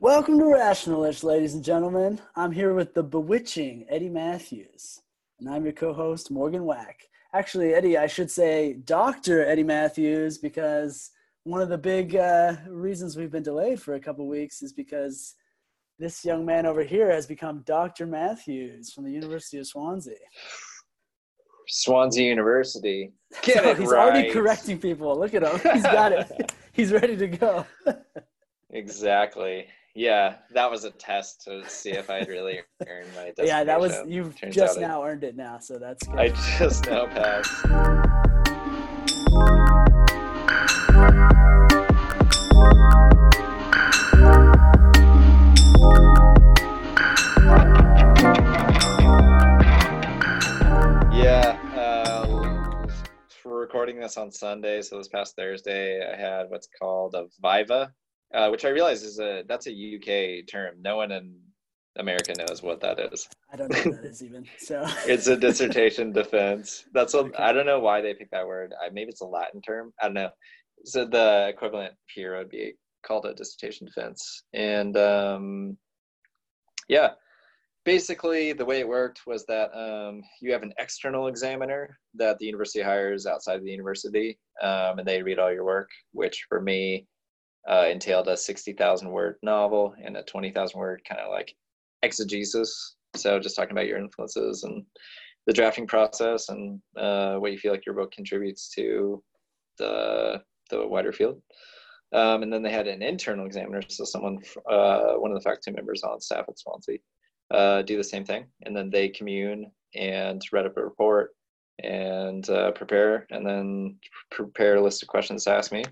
Welcome 0.00 0.38
to 0.40 0.44
Rationalish, 0.44 1.24
ladies 1.24 1.54
and 1.54 1.64
gentlemen. 1.64 2.20
I'm 2.36 2.52
here 2.52 2.74
with 2.74 2.92
the 2.92 3.02
bewitching 3.02 3.86
Eddie 3.88 4.10
Matthews, 4.10 5.00
and 5.40 5.48
I'm 5.48 5.64
your 5.64 5.72
co-host 5.72 6.30
Morgan 6.30 6.64
Wack. 6.66 7.00
Actually, 7.32 7.72
Eddie, 7.72 7.96
I 7.96 8.06
should 8.06 8.30
say 8.30 8.74
Doctor 8.84 9.42
Eddie 9.46 9.62
Matthews, 9.62 10.36
because 10.36 11.12
one 11.44 11.62
of 11.62 11.70
the 11.70 11.78
big 11.78 12.14
uh, 12.14 12.56
reasons 12.68 13.16
we've 13.16 13.30
been 13.30 13.42
delayed 13.42 13.80
for 13.80 13.94
a 13.94 14.00
couple 14.00 14.28
weeks 14.28 14.60
is 14.60 14.74
because 14.74 15.32
this 15.98 16.26
young 16.26 16.44
man 16.44 16.66
over 16.66 16.82
here 16.82 17.10
has 17.10 17.26
become 17.26 17.62
Dr. 17.64 18.04
Matthews 18.04 18.92
from 18.92 19.04
the 19.04 19.12
University 19.12 19.56
of 19.56 19.66
Swansea. 19.66 20.16
Swansea 21.68 22.28
University. 22.28 23.14
Get 23.42 23.64
So 23.64 23.70
it 23.70 23.78
he's 23.78 23.88
right. 23.88 24.10
already 24.10 24.30
correcting 24.30 24.78
people. 24.78 25.18
Look 25.18 25.32
at 25.32 25.42
him. 25.42 25.72
He's 25.72 25.84
got 25.84 26.12
it. 26.12 26.52
he's 26.74 26.92
ready 26.92 27.16
to 27.16 27.28
go. 27.28 27.66
Exactly. 28.70 29.66
Yeah, 29.96 30.34
that 30.52 30.70
was 30.70 30.84
a 30.84 30.90
test 30.90 31.40
to 31.44 31.66
see 31.70 31.92
if 31.92 32.10
I'd 32.10 32.28
really 32.28 32.60
earned 32.86 33.08
my 33.14 33.30
designation. 33.30 33.34
yeah, 33.46 33.64
that 33.64 33.80
was 33.80 33.94
you've 34.06 34.38
Turns 34.38 34.54
just 34.54 34.78
now 34.78 35.02
earned 35.02 35.24
it 35.24 35.36
now, 35.36 35.58
so 35.58 35.78
that's 35.78 36.06
good. 36.06 36.18
I 36.18 36.28
just 36.58 36.84
now 36.84 37.06
passed. 37.06 37.64
Yeah, 51.10 51.58
uh, 51.74 52.86
we're 53.46 53.60
recording 53.60 53.98
this 53.98 54.18
on 54.18 54.30
Sunday, 54.30 54.82
so 54.82 54.98
this 54.98 55.08
past 55.08 55.36
Thursday 55.36 56.06
I 56.06 56.14
had 56.20 56.50
what's 56.50 56.68
called 56.78 57.14
a 57.14 57.28
Viva, 57.40 57.94
uh, 58.34 58.48
which 58.48 58.64
I 58.64 58.68
realize 58.68 59.02
is 59.02 59.18
a 59.18 59.44
that's 59.48 59.66
a 59.66 59.70
UK 59.70 60.46
term. 60.46 60.76
No 60.80 60.96
one 60.96 61.12
in 61.12 61.34
America 61.98 62.34
knows 62.38 62.62
what 62.62 62.80
that 62.80 62.98
is. 63.12 63.28
I 63.52 63.56
don't 63.56 63.70
know 63.70 63.78
what 63.78 64.02
that 64.02 64.08
is 64.08 64.22
even. 64.22 64.46
So 64.58 64.84
It's 65.06 65.26
a 65.26 65.36
dissertation 65.36 66.12
defense. 66.20 66.84
That's 66.92 67.14
what 67.14 67.38
i 67.38 67.52
don't 67.52 67.66
know 67.66 67.80
why 67.80 68.00
they 68.00 68.14
picked 68.14 68.32
that 68.32 68.46
word. 68.46 68.74
I, 68.82 68.90
maybe 68.90 69.10
it's 69.10 69.22
a 69.22 69.26
Latin 69.26 69.60
term. 69.62 69.92
I 70.00 70.06
don't 70.06 70.14
know. 70.14 70.30
So 70.84 71.04
the 71.04 71.48
equivalent 71.48 71.94
here 72.14 72.36
would 72.36 72.50
be 72.50 72.74
called 73.04 73.26
a 73.26 73.34
dissertation 73.34 73.86
defense. 73.86 74.42
And 74.52 74.96
um, 74.96 75.76
yeah, 76.88 77.10
basically 77.84 78.52
the 78.52 78.64
way 78.64 78.80
it 78.80 78.88
worked 78.88 79.20
was 79.26 79.46
that 79.46 79.70
um, 79.74 80.22
you 80.40 80.52
have 80.52 80.62
an 80.62 80.74
external 80.78 81.28
examiner 81.28 81.98
that 82.14 82.38
the 82.38 82.46
university 82.46 82.82
hires 82.82 83.26
outside 83.26 83.56
of 83.56 83.64
the 83.64 83.70
university, 83.70 84.38
um, 84.62 84.98
and 84.98 85.08
they 85.08 85.22
read 85.22 85.38
all 85.38 85.52
your 85.52 85.64
work, 85.64 85.88
which 86.12 86.46
for 86.48 86.60
me 86.60 87.06
uh, 87.68 87.86
entailed 87.90 88.28
a 88.28 88.36
60,000 88.36 89.10
word 89.10 89.36
novel 89.42 89.94
and 90.02 90.16
a 90.16 90.22
20,000 90.22 90.78
word 90.78 91.02
kind 91.08 91.20
of 91.20 91.30
like 91.30 91.54
exegesis. 92.02 92.96
So 93.14 93.38
just 93.38 93.56
talking 93.56 93.72
about 93.72 93.86
your 93.86 93.98
influences 93.98 94.64
and 94.64 94.84
the 95.46 95.52
drafting 95.52 95.86
process 95.86 96.48
and 96.48 96.80
uh, 96.96 97.36
what 97.36 97.52
you 97.52 97.58
feel 97.58 97.72
like 97.72 97.86
your 97.86 97.94
book 97.94 98.12
contributes 98.12 98.68
to 98.70 99.22
the 99.78 100.42
the 100.70 100.86
wider 100.86 101.12
field. 101.12 101.40
Um, 102.12 102.42
and 102.42 102.52
then 102.52 102.62
they 102.62 102.70
had 102.70 102.86
an 102.86 103.02
internal 103.02 103.46
examiner, 103.46 103.82
so 103.88 104.04
someone, 104.04 104.38
uh, 104.70 105.14
one 105.14 105.32
of 105.32 105.36
the 105.36 105.42
faculty 105.42 105.72
members 105.72 106.02
on 106.02 106.20
staff 106.20 106.46
at 106.48 106.58
Swansea, 106.58 106.98
uh, 107.50 107.82
do 107.82 107.96
the 107.96 108.04
same 108.04 108.24
thing. 108.24 108.46
And 108.62 108.76
then 108.76 108.90
they 108.90 109.08
commune 109.08 109.70
and 109.94 110.40
write 110.52 110.66
up 110.66 110.76
a 110.76 110.84
report 110.84 111.34
and 111.82 112.48
uh, 112.48 112.70
prepare, 112.72 113.26
and 113.30 113.46
then 113.46 113.96
prepare 114.30 114.76
a 114.76 114.82
list 114.82 115.02
of 115.02 115.08
questions 115.08 115.44
to 115.44 115.50
ask 115.50 115.72
me, 115.72 115.84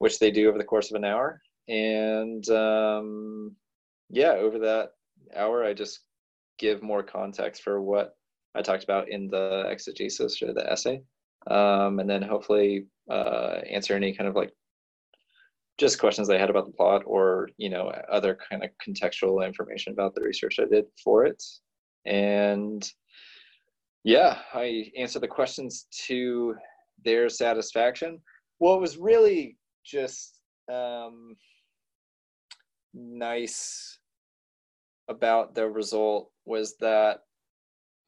which 0.00 0.18
they 0.18 0.30
do 0.30 0.48
over 0.48 0.58
the 0.58 0.64
course 0.64 0.90
of 0.90 0.96
an 0.96 1.04
hour. 1.04 1.40
And 1.68 2.48
um, 2.50 3.54
yeah, 4.08 4.32
over 4.32 4.58
that 4.60 4.92
hour, 5.36 5.62
I 5.62 5.74
just 5.74 6.00
give 6.58 6.82
more 6.82 7.02
context 7.02 7.62
for 7.62 7.80
what 7.80 8.16
I 8.54 8.62
talked 8.62 8.82
about 8.82 9.10
in 9.10 9.28
the 9.28 9.66
exegesis 9.68 10.42
or 10.42 10.52
the 10.52 10.68
essay, 10.68 11.02
um, 11.48 12.00
and 12.00 12.08
then 12.08 12.22
hopefully 12.22 12.86
uh, 13.10 13.58
answer 13.68 13.94
any 13.94 14.12
kind 14.14 14.28
of 14.28 14.34
like 14.34 14.52
just 15.78 16.00
questions 16.00 16.26
they 16.26 16.38
had 16.38 16.50
about 16.50 16.66
the 16.66 16.72
plot 16.72 17.02
or 17.06 17.50
you 17.58 17.68
know 17.70 17.92
other 18.10 18.36
kind 18.50 18.64
of 18.64 18.70
contextual 18.84 19.46
information 19.46 19.92
about 19.92 20.14
the 20.14 20.22
research 20.22 20.58
I 20.58 20.64
did 20.64 20.86
for 21.04 21.26
it, 21.26 21.42
and 22.06 22.90
yeah, 24.02 24.38
I 24.54 24.90
answered 24.96 25.22
the 25.22 25.28
questions 25.28 25.86
to 26.06 26.54
their 27.04 27.28
satisfaction. 27.28 28.18
What 28.58 28.80
was 28.80 28.96
really 28.96 29.58
just 29.84 30.40
um, 30.72 31.36
nice 32.94 33.98
about 35.08 35.54
the 35.54 35.68
result 35.68 36.30
was 36.46 36.76
that 36.78 37.20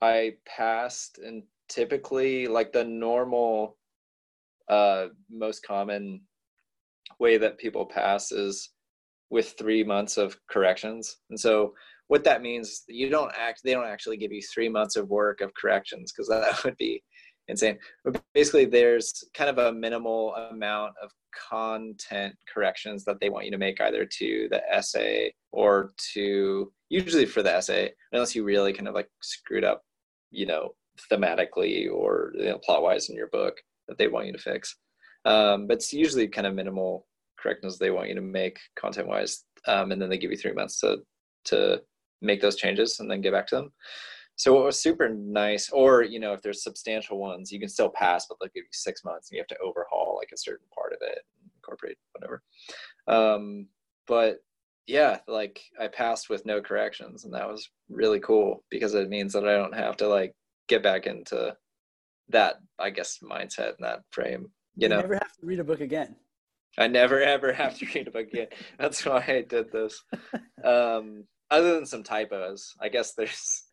I 0.01 0.35
passed 0.47 1.19
and 1.19 1.43
typically 1.69 2.47
like 2.47 2.73
the 2.73 2.85
normal 2.85 3.77
uh 4.69 5.07
most 5.31 5.67
common 5.67 6.21
way 7.19 7.39
that 7.39 7.59
people 7.59 7.85
pass 7.87 8.31
is 8.31 8.71
with 9.31 9.55
3 9.59 9.83
months 9.85 10.17
of 10.17 10.37
corrections. 10.49 11.19
And 11.31 11.39
so 11.39 11.75
what 12.09 12.25
that 12.25 12.43
means 12.43 12.83
you 12.89 13.09
don't 13.09 13.33
act 13.39 13.63
they 13.65 13.73
don't 13.73 13.87
actually 13.87 14.17
give 14.17 14.33
you 14.33 14.43
3 14.43 14.69
months 14.69 14.97
of 14.97 15.09
work 15.09 15.41
of 15.41 15.55
corrections 15.55 16.13
because 16.13 16.29
that 16.29 16.63
would 16.65 16.77
be 16.77 17.03
insane. 17.49 17.79
But 18.05 18.23
basically 18.35 18.67
there's 18.67 19.25
kind 19.35 19.51
of 19.51 19.59
a 19.59 19.73
minimal 19.73 20.35
amount 20.35 20.93
of 21.03 21.11
content 21.51 22.35
corrections 22.53 23.05
that 23.05 23.21
they 23.21 23.31
want 23.31 23.45
you 23.45 23.51
to 23.51 23.59
make 23.59 23.81
either 23.81 24.05
to 24.05 24.49
the 24.51 24.63
essay 24.71 25.33
or 25.51 25.93
to 26.13 26.73
usually 26.89 27.27
for 27.27 27.43
the 27.43 27.53
essay 27.53 27.91
unless 28.13 28.35
you 28.35 28.45
really 28.45 28.73
kind 28.73 28.89
of 28.89 28.95
like 28.95 29.09
screwed 29.21 29.65
up 29.65 29.83
you 30.31 30.47
know 30.47 30.71
thematically 31.11 31.91
or 31.91 32.33
you 32.37 32.45
know, 32.47 32.59
plot 32.59 32.83
wise 32.83 33.09
in 33.09 33.17
your 33.17 33.29
book 33.29 33.55
that 33.89 33.99
they 33.99 34.09
want 34.09 34.27
you 34.27 34.33
to 34.33 34.39
fix. 34.39 34.77
Um, 35.25 35.67
but 35.67 35.75
it's 35.75 35.93
usually 35.93 36.29
kind 36.29 36.47
of 36.47 36.55
minimal 36.55 37.07
corrections 37.39 37.79
they 37.79 37.91
want 37.91 38.09
you 38.09 38.15
to 38.15 38.21
make 38.21 38.59
content 38.77 39.09
wise 39.09 39.45
um, 39.67 39.93
and 39.93 40.01
then 40.01 40.09
they 40.09 40.19
give 40.19 40.31
you 40.31 40.37
three 40.37 40.53
months 40.53 40.81
to 40.81 40.99
to 41.45 41.81
make 42.21 42.41
those 42.41 42.57
changes 42.57 43.01
and 43.01 43.11
then 43.11 43.21
get 43.21 43.33
back 43.33 43.49
to 43.49 43.57
them 43.57 43.73
so 44.43 44.53
what 44.53 44.65
was 44.65 44.81
super 44.81 45.09
nice 45.09 45.71
or 45.71 46.03
you 46.03 46.19
know 46.19 46.33
if 46.33 46.43
there's 46.43 46.65
substantial 46.65 47.17
ones 47.17 47.53
you 47.53 47.61
can 47.61 47.69
still 47.69 47.89
pass 47.89 48.27
but 48.27 48.37
they'll 48.41 48.51
give 48.53 48.65
you 48.65 48.73
six 48.73 49.05
months 49.05 49.31
and 49.31 49.37
you 49.37 49.41
have 49.41 49.47
to 49.47 49.65
overhaul 49.65 50.17
like 50.19 50.31
a 50.35 50.37
certain 50.37 50.67
part 50.75 50.93
of 50.93 50.99
it 51.01 51.21
incorporate 51.57 51.97
whatever 52.13 52.43
um, 53.07 53.69
but 54.09 54.39
yeah 54.89 55.19
like 55.29 55.61
i 55.81 55.87
passed 55.87 56.29
with 56.29 56.45
no 56.45 56.61
corrections 56.61 57.25
and 57.25 57.33
that 57.33 57.49
was 57.49 57.71
really 57.89 58.19
cool 58.19 58.65
because 58.69 58.95
it 58.95 59.09
means 59.09 59.33
that 59.33 59.47
i 59.47 59.57
don't 59.57 59.77
have 59.77 59.97
to 59.97 60.09
like 60.09 60.35
get 60.69 60.83
back 60.83 61.07
into 61.07 61.55
that 62.29 62.57
i 62.81 62.91
guess 62.91 63.21
mindset 63.23 63.69
and 63.69 63.85
that 63.85 64.01
frame 64.11 64.51
you 64.75 64.89
know 64.89 65.01
never 65.01 65.15
have 65.15 65.37
to 65.39 65.47
read 65.47 65.61
a 65.61 65.65
book 65.65 65.81
again. 65.81 66.17
I 66.79 66.89
never 66.89 67.21
ever 67.21 67.53
have 67.63 67.79
to 67.79 67.87
read 67.95 68.09
a 68.09 68.11
book 68.11 68.29
again. 68.29 68.49
That's 68.79 69.05
why 69.05 69.25
I 69.27 69.45
did 69.49 69.71
this. 69.73 70.03
Um, 70.65 71.25
other 71.51 71.75
than 71.75 71.87
some 71.87 72.05
typos, 72.05 72.73
I 72.81 72.89
guess 72.89 73.15
there's 73.15 73.65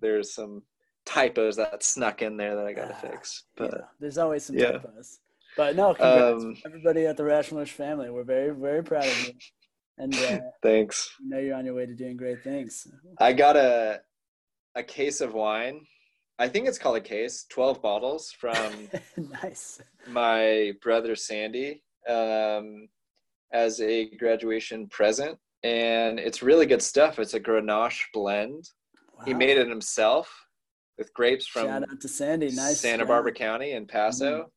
there's 0.00 0.34
some 0.34 0.62
typos 1.04 1.56
that 1.56 1.82
snuck 1.82 2.22
in 2.22 2.36
there 2.36 2.56
that 2.56 2.66
I 2.66 2.72
got 2.72 2.88
to 2.88 2.94
Ah, 2.94 3.10
fix. 3.10 3.44
But 3.56 3.70
yeah, 3.72 3.80
there's 4.00 4.18
always 4.18 4.44
some 4.44 4.56
yeah. 4.58 4.72
typos. 4.72 5.18
But 5.56 5.76
no, 5.76 5.94
congrats 5.94 6.44
Um, 6.44 6.56
everybody 6.66 7.06
at 7.06 7.16
the 7.16 7.22
Rationalish 7.22 7.70
family. 7.70 8.10
We're 8.10 8.24
very, 8.24 8.50
very 8.54 8.82
proud 8.84 9.06
of 9.06 9.26
you, 9.26 9.32
and 9.98 10.14
uh, 10.14 10.38
thanks. 10.62 11.10
we 11.22 11.28
know 11.28 11.38
you're 11.38 11.56
on 11.56 11.64
your 11.64 11.74
way 11.74 11.86
to 11.86 11.94
doing 11.94 12.16
great 12.16 12.42
things. 12.42 12.86
I 13.18 13.32
got 13.32 13.56
a 13.56 14.00
a 14.74 14.82
case 14.82 15.20
of 15.22 15.32
wine. 15.32 15.86
I 16.38 16.48
think 16.48 16.68
it's 16.68 16.76
called 16.78 16.98
a 16.98 17.00
case. 17.00 17.46
Twelve 17.48 17.80
bottles 17.80 18.30
from 18.38 18.88
nice. 19.42 19.80
my 20.08 20.72
brother 20.82 21.16
Sandy 21.16 21.82
um, 22.06 22.88
as 23.52 23.80
a 23.80 24.10
graduation 24.16 24.86
present, 24.88 25.38
and 25.62 26.18
it's 26.18 26.42
really 26.42 26.66
good 26.66 26.82
stuff. 26.82 27.18
It's 27.18 27.32
a 27.32 27.40
Grenache 27.40 28.02
blend. 28.12 28.68
He 29.24 29.34
made 29.34 29.58
it 29.58 29.68
himself 29.68 30.46
with 30.98 31.12
grapes 31.14 31.46
from 31.46 31.66
Shout 31.66 31.82
out 31.82 32.00
to 32.00 32.08
Sandy. 32.08 32.50
Nice. 32.50 32.80
Santa 32.80 32.98
job. 32.98 33.08
Barbara 33.08 33.32
County 33.32 33.72
in 33.72 33.86
Paso. 33.86 34.50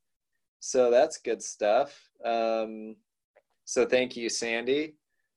So 0.59 0.91
that's 0.91 1.17
good 1.17 1.41
stuff. 1.41 1.97
Um, 2.23 2.95
so 3.65 3.85
thank 3.85 4.17
you, 4.17 4.29
Sandy. 4.29 4.95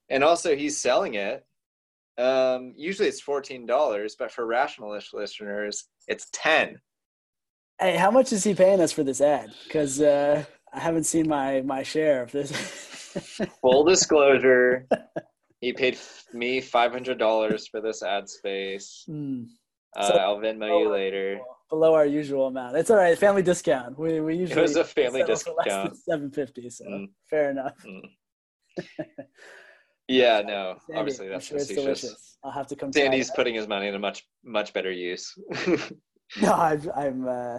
And 0.08 0.24
also, 0.24 0.56
he's 0.56 0.78
selling 0.78 1.14
it. 1.14 1.46
Um, 2.18 2.74
usually 2.76 3.08
it's 3.08 3.20
fourteen 3.20 3.66
dollars, 3.66 4.16
but 4.18 4.30
for 4.30 4.46
Rationalish 4.46 5.12
listeners, 5.14 5.88
it's 6.08 6.28
ten. 6.32 6.80
Hey, 7.80 7.96
how 7.96 8.10
much 8.10 8.32
is 8.32 8.44
he 8.44 8.54
paying 8.54 8.80
us 8.80 8.92
for 8.92 9.02
this 9.02 9.20
ad? 9.20 9.50
Because 9.64 10.00
uh, 10.00 10.44
I 10.72 10.80
haven't 10.80 11.04
seen 11.04 11.28
my 11.28 11.62
my 11.62 11.82
share 11.82 12.22
of 12.22 12.32
this. 12.32 12.50
Full 13.60 13.84
disclosure, 13.84 14.86
he 15.62 15.72
paid 15.72 15.94
f- 15.94 16.24
me 16.34 16.60
five 16.60 16.92
hundred 16.92 17.16
dollars 17.18 17.66
for 17.68 17.80
this 17.80 18.02
ad 18.02 18.28
space. 18.28 19.04
Hmm. 19.06 19.44
Uh, 19.96 20.08
So- 20.08 20.14
I'll 20.16 20.38
Venmo 20.38 20.68
you 20.80 20.90
later. 20.90 21.40
Below 21.70 21.94
our 21.94 22.04
usual 22.04 22.48
amount. 22.48 22.76
It's 22.76 22.90
all 22.90 22.98
right. 22.98 23.16
Family 23.16 23.42
discount. 23.42 23.98
We 23.98 24.20
we 24.20 24.36
usually 24.36 24.58
it 24.58 24.62
was 24.62 24.76
a 24.76 24.84
family 24.84 25.22
for 25.22 25.28
less 25.28 25.44
than 25.44 25.54
discount. 25.64 25.96
Seven 25.96 26.30
fifty. 26.30 26.68
So 26.68 26.84
Mm. 26.84 27.08
fair 27.30 27.50
enough. 27.50 27.76
Mm. 27.86 28.86
Yeah, 30.08 30.42
no, 30.42 30.76
Sandy, 30.86 30.98
obviously 31.00 31.28
that's 31.28 31.46
sure 31.46 31.58
delicious. 31.58 32.36
I'll 32.42 32.50
have 32.50 32.66
to 32.68 32.76
come. 32.76 32.92
Sandy's 32.92 33.30
putting 33.30 33.54
his 33.54 33.68
money 33.68 33.86
in 33.86 33.94
a 33.94 33.98
much 33.98 34.26
much 34.44 34.72
better 34.74 34.90
use. 34.92 35.32
No, 36.40 36.50
I've, 36.54 36.88
I'm. 36.96 37.28
Uh, 37.28 37.58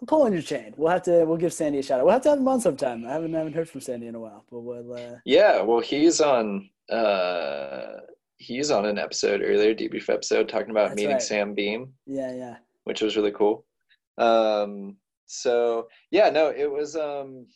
I'm 0.00 0.06
pulling 0.06 0.32
your 0.32 0.40
chain. 0.42 0.72
We'll 0.76 0.92
have 0.92 1.02
to. 1.02 1.24
We'll 1.24 1.36
give 1.36 1.52
Sandy 1.52 1.80
a 1.80 1.82
shout 1.82 1.98
out. 1.98 2.04
We'll 2.06 2.12
have 2.14 2.22
to 2.22 2.28
have 2.30 2.38
him 2.38 2.46
on 2.46 2.60
sometime. 2.60 3.04
I 3.04 3.10
haven't 3.14 3.34
haven't 3.34 3.54
heard 3.54 3.68
from 3.68 3.80
Sandy 3.80 4.06
in 4.06 4.14
a 4.14 4.20
while, 4.20 4.44
but 4.50 4.60
we'll. 4.60 4.92
Uh, 4.94 5.16
yeah, 5.24 5.60
well, 5.62 5.80
he's 5.80 6.20
on. 6.20 6.70
Uh 6.90 8.00
He's 8.38 8.70
on 8.70 8.86
an 8.86 8.98
episode 8.98 9.42
earlier, 9.42 9.74
debrief 9.74 10.08
episode, 10.08 10.48
talking 10.48 10.70
about 10.70 10.90
That's 10.90 10.96
meeting 10.96 11.14
right. 11.14 11.22
Sam 11.22 11.54
Beam. 11.54 11.92
yeah, 12.06 12.32
yeah. 12.32 12.56
which 12.84 13.02
was 13.02 13.16
really 13.16 13.32
cool. 13.32 13.66
Um, 14.16 14.96
so 15.26 15.88
yeah, 16.12 16.30
no, 16.30 16.48
it 16.48 16.70
was. 16.70 16.94
Um, 16.94 17.46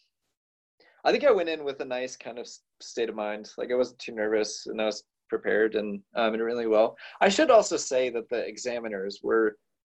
I 1.04 1.12
think 1.12 1.24
I 1.24 1.30
went 1.30 1.48
in 1.48 1.64
with 1.64 1.80
a 1.80 1.84
nice 1.84 2.16
kind 2.16 2.38
of 2.38 2.48
state 2.80 3.08
of 3.08 3.14
mind. 3.14 3.50
Like 3.56 3.70
I 3.70 3.76
wasn't 3.76 4.00
too 4.00 4.12
nervous, 4.12 4.66
and 4.66 4.82
I 4.82 4.86
was 4.86 5.04
prepared, 5.28 5.76
and 5.76 6.00
um, 6.16 6.34
and 6.34 6.42
really 6.42 6.66
well. 6.66 6.96
I 7.20 7.28
should 7.28 7.50
also 7.50 7.76
say 7.76 8.10
that 8.10 8.28
the 8.28 8.44
examiners 8.44 9.20
were 9.22 9.56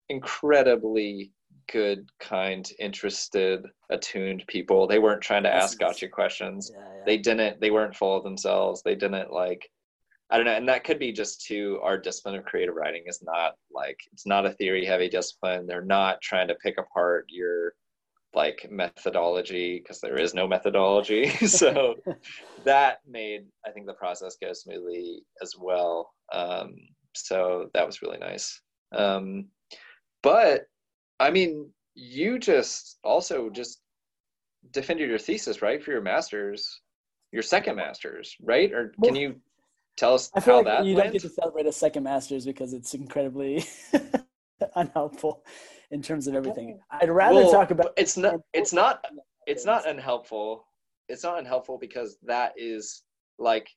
incredibly 0.10 1.32
good, 1.72 2.10
kind, 2.20 2.70
interested, 2.80 3.66
attuned 3.90 4.44
people. 4.48 4.88
They 4.88 5.00
weren't 5.00 5.22
trying 5.22 5.44
to 5.44 5.50
This 5.50 5.64
ask 5.64 5.74
is- 5.74 5.80
gotcha 5.80 6.08
questions. 6.08 6.72
Yeah, 6.74 6.80
yeah. 6.80 7.04
They 7.06 7.18
didn't. 7.18 7.60
They 7.62 7.72
weren't 7.72 7.96
full 7.96 8.18
of 8.18 8.24
themselves. 8.24 8.82
They 8.84 8.96
didn't 8.96 9.32
like. 9.32 9.70
I 10.32 10.38
don't 10.38 10.48
know, 10.48 10.54
and 10.54 10.68
that 10.70 10.84
could 10.84 10.98
be 10.98 11.12
just 11.12 11.46
to 11.48 11.80
our 11.84 12.00
discipline 12.00 12.34
of 12.36 12.46
creative 12.46 12.74
writing 12.74 13.04
is 13.06 13.22
not 13.22 13.54
like 13.72 14.00
it's 14.12 14.26
not 14.26 14.46
a 14.46 14.54
theory 14.54 14.84
heavy 14.84 15.08
discipline. 15.08 15.68
They're 15.68 15.86
not 15.86 16.20
trying 16.22 16.48
to 16.48 16.56
pick 16.56 16.80
apart 16.80 17.26
your 17.30 17.74
like 18.34 18.68
methodology 18.70 19.78
because 19.78 20.02
there 20.02 20.20
is 20.20 20.34
no 20.34 20.48
methodology. 20.48 21.30
so 21.48 21.96
that 22.64 23.00
made 23.08 23.46
I 23.68 23.72
think 23.72 23.86
the 23.86 23.94
process 23.94 24.36
go 24.42 24.52
smoothly 24.54 25.22
as 25.44 25.54
well. 25.60 26.12
Um, 26.34 26.76
so 27.14 27.70
that 27.76 27.86
was 27.86 28.02
really 28.02 28.18
nice. 28.18 28.60
Um, 28.94 29.46
but 30.24 30.64
I 31.20 31.32
mean, 31.32 31.70
you 31.94 32.40
just 32.40 32.98
also 33.04 33.50
just 33.50 33.80
defended 34.72 35.10
your 35.10 35.20
thesis, 35.20 35.62
right, 35.62 35.84
for 35.84 35.92
your 35.92 36.02
master's, 36.02 36.82
your 37.32 37.42
second 37.44 37.76
master's, 37.78 38.36
right? 38.42 38.72
Or 38.74 38.94
can 39.04 39.16
you 39.16 39.36
tell 39.98 40.14
us 40.14 40.30
I 40.36 40.40
feel 40.40 40.56
how 40.56 40.58
like 40.58 40.66
that 40.66 40.86
you 40.86 40.96
went? 40.96 41.06
don't 41.06 41.14
get 41.14 41.22
to 41.22 41.30
celebrate 41.30 41.68
a 41.68 41.72
second 41.72 42.04
master's 42.04 42.46
because 42.46 42.74
it's 42.74 42.94
incredibly 42.94 43.66
unhelpful 44.76 45.44
in 45.92 46.02
terms 46.02 46.28
of 46.28 46.36
everything. 46.36 46.80
I'd 46.92 47.10
rather 47.10 47.36
Well, 47.36 47.52
talk 47.52 47.72
about. 47.72 47.94
it's 47.98 48.18
not. 48.18 48.36
It's 48.54 48.74
not. 48.74 49.06
It's 49.48 49.66
not 49.66 49.88
unhelpful. 49.88 50.66
It's 51.08 51.24
not 51.24 51.38
unhelpful 51.40 51.78
because 51.78 52.18
that 52.24 52.54
is 52.58 53.04
like 53.38 53.70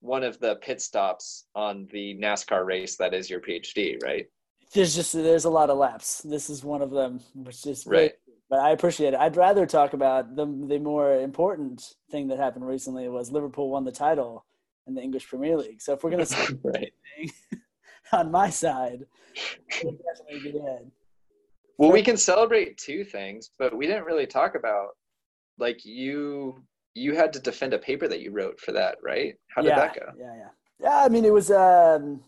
one 0.00 0.22
of 0.22 0.38
the 0.40 0.56
pit 0.56 0.80
stops 0.80 1.46
on 1.54 1.88
the 1.92 2.16
NASCAR 2.20 2.64
race 2.64 2.96
that 2.96 3.14
is 3.14 3.28
your 3.28 3.40
PhD, 3.40 4.02
right? 4.02 4.26
There's 4.74 4.94
just 4.94 5.12
there's 5.12 5.44
a 5.44 5.50
lot 5.50 5.70
of 5.70 5.78
laps. 5.78 6.22
This 6.22 6.48
is 6.48 6.64
one 6.64 6.82
of 6.82 6.90
them, 6.90 7.20
which 7.34 7.66
is 7.66 7.84
great. 7.84 8.00
Right. 8.00 8.12
But 8.48 8.60
I 8.60 8.70
appreciate 8.70 9.14
it. 9.14 9.20
I'd 9.20 9.36
rather 9.36 9.66
talk 9.66 9.92
about 9.92 10.34
the 10.36 10.46
the 10.46 10.78
more 10.78 11.20
important 11.20 11.94
thing 12.10 12.28
that 12.28 12.38
happened 12.38 12.66
recently 12.66 13.08
was 13.08 13.30
Liverpool 13.30 13.70
won 13.70 13.84
the 13.84 13.92
title 13.92 14.46
in 14.86 14.94
the 14.94 15.02
English 15.02 15.28
Premier 15.28 15.56
League. 15.56 15.80
So 15.80 15.92
if 15.92 16.02
we're 16.02 16.10
gonna 16.10 16.26
say 16.36 16.46
right. 16.62 16.92
anything 17.18 17.34
on 18.12 18.30
my 18.30 18.50
side, 18.50 19.04
definitely. 19.68 20.90
Well, 21.78 21.92
we 21.92 22.02
can 22.02 22.16
celebrate 22.16 22.78
two 22.78 23.04
things, 23.04 23.50
but 23.58 23.76
we 23.76 23.86
didn't 23.86 24.04
really 24.04 24.26
talk 24.26 24.54
about 24.54 24.90
like 25.58 25.84
you 25.84 26.62
you 26.94 27.14
had 27.14 27.32
to 27.32 27.40
defend 27.40 27.74
a 27.74 27.78
paper 27.78 28.08
that 28.08 28.20
you 28.20 28.30
wrote 28.30 28.60
for 28.60 28.72
that, 28.72 28.96
right? 29.02 29.34
How 29.48 29.62
did 29.62 29.68
yeah, 29.68 29.76
that 29.76 29.94
go? 29.94 30.06
Yeah, 30.18 30.34
yeah, 30.36 30.48
yeah. 30.80 31.04
I 31.04 31.08
mean, 31.08 31.24
it 31.24 31.32
was. 31.32 31.50
Um, 31.50 32.22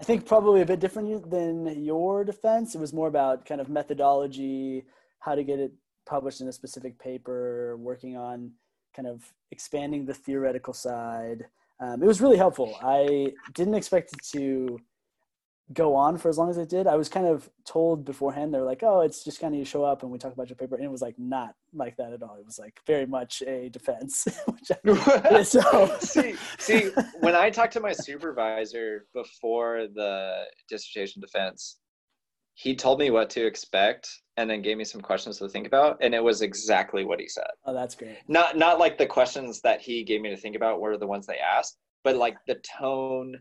I 0.00 0.04
think 0.04 0.26
probably 0.26 0.62
a 0.62 0.66
bit 0.66 0.80
different 0.80 1.30
than 1.30 1.84
your 1.84 2.24
defense. 2.24 2.74
It 2.74 2.80
was 2.80 2.92
more 2.92 3.08
about 3.08 3.44
kind 3.44 3.60
of 3.60 3.68
methodology, 3.68 4.84
how 5.18 5.34
to 5.34 5.44
get 5.44 5.58
it 5.58 5.72
published 6.06 6.40
in 6.40 6.48
a 6.48 6.52
specific 6.52 6.98
paper, 6.98 7.76
working 7.76 8.16
on 8.16 8.52
kind 8.96 9.06
of 9.06 9.22
expanding 9.50 10.06
the 10.06 10.14
theoretical 10.14 10.72
side. 10.72 11.44
Um, 11.80 12.02
it 12.02 12.06
was 12.06 12.20
really 12.20 12.38
helpful. 12.38 12.76
I 12.82 13.32
didn't 13.54 13.74
expect 13.74 14.14
it 14.14 14.20
to 14.38 14.78
go 15.72 15.94
on 15.94 16.18
for 16.18 16.28
as 16.28 16.36
long 16.36 16.50
as 16.50 16.58
it 16.58 16.68
did. 16.68 16.86
I 16.86 16.96
was 16.96 17.08
kind 17.08 17.26
of 17.26 17.48
told 17.64 18.04
beforehand, 18.04 18.52
they're 18.52 18.64
like, 18.64 18.82
oh, 18.82 19.00
it's 19.02 19.22
just 19.22 19.40
kind 19.40 19.54
of 19.54 19.58
you 19.58 19.64
show 19.64 19.84
up 19.84 20.02
and 20.02 20.10
we 20.10 20.18
talk 20.18 20.32
about 20.32 20.48
your 20.48 20.56
paper. 20.56 20.74
And 20.74 20.84
it 20.84 20.90
was 20.90 21.02
like 21.02 21.18
not 21.18 21.54
like 21.72 21.96
that 21.98 22.12
at 22.12 22.22
all. 22.22 22.36
It 22.36 22.44
was 22.44 22.58
like 22.58 22.80
very 22.86 23.06
much 23.06 23.42
a 23.46 23.68
defense. 23.68 24.26
I, 25.30 25.42
so, 25.44 25.96
see, 26.00 26.34
see, 26.58 26.90
when 27.20 27.36
I 27.36 27.50
talked 27.50 27.72
to 27.74 27.80
my 27.80 27.92
supervisor 27.92 29.06
before 29.14 29.86
the 29.94 30.44
dissertation 30.68 31.20
defense, 31.20 31.78
he 32.54 32.74
told 32.74 32.98
me 32.98 33.10
what 33.10 33.30
to 33.30 33.46
expect 33.46 34.08
and 34.36 34.50
then 34.50 34.62
gave 34.62 34.76
me 34.76 34.84
some 34.84 35.00
questions 35.00 35.38
to 35.38 35.48
think 35.48 35.66
about, 35.66 35.98
and 36.00 36.14
it 36.14 36.22
was 36.22 36.42
exactly 36.42 37.04
what 37.04 37.20
he 37.20 37.28
said. 37.28 37.46
oh, 37.64 37.72
that's 37.72 37.94
great. 37.94 38.18
Not 38.26 38.56
not 38.56 38.78
like 38.78 38.98
the 38.98 39.06
questions 39.06 39.60
that 39.62 39.80
he 39.80 40.02
gave 40.02 40.20
me 40.20 40.30
to 40.30 40.36
think 40.36 40.56
about 40.56 40.80
were 40.80 40.96
the 40.96 41.06
ones 41.06 41.26
they 41.26 41.38
asked, 41.38 41.78
but 42.04 42.16
like 42.16 42.36
the 42.46 42.56
tone 42.78 43.36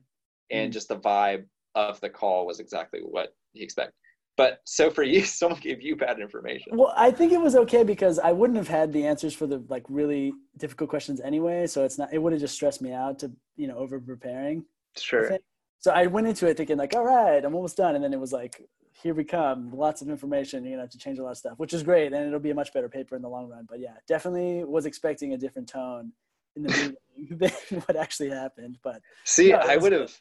and 0.51 0.69
Mm. 0.69 0.73
just 0.73 0.87
the 0.89 0.97
vibe 0.99 1.45
of 1.75 1.99
the 2.01 2.09
call 2.09 2.45
was 2.45 2.59
exactly 2.59 2.99
what 3.01 3.33
he 3.53 3.63
expected. 3.63 3.93
But 4.37 4.59
so 4.65 4.89
for 4.89 5.03
you, 5.03 5.21
someone 5.25 5.59
gave 5.59 5.81
you 5.81 5.95
bad 5.95 6.19
information. 6.19 6.77
Well, 6.77 6.93
I 6.95 7.11
think 7.11 7.31
it 7.33 7.41
was 7.41 7.55
okay 7.55 7.83
because 7.83 8.19
I 8.19 8.31
wouldn't 8.31 8.57
have 8.57 8.67
had 8.67 8.93
the 8.93 9.05
answers 9.05 9.33
for 9.33 9.47
the 9.47 9.63
like 9.69 9.83
really 9.89 10.33
difficult 10.57 10.89
questions 10.89 11.19
anyway. 11.21 11.67
So 11.67 11.83
it's 11.83 11.97
not. 11.97 12.13
It 12.13 12.19
would 12.19 12.31
have 12.33 12.41
just 12.41 12.55
stressed 12.55 12.81
me 12.81 12.93
out 12.93 13.19
to 13.19 13.31
you 13.57 13.67
know 13.67 13.77
over 13.77 13.99
preparing. 13.99 14.65
Sure. 14.97 15.27
think- 15.29 15.41
So 15.79 15.91
I 15.91 16.07
went 16.07 16.27
into 16.27 16.47
it 16.47 16.57
thinking 16.57 16.77
like, 16.77 16.95
all 16.95 17.05
right, 17.05 17.43
I'm 17.43 17.55
almost 17.55 17.77
done, 17.77 17.95
and 17.95 18.03
then 18.03 18.13
it 18.13 18.19
was 18.19 18.33
like, 18.33 18.61
here 19.01 19.13
we 19.13 19.23
come, 19.23 19.71
lots 19.73 20.01
of 20.01 20.09
information. 20.09 20.63
You're 20.63 20.73
gonna 20.73 20.83
have 20.83 20.89
to 20.91 20.97
change 20.97 21.19
a 21.19 21.23
lot 21.23 21.31
of 21.31 21.37
stuff, 21.37 21.57
which 21.57 21.73
is 21.73 21.83
great, 21.83 22.11
and 22.13 22.25
it'll 22.27 22.39
be 22.39 22.49
a 22.49 22.55
much 22.55 22.73
better 22.73 22.89
paper 22.89 23.15
in 23.15 23.21
the 23.21 23.29
long 23.29 23.47
run. 23.49 23.65
But 23.69 23.79
yeah, 23.79 23.93
definitely 24.07 24.63
was 24.65 24.85
expecting 24.85 25.33
a 25.33 25.37
different 25.37 25.67
tone 25.69 26.11
in 26.55 26.63
the 26.63 26.69
meeting 27.17 27.37
than 27.37 27.51
what 27.85 27.95
actually 27.95 28.29
happened. 28.29 28.77
But 28.83 29.01
See, 29.25 29.51
No, 29.51 29.57
I 29.59 29.77
would 29.77 29.91
have, 29.93 30.17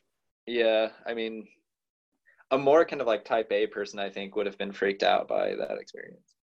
yeah, 0.49 0.89
I 1.06 1.15
mean, 1.15 1.47
a 2.50 2.59
more 2.59 2.85
kind 2.85 3.00
of 3.00 3.06
like 3.06 3.25
type 3.25 3.53
A 3.53 3.67
person, 3.67 3.99
I 3.99 4.09
think, 4.09 4.35
would 4.35 4.47
have 4.47 4.59
been 4.59 4.73
freaked 4.73 5.03
out 5.03 5.29
by 5.29 5.55
that 5.55 5.79
experience. 5.79 6.35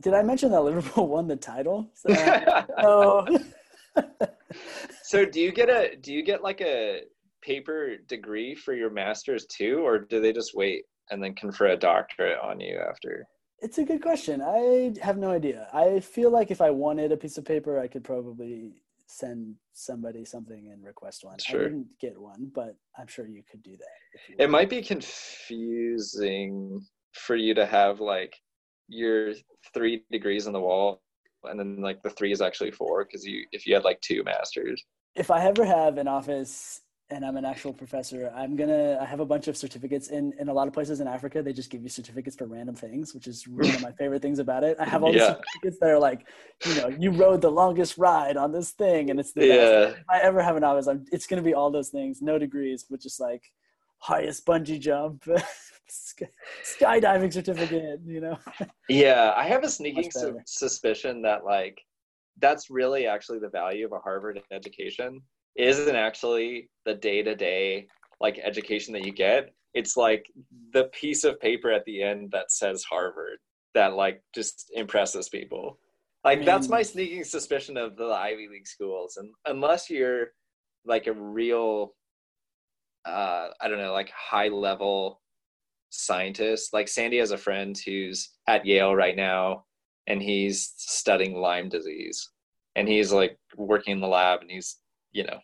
did 0.00 0.14
I 0.14 0.22
mention 0.22 0.50
that 0.52 0.62
Liverpool 0.62 1.08
won 1.14 1.26
the 1.26 1.36
title? 1.36 1.90
So, 1.94 2.08
oh, 2.78 3.26
so 5.02 5.24
do 5.24 5.40
you 5.40 5.52
get 5.52 5.70
a, 5.70 5.96
do 5.96 6.12
you 6.12 6.22
get 6.22 6.42
like 6.42 6.60
a 6.60 7.02
paper 7.42 7.96
degree 8.08 8.54
for 8.54 8.74
your 8.74 8.90
master's 8.90 9.46
too, 9.46 9.80
or 9.84 9.98
do 9.98 10.20
they 10.20 10.32
just 10.32 10.54
wait 10.54 10.84
and 11.10 11.22
then 11.22 11.34
confer 11.34 11.68
a 11.68 11.76
doctorate 11.76 12.38
on 12.42 12.60
you 12.60 12.78
after? 12.78 13.26
It's 13.60 13.78
a 13.78 13.84
good 13.84 14.02
question. 14.02 14.42
I 14.42 14.94
have 15.00 15.16
no 15.16 15.30
idea. 15.30 15.68
I 15.72 16.00
feel 16.00 16.30
like 16.30 16.50
if 16.50 16.60
I 16.60 16.70
wanted 16.70 17.12
a 17.12 17.16
piece 17.16 17.38
of 17.38 17.46
paper, 17.46 17.78
I 17.78 17.88
could 17.88 18.04
probably 18.04 18.82
send 19.06 19.54
somebody 19.72 20.24
something 20.24 20.70
and 20.72 20.84
request 20.84 21.24
one. 21.24 21.38
Sure. 21.38 21.60
I 21.60 21.64
didn't 21.64 21.88
get 22.00 22.18
one, 22.18 22.50
but 22.54 22.76
I'm 22.98 23.06
sure 23.06 23.26
you 23.26 23.42
could 23.50 23.62
do 23.62 23.76
that. 23.76 24.42
It 24.42 24.50
might 24.50 24.70
be 24.70 24.82
confusing 24.82 26.80
for 27.12 27.36
you 27.36 27.54
to 27.54 27.66
have 27.66 28.00
like 28.00 28.34
your 28.88 29.32
three 29.72 30.02
degrees 30.10 30.46
on 30.46 30.52
the 30.52 30.60
wall 30.60 31.00
and 31.44 31.58
then 31.58 31.80
like 31.80 32.02
the 32.02 32.10
three 32.10 32.32
is 32.32 32.40
actually 32.40 32.70
four 32.70 33.04
because 33.04 33.24
you 33.24 33.44
if 33.52 33.66
you 33.66 33.74
had 33.74 33.84
like 33.84 34.00
two 34.00 34.22
masters 34.24 34.82
If 35.14 35.30
I 35.30 35.44
ever 35.44 35.64
have 35.64 35.98
an 35.98 36.08
office 36.08 36.80
and 37.10 37.24
I'm 37.24 37.36
an 37.36 37.44
actual 37.44 37.72
professor, 37.72 38.32
I'm 38.34 38.56
gonna. 38.56 38.98
I 39.00 39.04
have 39.04 39.20
a 39.20 39.26
bunch 39.26 39.46
of 39.48 39.56
certificates 39.56 40.08
in 40.08 40.32
in 40.38 40.48
a 40.48 40.52
lot 40.52 40.66
of 40.66 40.72
places 40.72 41.00
in 41.00 41.06
Africa. 41.06 41.42
They 41.42 41.52
just 41.52 41.70
give 41.70 41.82
you 41.82 41.88
certificates 41.88 42.36
for 42.36 42.46
random 42.46 42.74
things, 42.74 43.14
which 43.14 43.26
is 43.26 43.46
one 43.46 43.74
of 43.74 43.82
my 43.82 43.92
favorite 43.98 44.22
things 44.22 44.38
about 44.38 44.64
it. 44.64 44.76
I 44.80 44.86
have 44.86 45.02
all 45.02 45.12
these 45.12 45.22
Yeah. 45.22 45.34
certificates 45.34 45.78
that 45.80 45.90
are 45.90 45.98
like, 45.98 46.26
you 46.64 46.74
know, 46.74 46.88
you 46.88 47.10
rode 47.10 47.42
the 47.42 47.50
longest 47.50 47.98
ride 47.98 48.36
on 48.36 48.52
this 48.52 48.70
thing, 48.70 49.10
and 49.10 49.20
it's 49.20 49.32
the 49.32 49.46
best. 49.46 49.98
if 49.98 50.04
I 50.10 50.20
ever 50.20 50.42
have 50.42 50.56
an 50.56 50.64
office, 50.64 50.86
I'm, 50.86 51.04
it's 51.12 51.26
to 51.26 51.42
be 51.42 51.54
all 51.54 51.70
those 51.70 51.90
things, 51.90 52.22
no 52.22 52.38
degrees, 52.38 52.84
but 52.88 53.00
just 53.00 53.20
like 53.20 53.42
highest 53.98 54.46
bungee 54.46 54.80
jump, 54.80 55.24
skydiving 56.64 57.32
certificate, 57.32 58.00
you 58.06 58.20
know? 58.20 58.38
Yeah, 58.88 59.32
I 59.36 59.44
have 59.44 59.64
a 59.64 59.68
sneaking 59.78 60.10
su- 60.10 60.40
suspicion 60.46 61.22
that 61.22 61.44
like 61.44 61.80
that's 62.38 62.70
really 62.70 63.06
actually 63.06 63.38
the 63.38 63.48
value 63.48 63.86
of 63.86 63.92
a 63.92 63.98
Harvard 63.98 64.40
education 64.50 65.20
isn't 65.56 65.96
actually 65.96 66.68
the 66.84 66.94
day-to-day 66.94 67.86
like 68.20 68.38
education 68.42 68.92
that 68.94 69.04
you 69.04 69.12
get. 69.12 69.52
It's 69.74 69.96
like 69.96 70.24
the 70.72 70.84
piece 70.84 71.24
of 71.24 71.40
paper 71.40 71.70
at 71.70 71.84
the 71.84 72.02
end 72.02 72.30
that 72.32 72.50
says 72.50 72.84
Harvard 72.84 73.38
that 73.74 73.94
like 73.94 74.22
just 74.34 74.70
impresses 74.74 75.28
people. 75.28 75.78
Like 76.24 76.44
that's 76.44 76.68
my 76.68 76.82
sneaking 76.82 77.24
suspicion 77.24 77.76
of 77.76 77.96
the 77.96 78.06
Ivy 78.06 78.48
League 78.48 78.66
schools 78.66 79.18
and 79.18 79.30
unless 79.46 79.90
you're 79.90 80.28
like 80.86 81.06
a 81.06 81.12
real 81.12 81.94
uh 83.04 83.48
I 83.60 83.68
don't 83.68 83.78
know, 83.78 83.92
like 83.92 84.10
high 84.10 84.48
level 84.48 85.20
scientist. 85.90 86.72
Like 86.72 86.88
Sandy 86.88 87.18
has 87.18 87.30
a 87.30 87.38
friend 87.38 87.78
who's 87.84 88.30
at 88.48 88.66
Yale 88.66 88.94
right 88.94 89.16
now 89.16 89.64
and 90.06 90.22
he's 90.22 90.74
studying 90.76 91.34
Lyme 91.34 91.68
disease. 91.68 92.30
And 92.76 92.88
he's 92.88 93.12
like 93.12 93.38
working 93.56 93.92
in 93.92 94.00
the 94.00 94.08
lab 94.08 94.40
and 94.40 94.50
he's 94.50 94.78
you 95.14 95.24
know, 95.24 95.38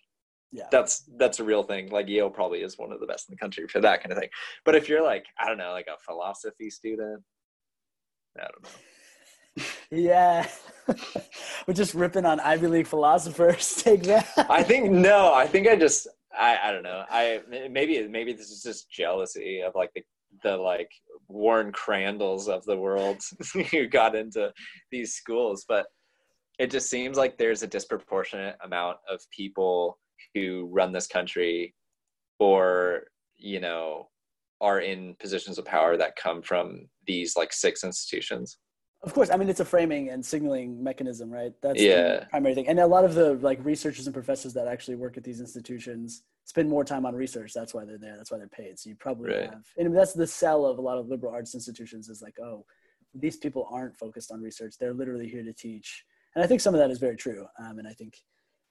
Yeah. 0.52 0.66
that's 0.70 1.04
that's 1.16 1.40
a 1.40 1.44
real 1.44 1.62
thing. 1.62 1.88
Like 1.90 2.08
Yale 2.08 2.28
probably 2.28 2.60
is 2.60 2.76
one 2.76 2.92
of 2.92 3.00
the 3.00 3.06
best 3.06 3.28
in 3.28 3.32
the 3.34 3.38
country 3.38 3.66
for 3.68 3.80
that 3.80 4.02
kind 4.02 4.12
of 4.12 4.18
thing. 4.18 4.28
But 4.66 4.74
if 4.74 4.88
you're 4.88 5.02
like, 5.02 5.24
I 5.38 5.46
don't 5.48 5.56
know, 5.58 5.70
like 5.72 5.86
a 5.86 5.98
philosophy 6.04 6.68
student, 6.68 7.22
I 8.38 8.42
don't 8.42 8.62
know. 8.62 8.68
Yeah. 9.90 10.46
We're 11.66 11.74
just 11.74 11.94
ripping 11.94 12.24
on 12.24 12.38
Ivy 12.38 12.68
League 12.68 12.86
philosophers. 12.86 13.74
Take 13.82 14.04
that. 14.04 14.28
I 14.48 14.62
think 14.62 14.90
no. 14.90 15.34
I 15.34 15.46
think 15.48 15.66
I 15.66 15.74
just 15.76 16.06
I 16.38 16.56
I 16.62 16.72
don't 16.72 16.84
know. 16.84 17.04
I 17.10 17.40
maybe 17.68 18.06
maybe 18.08 18.32
this 18.32 18.50
is 18.50 18.62
just 18.62 18.90
jealousy 18.90 19.62
of 19.62 19.74
like 19.74 19.90
the 19.94 20.02
the 20.44 20.56
like 20.56 20.90
Warren 21.26 21.72
Crandalls 21.72 22.48
of 22.48 22.64
the 22.64 22.76
world 22.76 23.20
who 23.72 23.86
got 23.88 24.14
into 24.14 24.52
these 24.92 25.14
schools, 25.14 25.64
but 25.68 25.86
it 26.60 26.70
just 26.70 26.90
seems 26.90 27.16
like 27.16 27.38
there's 27.38 27.62
a 27.62 27.66
disproportionate 27.66 28.54
amount 28.62 28.98
of 29.08 29.18
people 29.30 29.98
who 30.34 30.68
run 30.70 30.92
this 30.92 31.06
country 31.06 31.74
or 32.38 33.04
you 33.36 33.58
know 33.60 34.08
are 34.60 34.80
in 34.80 35.16
positions 35.18 35.56
of 35.58 35.64
power 35.64 35.96
that 35.96 36.16
come 36.16 36.42
from 36.42 36.86
these 37.06 37.34
like 37.34 37.50
six 37.50 37.82
institutions. 37.82 38.58
Of 39.02 39.14
course, 39.14 39.30
I 39.30 39.38
mean 39.38 39.48
it's 39.48 39.60
a 39.60 39.64
framing 39.64 40.10
and 40.10 40.24
signaling 40.24 40.84
mechanism, 40.84 41.30
right? 41.30 41.54
That's 41.62 41.80
Yeah. 41.80 42.18
the 42.20 42.26
primary 42.26 42.54
thing. 42.54 42.68
And 42.68 42.78
a 42.78 42.86
lot 42.86 43.06
of 43.06 43.14
the 43.14 43.32
like 43.36 43.58
researchers 43.64 44.06
and 44.06 44.12
professors 44.12 44.52
that 44.52 44.68
actually 44.68 44.96
work 44.96 45.16
at 45.16 45.24
these 45.24 45.40
institutions 45.40 46.24
spend 46.44 46.68
more 46.68 46.84
time 46.84 47.06
on 47.06 47.14
research. 47.14 47.54
That's 47.54 47.72
why 47.72 47.86
they're 47.86 47.96
there. 47.96 48.18
That's 48.18 48.30
why 48.30 48.36
they're 48.36 48.48
paid. 48.48 48.78
So 48.78 48.90
you 48.90 48.96
probably 48.96 49.30
Right. 49.32 49.44
have, 49.48 49.64
and 49.78 49.96
that's 49.96 50.12
the 50.12 50.26
sell 50.26 50.66
of 50.66 50.76
a 50.76 50.82
lot 50.82 50.98
of 50.98 51.08
liberal 51.08 51.32
arts 51.32 51.54
institutions 51.54 52.10
is 52.10 52.20
like, 52.20 52.38
oh, 52.38 52.66
these 53.14 53.38
people 53.38 53.66
aren't 53.72 53.96
focused 53.96 54.30
on 54.30 54.42
research. 54.42 54.74
They're 54.78 54.92
literally 54.92 55.28
here 55.28 55.42
to 55.44 55.54
teach. 55.54 56.04
And 56.34 56.44
I 56.44 56.46
think 56.46 56.60
some 56.60 56.74
of 56.74 56.80
that 56.80 56.90
is 56.90 56.98
very 56.98 57.16
true. 57.16 57.46
Um, 57.58 57.78
and 57.78 57.88
I 57.88 57.92
think 57.92 58.16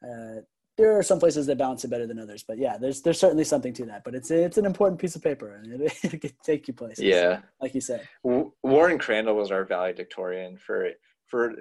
uh, 0.04 0.42
there 0.78 0.98
are 0.98 1.04
some 1.04 1.20
places 1.20 1.46
that 1.48 1.58
balance 1.58 1.84
it 1.84 1.90
better 1.90 2.08
than 2.08 2.20
others. 2.20 2.44
But 2.48 2.58
yeah, 2.58 2.78
there's 2.78 3.02
there's 3.02 3.20
certainly 3.20 3.44
something 3.44 3.74
to 3.74 3.86
that. 3.88 4.04
But 4.06 4.16
it's 4.16 4.32
it's 4.32 4.58
an 4.58 4.66
important 4.66 5.00
piece 5.00 5.16
of 5.16 5.22
paper, 5.24 5.56
and 5.56 5.82
it, 5.82 5.94
it 6.04 6.22
can 6.22 6.32
take 6.44 6.68
you 6.68 6.74
places. 6.74 7.04
Yeah. 7.04 7.42
like 7.62 7.76
you 7.76 7.82
said. 7.82 8.08
W- 8.24 8.52
Warren 8.64 8.98
Crandall 8.98 9.36
was 9.36 9.52
our 9.52 9.66
valedictorian 9.66 10.58
for 10.58 10.90
for 11.28 11.54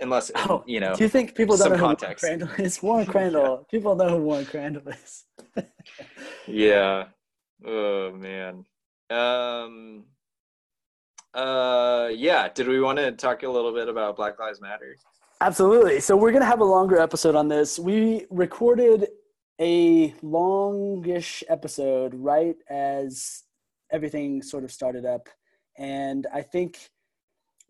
unless 0.00 0.30
Oh, 0.34 0.64
you 0.66 0.80
know 0.80 0.94
Do 0.94 1.02
you 1.04 1.08
think 1.10 1.34
people 1.34 1.56
don't 1.56 1.70
know 1.70 1.76
who 1.76 1.84
context. 1.84 2.24
Warren 2.24 2.40
Crandall 2.46 2.64
is? 2.64 2.82
Warren 2.82 3.06
Crandall. 3.06 3.66
People 3.70 3.94
know 3.94 4.08
who 4.08 4.16
Warren 4.22 4.46
Crandall 4.46 4.88
is. 4.88 5.24
Yeah. 6.46 7.04
Oh 7.64 8.12
man. 8.12 8.64
Um 9.10 10.04
uh 11.34 12.08
yeah, 12.12 12.48
did 12.48 12.66
we 12.66 12.80
want 12.80 12.98
to 12.98 13.12
talk 13.12 13.42
a 13.42 13.48
little 13.48 13.72
bit 13.74 13.88
about 13.88 14.16
Black 14.16 14.38
Lives 14.40 14.60
Matter? 14.60 14.96
Absolutely. 15.42 16.00
So 16.00 16.16
we're 16.18 16.32
gonna 16.32 16.44
have 16.44 16.60
a 16.60 16.64
longer 16.64 16.98
episode 16.98 17.34
on 17.34 17.48
this. 17.48 17.78
We 17.78 18.26
recorded 18.28 19.08
a 19.58 20.14
longish 20.22 21.42
episode 21.48 22.14
right 22.14 22.56
as 22.68 23.44
everything 23.90 24.42
sort 24.42 24.64
of 24.64 24.72
started 24.72 25.06
up, 25.06 25.30
and 25.78 26.26
I 26.32 26.42
think 26.42 26.90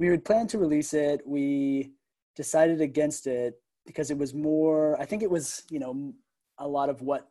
we 0.00 0.08
had 0.08 0.24
planned 0.24 0.48
to 0.50 0.58
release 0.58 0.94
it. 0.94 1.22
We 1.24 1.92
decided 2.34 2.80
against 2.80 3.28
it 3.28 3.54
because 3.86 4.10
it 4.10 4.18
was 4.18 4.34
more. 4.34 5.00
I 5.00 5.04
think 5.04 5.22
it 5.22 5.30
was 5.30 5.62
you 5.70 5.78
know 5.78 6.12
a 6.58 6.66
lot 6.66 6.88
of 6.88 7.02
what 7.02 7.28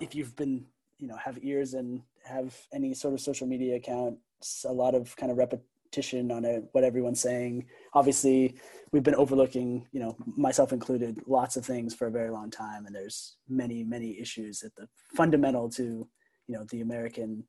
if 0.00 0.16
you've 0.16 0.34
been 0.34 0.66
you 0.98 1.06
know 1.06 1.16
have 1.16 1.38
ears 1.42 1.74
and 1.74 2.02
have 2.24 2.56
any 2.72 2.92
sort 2.92 3.14
of 3.14 3.20
social 3.20 3.46
media 3.46 3.76
account, 3.76 4.18
a 4.64 4.72
lot 4.72 4.96
of 4.96 5.14
kind 5.14 5.30
of 5.30 5.38
repetition 5.38 5.75
on 6.30 6.44
it, 6.44 6.64
what 6.72 6.84
everyone's 6.84 7.20
saying. 7.20 7.66
Obviously, 7.94 8.56
we've 8.92 9.02
been 9.02 9.14
overlooking, 9.14 9.86
you 9.92 10.00
know, 10.00 10.16
myself 10.36 10.72
included, 10.72 11.20
lots 11.26 11.56
of 11.56 11.64
things 11.64 11.94
for 11.94 12.06
a 12.06 12.10
very 12.10 12.30
long 12.30 12.50
time, 12.50 12.86
and 12.86 12.94
there's 12.94 13.36
many, 13.48 13.84
many 13.84 14.18
issues 14.20 14.62
at 14.62 14.74
the 14.76 14.88
fundamental 15.14 15.68
to, 15.70 16.08
you 16.46 16.54
know, 16.54 16.64
the 16.70 16.80
American 16.80 17.44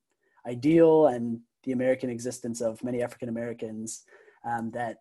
ideal 0.46 1.08
and 1.08 1.40
the 1.64 1.74
American 1.74 2.10
existence 2.10 2.62
of 2.62 2.84
many 2.84 3.04
African 3.04 3.30
Americans 3.30 4.04
um, 4.46 4.72
that 4.72 4.98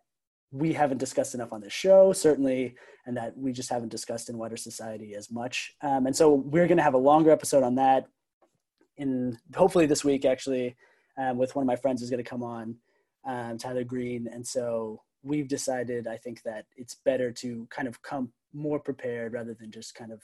we 0.51 0.73
haven't 0.73 0.97
discussed 0.97 1.35
enough 1.35 1.53
on 1.53 1.61
this 1.61 1.73
show, 1.73 2.13
certainly, 2.13 2.75
and 3.05 3.17
that 3.17 3.37
we 3.37 3.51
just 3.51 3.69
haven't 3.69 3.89
discussed 3.89 4.29
in 4.29 4.37
wider 4.37 4.57
society 4.57 5.15
as 5.15 5.31
much. 5.31 5.73
Um, 5.81 6.05
and 6.05 6.15
so 6.15 6.33
we're 6.33 6.67
going 6.67 6.77
to 6.77 6.83
have 6.83 6.93
a 6.93 6.97
longer 6.97 7.31
episode 7.31 7.63
on 7.63 7.75
that 7.75 8.07
in 8.97 9.37
hopefully 9.55 9.85
this 9.85 10.03
week, 10.03 10.25
actually, 10.25 10.75
um, 11.17 11.37
with 11.37 11.55
one 11.55 11.63
of 11.63 11.67
my 11.67 11.75
friends 11.75 12.01
who's 12.01 12.09
going 12.09 12.23
to 12.23 12.29
come 12.29 12.43
on, 12.43 12.75
um, 13.27 13.57
Tyler 13.57 13.83
Green. 13.83 14.27
And 14.31 14.45
so 14.45 15.03
we've 15.21 15.47
decided, 15.47 16.07
I 16.07 16.17
think, 16.17 16.41
that 16.43 16.65
it's 16.75 16.95
better 16.95 17.31
to 17.33 17.67
kind 17.69 17.87
of 17.87 18.01
come 18.01 18.31
more 18.53 18.79
prepared 18.79 19.33
rather 19.33 19.53
than 19.53 19.69
just 19.69 19.93
kind 19.93 20.11
of 20.11 20.23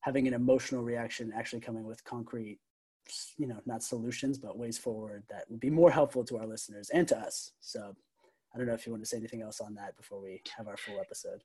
having 0.00 0.28
an 0.28 0.34
emotional 0.34 0.84
reaction, 0.84 1.32
actually 1.34 1.60
coming 1.60 1.84
with 1.84 2.04
concrete, 2.04 2.60
you 3.36 3.46
know, 3.46 3.58
not 3.66 3.82
solutions, 3.82 4.38
but 4.38 4.58
ways 4.58 4.78
forward 4.78 5.24
that 5.30 5.50
would 5.50 5.60
be 5.60 5.70
more 5.70 5.90
helpful 5.90 6.24
to 6.24 6.36
our 6.38 6.46
listeners 6.46 6.90
and 6.90 7.08
to 7.08 7.18
us. 7.18 7.52
So 7.60 7.96
I 8.54 8.58
don't 8.58 8.66
know 8.66 8.74
if 8.74 8.86
you 8.86 8.92
want 8.92 9.02
to 9.02 9.08
say 9.08 9.16
anything 9.16 9.42
else 9.42 9.60
on 9.60 9.74
that 9.74 9.96
before 9.96 10.20
we 10.20 10.42
have 10.56 10.68
our 10.68 10.76
full 10.76 11.00
episode. 11.00 11.42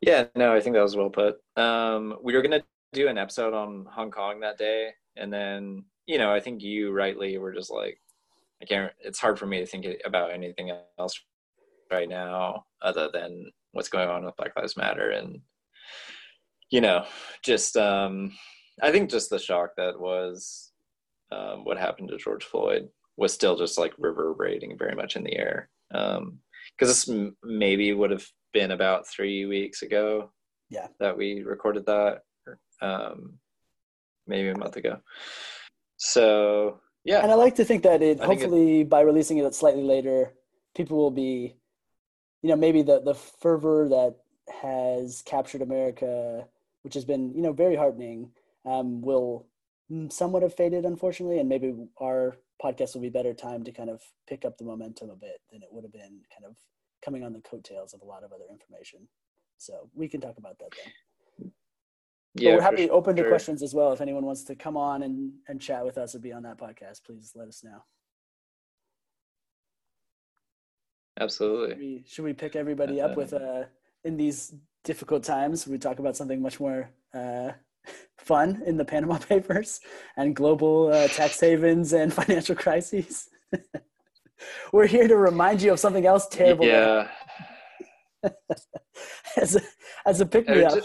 Yeah, 0.00 0.26
no, 0.36 0.54
I 0.54 0.60
think 0.60 0.74
that 0.74 0.82
was 0.82 0.96
well 0.96 1.10
put. 1.10 1.36
Um 1.56 2.18
we 2.22 2.34
were 2.34 2.42
going 2.42 2.60
to 2.60 2.64
do 2.92 3.08
an 3.08 3.16
episode 3.16 3.54
on 3.54 3.86
Hong 3.90 4.10
Kong 4.10 4.40
that 4.40 4.58
day 4.58 4.90
and 5.16 5.32
then, 5.32 5.84
you 6.06 6.18
know, 6.18 6.32
I 6.32 6.40
think 6.40 6.62
you 6.62 6.92
rightly 6.92 7.38
were 7.38 7.54
just 7.54 7.70
like 7.70 7.98
I 8.62 8.64
can't 8.64 8.92
it's 9.00 9.18
hard 9.18 9.38
for 9.38 9.46
me 9.46 9.58
to 9.58 9.66
think 9.66 9.86
about 10.04 10.32
anything 10.32 10.70
else 10.98 11.20
right 11.90 12.08
now 12.08 12.64
other 12.80 13.10
than 13.12 13.50
what's 13.72 13.88
going 13.88 14.08
on 14.08 14.24
with 14.24 14.36
Black 14.36 14.56
Lives 14.56 14.76
Matter 14.76 15.10
and 15.10 15.40
you 16.70 16.80
know, 16.80 17.04
just 17.42 17.76
um 17.76 18.32
I 18.80 18.90
think 18.90 19.10
just 19.10 19.28
the 19.30 19.38
shock 19.38 19.70
that 19.76 20.00
was 20.00 20.72
um, 21.30 21.64
what 21.64 21.78
happened 21.78 22.08
to 22.08 22.16
George 22.16 22.44
Floyd 22.44 22.88
was 23.16 23.32
still 23.32 23.56
just 23.56 23.78
like 23.78 23.92
reverberating 23.98 24.76
very 24.78 24.94
much 24.94 25.16
in 25.16 25.24
the 25.24 25.36
air. 25.36 25.68
Um, 25.92 26.38
because 26.76 26.88
this 26.88 27.08
m- 27.08 27.36
maybe 27.42 27.92
would 27.92 28.10
have 28.10 28.26
been 28.52 28.70
about 28.70 29.06
three 29.06 29.44
weeks 29.46 29.82
ago. 29.82 30.30
Yeah. 30.70 30.86
That 31.00 31.16
we 31.16 31.42
recorded 31.42 31.86
that, 31.86 32.20
um, 32.80 33.34
maybe 34.26 34.48
a 34.48 34.56
month 34.56 34.76
ago. 34.76 35.00
So 35.96 36.80
yeah, 37.04 37.20
And 37.22 37.30
I 37.30 37.34
like 37.34 37.56
to 37.56 37.64
think 37.64 37.82
that 37.82 38.02
it 38.02 38.20
I 38.20 38.26
think 38.26 38.40
it- 38.40 38.42
hopefully 38.44 38.84
by 38.84 39.00
releasing 39.00 39.38
it 39.38 39.54
slightly 39.54 39.82
later, 39.82 40.32
people 40.74 40.96
will 40.96 41.10
be, 41.10 41.56
you 42.42 42.48
know, 42.50 42.56
maybe 42.56 42.82
the 42.82 43.00
the 43.00 43.14
fervor 43.14 43.88
that 43.88 44.16
has 44.62 45.22
captured 45.22 45.62
America, 45.62 46.46
which 46.82 46.94
has 46.94 47.04
been 47.04 47.34
you 47.34 47.42
know 47.42 47.52
very 47.52 47.76
heartening, 47.76 48.32
um, 48.64 49.00
will 49.02 49.46
somewhat 50.08 50.42
have 50.42 50.54
faded 50.54 50.84
unfortunately, 50.84 51.38
and 51.38 51.48
maybe 51.48 51.74
our 52.00 52.36
podcast 52.62 52.94
will 52.94 53.02
be 53.02 53.10
better 53.10 53.34
time 53.34 53.64
to 53.64 53.72
kind 53.72 53.90
of 53.90 54.00
pick 54.28 54.44
up 54.44 54.56
the 54.56 54.64
momentum 54.64 55.10
a 55.10 55.16
bit 55.16 55.40
than 55.50 55.62
it 55.62 55.68
would 55.72 55.84
have 55.84 55.92
been 55.92 56.20
kind 56.32 56.44
of 56.46 56.56
coming 57.04 57.24
on 57.24 57.32
the 57.32 57.40
coattails 57.40 57.92
of 57.92 58.00
a 58.00 58.04
lot 58.04 58.22
of 58.22 58.32
other 58.32 58.44
information. 58.50 59.00
So 59.58 59.90
we 59.94 60.08
can 60.08 60.20
talk 60.20 60.38
about 60.38 60.58
that 60.60 60.70
then. 60.70 60.92
But 62.34 62.42
yeah, 62.42 62.54
we're 62.54 62.62
happy 62.62 62.88
open 62.88 63.14
to 63.16 63.22
sure. 63.22 63.30
questions 63.30 63.62
as 63.62 63.74
well. 63.74 63.92
If 63.92 64.00
anyone 64.00 64.24
wants 64.24 64.44
to 64.44 64.54
come 64.54 64.76
on 64.76 65.02
and, 65.02 65.32
and 65.48 65.60
chat 65.60 65.84
with 65.84 65.98
us 65.98 66.14
or 66.14 66.18
be 66.18 66.32
on 66.32 66.42
that 66.44 66.56
podcast, 66.58 67.04
please 67.04 67.32
let 67.34 67.46
us 67.48 67.62
know. 67.62 67.84
Absolutely. 71.20 71.70
Should 71.70 71.78
we, 71.78 72.04
should 72.06 72.24
we 72.24 72.32
pick 72.32 72.56
everybody 72.56 73.00
up 73.00 73.16
with 73.16 73.34
uh 73.34 73.64
in 74.04 74.16
these 74.16 74.54
difficult 74.82 75.24
times? 75.24 75.66
We 75.68 75.78
talk 75.78 75.98
about 75.98 76.16
something 76.16 76.40
much 76.40 76.58
more 76.58 76.90
uh, 77.12 77.50
fun 78.18 78.62
in 78.66 78.78
the 78.78 78.84
Panama 78.84 79.18
Papers 79.28 79.80
and 80.16 80.34
global 80.34 80.88
uh, 80.92 81.08
tax 81.08 81.38
havens 81.38 81.92
and 81.92 82.12
financial 82.20 82.54
crises. 82.54 83.28
We're 84.72 84.86
here 84.86 85.06
to 85.06 85.16
remind 85.16 85.60
you 85.62 85.72
of 85.72 85.78
something 85.78 86.06
else 86.06 86.26
terrible 86.28 86.64
Yeah. 86.64 87.08
as 89.36 89.56
a, 89.56 89.60
as 90.06 90.20
a 90.20 90.26
pick 90.26 90.48
me 90.48 90.64
up. 90.64 90.78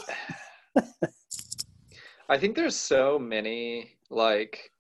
I 2.30 2.38
think 2.38 2.56
there's 2.56 2.76
so 2.76 3.18
many 3.18 3.98
like 4.10 4.72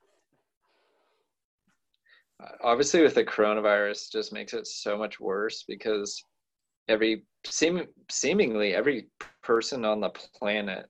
obviously 2.63 3.01
with 3.01 3.15
the 3.15 3.23
coronavirus 3.23 4.11
just 4.11 4.33
makes 4.33 4.53
it 4.53 4.67
so 4.67 4.97
much 4.97 5.19
worse 5.19 5.63
because 5.67 6.21
every 6.87 7.23
seem 7.45 7.83
seemingly 8.09 8.73
every 8.73 9.07
person 9.41 9.85
on 9.85 10.01
the 10.01 10.09
planet 10.09 10.87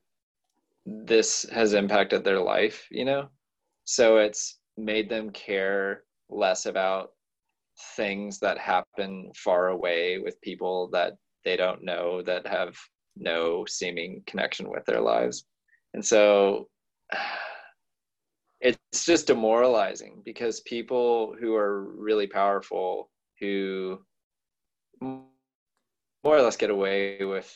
this 0.86 1.46
has 1.52 1.74
impacted 1.74 2.24
their 2.24 2.40
life, 2.40 2.88
you 2.90 3.06
know? 3.06 3.28
So 3.84 4.18
it's 4.18 4.60
made 4.78 5.10
them 5.10 5.30
care 5.32 6.04
less 6.30 6.66
about 6.66 7.10
things 7.96 8.40
that 8.40 8.58
happen 8.58 9.32
far 9.36 9.70
away 9.70 10.20
with 10.20 10.42
people 10.42 10.90
that 10.94 11.14
they 11.44 11.56
don't 11.56 11.84
know 11.84 12.22
that 12.24 12.48
have 12.48 12.76
no 13.16 13.66
seeming 13.68 14.24
connection 14.26 14.70
with 14.70 14.86
their 14.86 15.02
lives. 15.02 15.46
And 15.98 16.06
so 16.06 16.68
it's 18.62 18.77
just 19.04 19.25
demoralizing 19.25 20.22
because 20.24 20.60
people 20.60 21.36
who 21.39 21.56
are 21.56 21.86
really 21.86 22.27
powerful, 22.27 23.10
who 23.39 23.98
more 25.01 25.25
or 26.24 26.39
less 26.44 26.56
get 26.56 26.70
away 26.70 27.24
with 27.24 27.51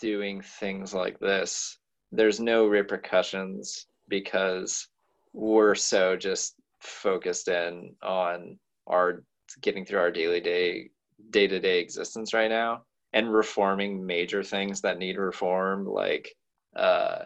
doing 0.00 0.40
things 0.40 0.92
like 0.92 1.20
this, 1.20 1.78
there's 2.10 2.40
no 2.40 2.66
repercussions 2.66 3.86
because 4.08 4.88
we're 5.32 5.76
so 5.76 6.16
just 6.16 6.56
focused 6.80 7.46
in 7.46 7.94
on 8.02 8.58
our 8.88 9.22
getting 9.62 9.86
through 9.86 10.00
our 10.00 10.10
daily 10.10 10.40
day 10.40 10.90
day 11.30 11.46
to 11.46 11.60
day 11.60 11.78
existence 11.78 12.34
right 12.34 12.50
now 12.50 12.82
and 13.12 13.32
reforming 13.32 14.04
major 14.04 14.42
things 14.42 14.80
that 14.80 14.98
need 14.98 15.16
reform, 15.16 15.86
like 15.86 16.28
uh, 16.74 17.20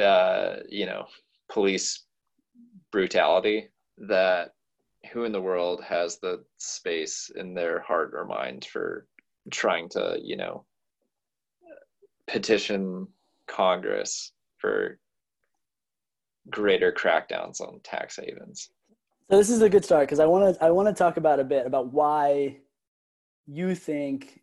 uh, 0.00 0.56
you 0.68 0.86
know, 0.86 1.06
police 1.48 2.04
brutality. 2.90 3.68
That 3.96 4.54
who 5.12 5.24
in 5.24 5.32
the 5.32 5.40
world 5.40 5.82
has 5.84 6.18
the 6.18 6.44
space 6.58 7.30
in 7.36 7.54
their 7.54 7.80
heart 7.80 8.12
or 8.14 8.24
mind 8.24 8.64
for 8.64 9.06
trying 9.50 9.88
to, 9.90 10.18
you 10.22 10.36
know, 10.36 10.64
petition 12.26 13.06
Congress 13.46 14.32
for 14.58 14.98
greater 16.50 16.92
crackdowns 16.92 17.60
on 17.60 17.80
tax 17.84 18.16
havens. 18.16 18.70
So 19.30 19.38
this 19.38 19.50
is 19.50 19.62
a 19.62 19.68
good 19.68 19.84
start 19.84 20.06
because 20.06 20.20
I 20.20 20.26
want 20.26 20.54
to 20.54 20.64
I 20.64 20.70
want 20.70 20.88
to 20.88 20.94
talk 20.94 21.16
about 21.16 21.40
a 21.40 21.44
bit 21.44 21.66
about 21.66 21.92
why 21.92 22.58
you 23.46 23.74
think 23.74 24.42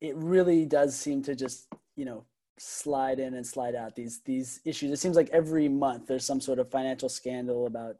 it 0.00 0.14
really 0.16 0.66
does 0.66 0.94
seem 0.94 1.22
to 1.22 1.34
just 1.34 1.66
you 1.96 2.04
know 2.04 2.24
slide 2.58 3.18
in 3.20 3.34
and 3.34 3.46
slide 3.46 3.74
out 3.74 3.94
these 3.94 4.20
these 4.24 4.60
issues. 4.64 4.90
It 4.90 4.98
seems 4.98 5.16
like 5.16 5.30
every 5.30 5.68
month 5.68 6.06
there's 6.06 6.24
some 6.24 6.40
sort 6.40 6.58
of 6.58 6.70
financial 6.70 7.08
scandal 7.08 7.66
about 7.66 7.96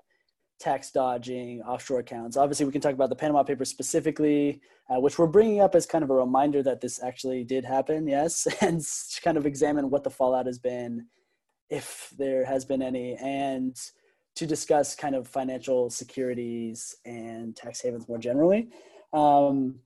tax 0.58 0.90
dodging, 0.90 1.62
offshore 1.62 2.00
accounts. 2.00 2.36
Obviously, 2.36 2.64
we 2.64 2.72
can 2.72 2.80
talk 2.80 2.94
about 2.94 3.10
the 3.10 3.16
Panama 3.16 3.42
Papers 3.42 3.68
specifically, 3.68 4.60
uh, 4.88 4.98
which 5.00 5.18
we're 5.18 5.26
bringing 5.26 5.60
up 5.60 5.74
as 5.74 5.86
kind 5.86 6.02
of 6.02 6.10
a 6.10 6.14
reminder 6.14 6.62
that 6.62 6.80
this 6.80 7.02
actually 7.02 7.44
did 7.44 7.64
happen, 7.64 8.06
yes, 8.06 8.46
and 8.62 8.82
kind 9.22 9.36
of 9.36 9.46
examine 9.46 9.90
what 9.90 10.04
the 10.04 10.10
fallout 10.10 10.46
has 10.46 10.58
been, 10.58 11.06
if 11.68 12.12
there 12.18 12.44
has 12.44 12.64
been 12.64 12.82
any, 12.82 13.16
and 13.16 13.76
to 14.36 14.46
discuss 14.46 14.94
kind 14.94 15.14
of 15.14 15.26
financial 15.26 15.90
securities 15.90 16.96
and 17.04 17.56
tax 17.56 17.80
havens 17.80 18.08
more 18.08 18.18
generally. 18.18 18.68
Um, 19.12 19.76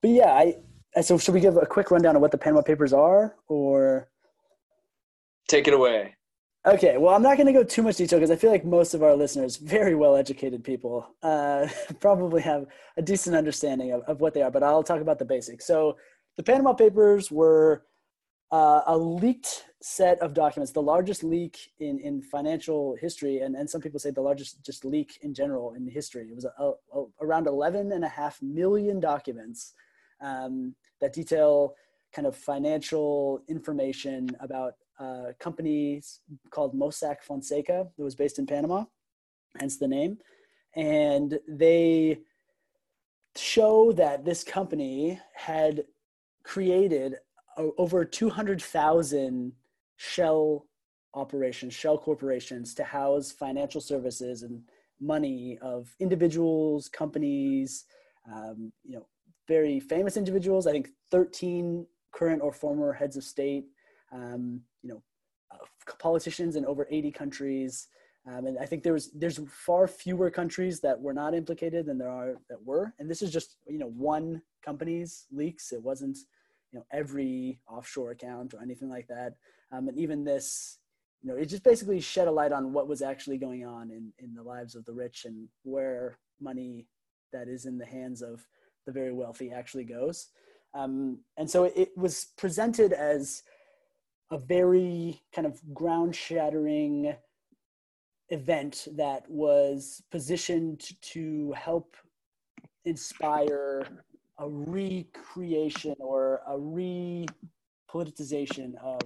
but 0.00 0.10
yeah, 0.10 0.32
I 0.32 0.56
so 1.00 1.16
should 1.16 1.34
we 1.34 1.40
give 1.40 1.56
a 1.56 1.64
quick 1.64 1.90
rundown 1.90 2.16
of 2.16 2.22
what 2.22 2.32
the 2.32 2.38
Panama 2.38 2.62
Papers 2.62 2.92
are, 2.92 3.36
or 3.48 4.08
take 5.48 5.68
it 5.68 5.74
away? 5.74 6.16
Okay, 6.64 6.96
well, 6.96 7.12
I'm 7.12 7.22
not 7.22 7.36
going 7.36 7.48
to 7.48 7.52
go 7.52 7.64
too 7.64 7.82
much 7.82 7.96
detail 7.96 8.20
because 8.20 8.30
I 8.30 8.36
feel 8.36 8.50
like 8.50 8.64
most 8.64 8.94
of 8.94 9.02
our 9.02 9.16
listeners, 9.16 9.56
very 9.56 9.96
well 9.96 10.14
educated 10.14 10.62
people, 10.62 11.08
uh, 11.22 11.66
probably 12.00 12.40
have 12.42 12.66
a 12.96 13.02
decent 13.02 13.34
understanding 13.34 13.90
of, 13.92 14.02
of 14.02 14.20
what 14.20 14.32
they 14.32 14.42
are, 14.42 14.50
but 14.50 14.62
I'll 14.62 14.84
talk 14.84 15.00
about 15.00 15.18
the 15.18 15.24
basics. 15.24 15.66
So, 15.66 15.96
the 16.36 16.42
Panama 16.42 16.72
Papers 16.72 17.30
were 17.30 17.84
uh, 18.52 18.82
a 18.86 18.96
leaked 18.96 19.64
set 19.82 20.20
of 20.20 20.34
documents, 20.34 20.72
the 20.72 20.82
largest 20.82 21.24
leak 21.24 21.72
in, 21.80 21.98
in 21.98 22.22
financial 22.22 22.96
history, 23.00 23.40
and, 23.40 23.56
and 23.56 23.68
some 23.68 23.80
people 23.80 23.98
say 23.98 24.10
the 24.10 24.20
largest 24.20 24.64
just 24.64 24.84
leak 24.84 25.18
in 25.22 25.34
general 25.34 25.74
in 25.74 25.86
history. 25.88 26.28
It 26.28 26.34
was 26.34 26.44
a, 26.44 26.52
a, 26.58 26.72
a, 26.94 27.04
around 27.20 27.48
11 27.48 27.92
and 27.92 28.04
a 28.04 28.08
half 28.08 28.40
million 28.40 29.00
documents 29.00 29.74
um, 30.20 30.74
that 31.00 31.12
detail 31.12 31.74
kind 32.14 32.26
of 32.26 32.36
financial 32.36 33.42
information 33.48 34.28
about 34.40 34.74
uh, 34.98 35.32
companies 35.38 36.20
called 36.50 36.74
Mossack 36.74 37.22
Fonseca 37.22 37.88
that 37.96 38.04
was 38.04 38.14
based 38.14 38.38
in 38.38 38.46
Panama, 38.46 38.84
hence 39.58 39.78
the 39.78 39.88
name. 39.88 40.18
And 40.74 41.38
they 41.48 42.18
show 43.36 43.92
that 43.92 44.24
this 44.24 44.44
company 44.44 45.20
had 45.34 45.84
created 46.44 47.16
over 47.56 48.04
200,000 48.04 49.52
shell 49.96 50.66
operations, 51.14 51.74
shell 51.74 51.98
corporations 51.98 52.74
to 52.74 52.84
house 52.84 53.30
financial 53.30 53.80
services 53.80 54.42
and 54.42 54.62
money 55.00 55.58
of 55.60 55.94
individuals, 56.00 56.88
companies, 56.88 57.84
um, 58.32 58.72
you 58.84 58.96
know, 58.96 59.06
very 59.48 59.80
famous 59.80 60.16
individuals. 60.16 60.66
I 60.66 60.72
think 60.72 60.88
13 61.10 61.86
current 62.12 62.42
or 62.42 62.52
former 62.52 62.92
heads 62.92 63.16
of 63.16 63.24
state, 63.24 63.64
um, 64.12 64.60
politicians 65.98 66.56
in 66.56 66.64
over 66.64 66.86
80 66.90 67.10
countries. 67.12 67.88
Um, 68.26 68.46
and 68.46 68.58
I 68.58 68.66
think 68.66 68.82
there 68.82 68.92
was 68.92 69.10
there's 69.12 69.40
far 69.48 69.88
fewer 69.88 70.30
countries 70.30 70.80
that 70.80 71.00
were 71.00 71.12
not 71.12 71.34
implicated 71.34 71.86
than 71.86 71.98
there 71.98 72.10
are 72.10 72.34
that 72.48 72.64
were. 72.64 72.94
And 72.98 73.10
this 73.10 73.22
is 73.22 73.32
just 73.32 73.56
you 73.66 73.78
know 73.78 73.88
one 73.88 74.42
company's 74.64 75.26
leaks. 75.32 75.72
It 75.72 75.82
wasn't 75.82 76.18
you 76.72 76.78
know 76.78 76.86
every 76.92 77.58
offshore 77.68 78.12
account 78.12 78.54
or 78.54 78.62
anything 78.62 78.88
like 78.88 79.08
that. 79.08 79.34
Um, 79.72 79.88
and 79.88 79.98
even 79.98 80.22
this, 80.22 80.78
you 81.20 81.30
know, 81.30 81.36
it 81.36 81.46
just 81.46 81.64
basically 81.64 82.00
shed 82.00 82.28
a 82.28 82.32
light 82.32 82.52
on 82.52 82.72
what 82.72 82.86
was 82.86 83.02
actually 83.02 83.38
going 83.38 83.66
on 83.66 83.90
in 83.90 84.12
in 84.18 84.34
the 84.34 84.42
lives 84.42 84.76
of 84.76 84.84
the 84.84 84.92
rich 84.92 85.24
and 85.24 85.48
where 85.64 86.18
money 86.40 86.86
that 87.32 87.48
is 87.48 87.66
in 87.66 87.78
the 87.78 87.86
hands 87.86 88.22
of 88.22 88.46
the 88.86 88.92
very 88.92 89.12
wealthy 89.12 89.50
actually 89.50 89.84
goes. 89.84 90.28
Um, 90.74 91.18
and 91.36 91.50
so 91.50 91.64
it, 91.64 91.72
it 91.76 91.98
was 91.98 92.28
presented 92.36 92.92
as 92.92 93.42
a 94.32 94.38
very 94.38 95.20
kind 95.34 95.46
of 95.46 95.60
ground 95.74 96.16
shattering 96.16 97.14
event 98.30 98.88
that 98.96 99.28
was 99.28 100.02
positioned 100.10 100.80
to 101.02 101.52
help 101.52 101.94
inspire 102.86 103.86
a 104.38 104.48
recreation 104.48 105.94
or 105.98 106.40
a 106.48 106.58
re-politicization 106.58 108.72
of 108.82 109.02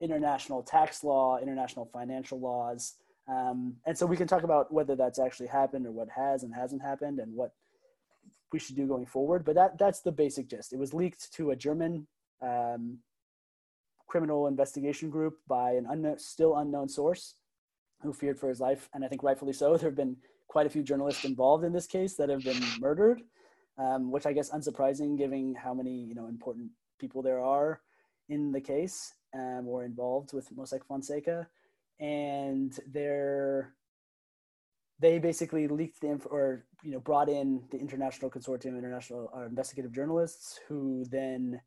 international 0.00 0.62
tax 0.62 1.02
law, 1.02 1.36
international 1.38 1.90
financial 1.92 2.38
laws. 2.38 2.94
Um, 3.26 3.74
and 3.86 3.98
so 3.98 4.06
we 4.06 4.16
can 4.16 4.28
talk 4.28 4.44
about 4.44 4.72
whether 4.72 4.94
that's 4.94 5.18
actually 5.18 5.48
happened 5.48 5.84
or 5.84 5.90
what 5.90 6.08
has 6.08 6.44
and 6.44 6.54
hasn't 6.54 6.82
happened 6.82 7.18
and 7.18 7.34
what 7.34 7.50
we 8.52 8.60
should 8.60 8.76
do 8.76 8.86
going 8.86 9.06
forward. 9.06 9.44
But 9.44 9.56
that 9.56 9.78
that's 9.78 9.98
the 10.00 10.12
basic 10.12 10.48
gist. 10.48 10.72
It 10.72 10.78
was 10.78 10.94
leaked 10.94 11.32
to 11.34 11.50
a 11.50 11.56
German 11.56 12.06
um, 12.40 13.00
criminal 14.10 14.48
investigation 14.48 15.08
group 15.08 15.38
by 15.46 15.72
an 15.72 15.86
unknown, 15.88 16.18
still 16.18 16.56
unknown 16.56 16.88
source 16.88 17.36
who 18.02 18.12
feared 18.12 18.38
for 18.38 18.48
his 18.48 18.60
life, 18.60 18.88
and 18.92 19.04
I 19.04 19.08
think 19.08 19.22
rightfully 19.22 19.52
so. 19.52 19.76
There 19.76 19.88
have 19.88 19.96
been 19.96 20.16
quite 20.48 20.66
a 20.66 20.70
few 20.70 20.82
journalists 20.82 21.24
involved 21.24 21.64
in 21.64 21.72
this 21.72 21.86
case 21.86 22.16
that 22.16 22.28
have 22.28 22.42
been 22.42 22.60
murdered, 22.80 23.22
um, 23.78 24.10
which 24.10 24.26
I 24.26 24.32
guess 24.32 24.50
unsurprising 24.50 25.16
given 25.16 25.54
how 25.54 25.72
many 25.72 25.94
you 26.10 26.14
know 26.14 26.26
important 26.26 26.70
people 26.98 27.22
there 27.22 27.40
are 27.40 27.80
in 28.28 28.52
the 28.52 28.60
case 28.60 29.14
um, 29.32 29.66
or 29.66 29.84
involved 29.84 30.32
with 30.32 30.50
Mossack 30.56 30.84
Fonseca, 30.84 31.46
and 32.00 32.76
they're 32.92 33.74
they 34.98 35.18
basically 35.18 35.66
leaked 35.68 36.00
the 36.00 36.08
inf- 36.08 36.26
or 36.30 36.66
you 36.82 36.90
know 36.90 37.00
brought 37.00 37.28
in 37.28 37.62
the 37.70 37.78
international 37.78 38.30
consortium 38.30 38.76
international 38.76 39.30
uh, 39.36 39.46
investigative 39.46 39.92
journalists 39.92 40.58
who 40.66 41.04
then 41.10 41.60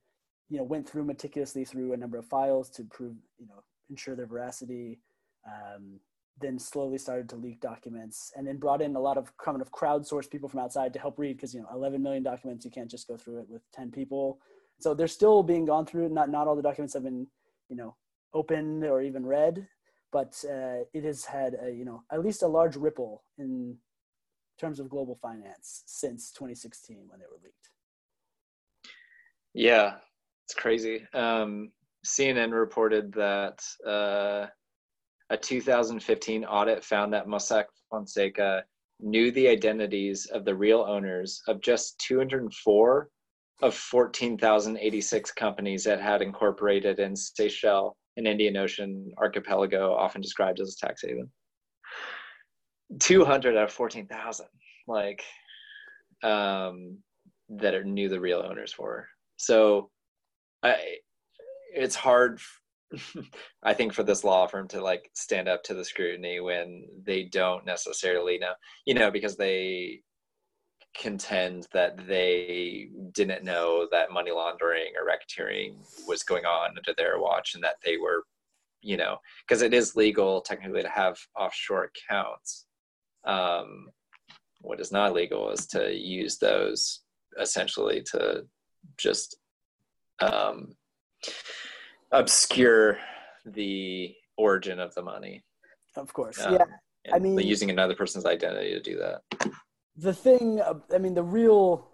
you 0.49 0.57
know 0.57 0.63
went 0.63 0.87
through 0.87 1.03
meticulously 1.03 1.65
through 1.65 1.93
a 1.93 1.97
number 1.97 2.17
of 2.17 2.25
files 2.25 2.69
to 2.69 2.83
prove 2.83 3.15
you 3.37 3.47
know 3.47 3.63
ensure 3.89 4.15
their 4.15 4.25
veracity 4.25 4.99
um, 5.47 5.99
then 6.39 6.57
slowly 6.57 6.97
started 6.97 7.29
to 7.29 7.35
leak 7.35 7.59
documents 7.61 8.31
and 8.35 8.47
then 8.47 8.57
brought 8.57 8.81
in 8.81 8.95
a 8.95 8.99
lot 8.99 9.17
of 9.17 9.35
kind 9.37 9.61
of 9.61 9.71
crowdsourced 9.71 10.31
people 10.31 10.49
from 10.49 10.59
outside 10.59 10.93
to 10.93 10.99
help 10.99 11.19
read 11.19 11.37
because 11.37 11.53
you 11.53 11.61
know 11.61 11.67
11 11.73 12.01
million 12.01 12.23
documents 12.23 12.65
you 12.65 12.71
can't 12.71 12.89
just 12.89 13.07
go 13.07 13.17
through 13.17 13.39
it 13.39 13.49
with 13.49 13.61
10 13.73 13.91
people 13.91 14.39
so 14.79 14.93
they're 14.93 15.07
still 15.07 15.43
being 15.43 15.65
gone 15.65 15.85
through 15.85 16.09
not 16.09 16.29
not 16.29 16.47
all 16.47 16.55
the 16.55 16.61
documents 16.61 16.93
have 16.93 17.03
been 17.03 17.27
you 17.69 17.75
know 17.75 17.95
opened 18.33 18.83
or 18.83 19.01
even 19.01 19.25
read 19.25 19.67
but 20.11 20.43
uh, 20.47 20.85
it 20.93 21.03
has 21.03 21.25
had 21.25 21.55
a, 21.63 21.71
you 21.71 21.85
know 21.85 22.03
at 22.11 22.23
least 22.23 22.43
a 22.43 22.47
large 22.47 22.75
ripple 22.75 23.23
in 23.37 23.77
terms 24.59 24.79
of 24.79 24.89
global 24.89 25.15
finance 25.15 25.83
since 25.85 26.31
2016 26.31 27.05
when 27.07 27.19
they 27.19 27.25
were 27.25 27.39
leaked. 27.43 27.69
Yeah, 29.53 29.95
it's 30.45 30.53
crazy. 30.55 31.05
Um, 31.13 31.71
CNN 32.05 32.51
reported 32.51 33.11
that 33.13 33.63
uh, 33.87 34.47
a 35.29 35.37
2015 35.37 36.43
audit 36.45 36.83
found 36.83 37.13
that 37.13 37.27
Mossack 37.27 37.65
Fonseca 37.89 38.63
knew 38.99 39.31
the 39.31 39.47
identities 39.47 40.25
of 40.27 40.45
the 40.45 40.55
real 40.55 40.85
owners 40.87 41.41
of 41.47 41.61
just 41.61 41.99
204 41.99 43.09
of 43.61 43.73
14,086 43.73 45.31
companies 45.31 45.83
that 45.83 46.01
had 46.01 46.21
incorporated 46.21 46.99
in 46.99 47.15
Seychelles 47.15 47.95
an 48.17 48.27
Indian 48.27 48.57
Ocean 48.57 49.11
archipelago, 49.17 49.93
often 49.93 50.21
described 50.21 50.59
as 50.59 50.75
a 50.75 50.85
tax 50.85 51.01
haven. 51.01 51.29
200 52.99 53.57
out 53.57 53.63
of 53.63 53.71
14,000, 53.71 54.45
like, 54.87 55.23
um, 56.21 56.99
that 57.49 57.85
knew 57.85 58.09
the 58.09 58.19
real 58.19 58.43
owners 58.47 58.71
for. 58.71 59.07
So, 59.37 59.89
I, 60.63 60.77
it's 61.75 61.95
hard, 61.95 62.39
I 63.63 63.73
think, 63.73 63.93
for 63.93 64.03
this 64.03 64.23
law 64.23 64.47
firm 64.47 64.67
to 64.69 64.81
like 64.81 65.09
stand 65.13 65.47
up 65.47 65.63
to 65.63 65.73
the 65.73 65.85
scrutiny 65.85 66.39
when 66.39 66.87
they 67.03 67.23
don't 67.23 67.65
necessarily 67.65 68.37
know, 68.37 68.53
you 68.85 68.93
know, 68.93 69.11
because 69.11 69.35
they 69.35 70.01
contend 70.95 71.67
that 71.73 72.07
they 72.07 72.89
didn't 73.13 73.43
know 73.43 73.87
that 73.91 74.11
money 74.11 74.31
laundering 74.31 74.93
or 74.95 75.07
racketeering 75.07 75.75
was 76.07 76.23
going 76.23 76.45
on 76.45 76.77
under 76.77 76.93
their 76.95 77.19
watch 77.19 77.55
and 77.55 77.63
that 77.63 77.77
they 77.83 77.97
were 77.97 78.23
you 78.83 78.97
know 78.97 79.17
because 79.47 79.61
it 79.61 79.73
is 79.73 79.95
legal 79.95 80.41
technically 80.41 80.83
to 80.83 80.89
have 80.89 81.17
offshore 81.37 81.89
accounts. 81.89 82.65
Um, 83.25 83.87
what 84.61 84.79
is 84.79 84.91
not 84.91 85.13
legal 85.13 85.49
is 85.49 85.65
to 85.67 85.93
use 85.93 86.37
those 86.37 87.01
essentially 87.39 88.03
to 88.11 88.45
just 88.97 89.37
um, 90.19 90.75
obscure 92.11 92.97
the 93.45 94.13
origin 94.37 94.79
of 94.79 94.93
the 94.95 95.01
money. 95.01 95.43
Of 95.95 96.13
course. 96.13 96.39
Um, 96.43 96.53
yeah. 96.53 96.65
I 97.13 97.19
mean, 97.19 97.37
using 97.39 97.69
another 97.69 97.95
person's 97.95 98.25
identity 98.25 98.71
to 98.71 98.79
do 98.79 98.97
that. 98.97 99.21
the 99.95 100.13
thing 100.13 100.61
i 100.93 100.97
mean 100.97 101.13
the 101.13 101.23
real 101.23 101.89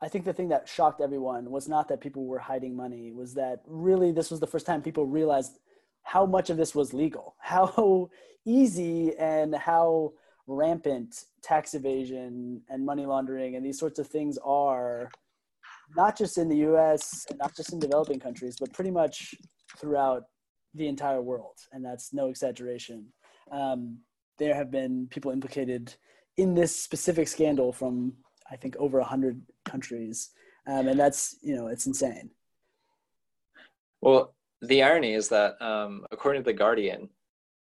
i 0.00 0.08
think 0.08 0.24
the 0.24 0.32
thing 0.32 0.48
that 0.48 0.68
shocked 0.68 1.00
everyone 1.00 1.50
was 1.50 1.68
not 1.68 1.88
that 1.88 2.00
people 2.00 2.24
were 2.24 2.38
hiding 2.38 2.76
money 2.76 3.12
was 3.12 3.34
that 3.34 3.62
really 3.66 4.12
this 4.12 4.30
was 4.30 4.40
the 4.40 4.46
first 4.46 4.66
time 4.66 4.80
people 4.82 5.06
realized 5.06 5.58
how 6.02 6.24
much 6.26 6.50
of 6.50 6.56
this 6.56 6.74
was 6.74 6.92
legal 6.92 7.34
how 7.40 8.08
easy 8.44 9.16
and 9.18 9.54
how 9.54 10.12
rampant 10.46 11.24
tax 11.42 11.74
evasion 11.74 12.60
and 12.68 12.84
money 12.84 13.06
laundering 13.06 13.56
and 13.56 13.64
these 13.64 13.78
sorts 13.78 13.98
of 13.98 14.06
things 14.06 14.38
are 14.44 15.10
not 15.96 16.16
just 16.16 16.38
in 16.38 16.48
the 16.48 16.56
us 16.56 17.26
and 17.30 17.38
not 17.38 17.54
just 17.56 17.72
in 17.72 17.78
developing 17.78 18.20
countries 18.20 18.56
but 18.58 18.72
pretty 18.72 18.90
much 18.90 19.34
throughout 19.78 20.24
the 20.74 20.88
entire 20.88 21.20
world. 21.20 21.56
And 21.72 21.84
that's 21.84 22.12
no 22.12 22.28
exaggeration. 22.28 23.06
Um, 23.50 23.98
there 24.38 24.54
have 24.54 24.70
been 24.70 25.06
people 25.08 25.30
implicated 25.30 25.94
in 26.36 26.54
this 26.54 26.74
specific 26.74 27.28
scandal 27.28 27.72
from 27.72 28.14
I 28.50 28.56
think 28.56 28.76
over 28.76 29.00
hundred 29.00 29.40
countries, 29.64 30.30
um, 30.66 30.88
and 30.88 30.98
that's 30.98 31.36
you 31.42 31.56
know 31.56 31.68
it's 31.68 31.86
insane. 31.86 32.30
Well, 34.00 34.34
the 34.60 34.82
irony 34.82 35.14
is 35.14 35.28
that 35.28 35.60
um, 35.62 36.06
according 36.10 36.42
to 36.42 36.44
the 36.44 36.52
Guardian, 36.52 37.08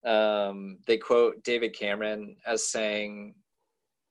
um, 0.04 0.78
they 0.86 0.98
quote 0.98 1.42
David 1.44 1.74
Cameron 1.74 2.36
as 2.46 2.68
saying, 2.68 3.34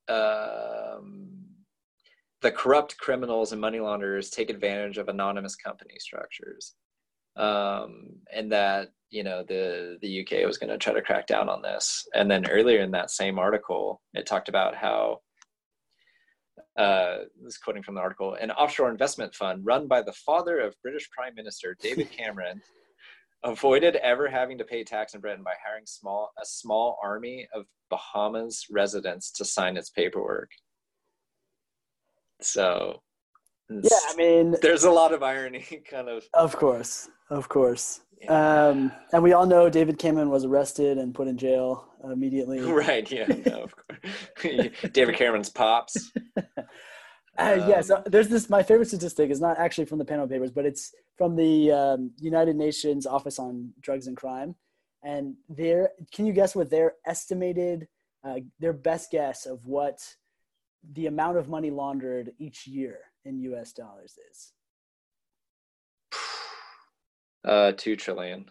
um, 0.07 1.44
"The 2.41 2.51
corrupt 2.51 2.97
criminals 2.97 3.51
and 3.51 3.61
money 3.61 3.79
launderers 3.79 4.29
take 4.29 4.49
advantage 4.49 4.97
of 4.97 5.09
anonymous 5.09 5.55
company 5.55 5.95
structures." 5.99 6.75
Um, 7.35 8.21
and 8.33 8.51
that 8.51 8.89
you 9.09 9.23
know 9.23 9.43
the 9.47 9.97
the 10.01 10.21
UK 10.21 10.45
was 10.45 10.57
going 10.57 10.69
to 10.69 10.77
try 10.77 10.93
to 10.93 11.01
crack 11.01 11.27
down 11.27 11.49
on 11.49 11.61
this. 11.61 12.07
And 12.13 12.29
then 12.29 12.49
earlier 12.49 12.81
in 12.81 12.91
that 12.91 13.11
same 13.11 13.39
article, 13.39 14.01
it 14.13 14.25
talked 14.25 14.49
about 14.49 14.75
how 14.75 15.19
uh, 16.77 17.19
this 17.43 17.57
quoting 17.57 17.83
from 17.83 17.95
the 17.95 18.01
article: 18.01 18.35
an 18.35 18.51
offshore 18.51 18.89
investment 18.89 19.33
fund 19.33 19.65
run 19.65 19.87
by 19.87 20.01
the 20.01 20.13
father 20.13 20.59
of 20.59 20.75
British 20.81 21.09
Prime 21.11 21.35
Minister 21.35 21.75
David 21.79 22.11
Cameron 22.17 22.61
avoided 23.43 23.95
ever 23.97 24.27
having 24.27 24.57
to 24.57 24.65
pay 24.65 24.83
tax 24.83 25.13
in 25.13 25.21
Britain 25.21 25.43
by 25.43 25.53
hiring 25.65 25.85
small 25.85 26.31
a 26.41 26.45
small 26.45 26.97
army 27.01 27.47
of 27.53 27.65
Bahamas 27.89 28.65
residents 28.71 29.31
to 29.31 29.45
sign 29.45 29.77
its 29.77 29.89
paperwork. 29.89 30.49
So 32.41 33.01
yeah, 33.69 33.97
I 34.09 34.15
mean, 34.15 34.55
there's 34.61 34.83
a 34.83 34.91
lot 34.91 35.13
of 35.13 35.23
irony, 35.23 35.65
kind 35.89 36.09
of. 36.09 36.23
Of 36.33 36.55
course, 36.55 37.09
of 37.29 37.49
course. 37.49 38.01
Um, 38.27 38.91
and 39.11 39.21
we 39.21 39.33
all 39.33 39.45
know 39.45 39.69
David 39.69 39.99
Cameron 39.99 40.29
was 40.29 40.45
arrested 40.45 40.97
and 40.97 41.13
put 41.13 41.27
in 41.27 41.37
jail 41.37 41.89
immediately. 42.03 42.59
Right. 42.71 43.09
Yeah. 43.11 43.27
No, 43.45 43.63
of 43.63 43.75
course. 43.75 44.69
David 44.93 45.15
Cameron's 45.15 45.49
pops. 45.49 46.11
Uh, 46.37 46.41
um, 47.37 47.69
yeah, 47.69 47.81
so 47.81 48.01
there's 48.05 48.29
this. 48.29 48.49
My 48.49 48.63
favorite 48.63 48.87
statistic 48.87 49.29
is 49.29 49.41
not 49.41 49.59
actually 49.59 49.85
from 49.85 49.97
the 49.97 50.05
Panama 50.05 50.27
Papers, 50.27 50.51
but 50.51 50.65
it's 50.65 50.93
from 51.17 51.35
the 51.35 51.71
um, 51.71 52.11
United 52.19 52.55
Nations 52.55 53.05
Office 53.05 53.39
on 53.39 53.73
Drugs 53.81 54.07
and 54.07 54.15
Crime, 54.15 54.55
and 55.03 55.35
their. 55.49 55.89
Can 56.13 56.25
you 56.25 56.33
guess 56.33 56.55
what 56.55 56.69
their 56.69 56.93
estimated, 57.05 57.87
uh, 58.23 58.35
their 58.59 58.73
best 58.73 59.11
guess 59.11 59.45
of 59.45 59.65
what 59.65 59.99
the 60.93 61.07
amount 61.07 61.37
of 61.37 61.49
money 61.49 61.71
laundered 61.71 62.31
each 62.39 62.67
year 62.67 62.99
in 63.23 63.39
U.S. 63.39 63.73
dollars 63.73 64.17
is? 64.31 64.51
Uh, 67.43 67.71
two 67.77 67.95
trillion. 67.95 68.49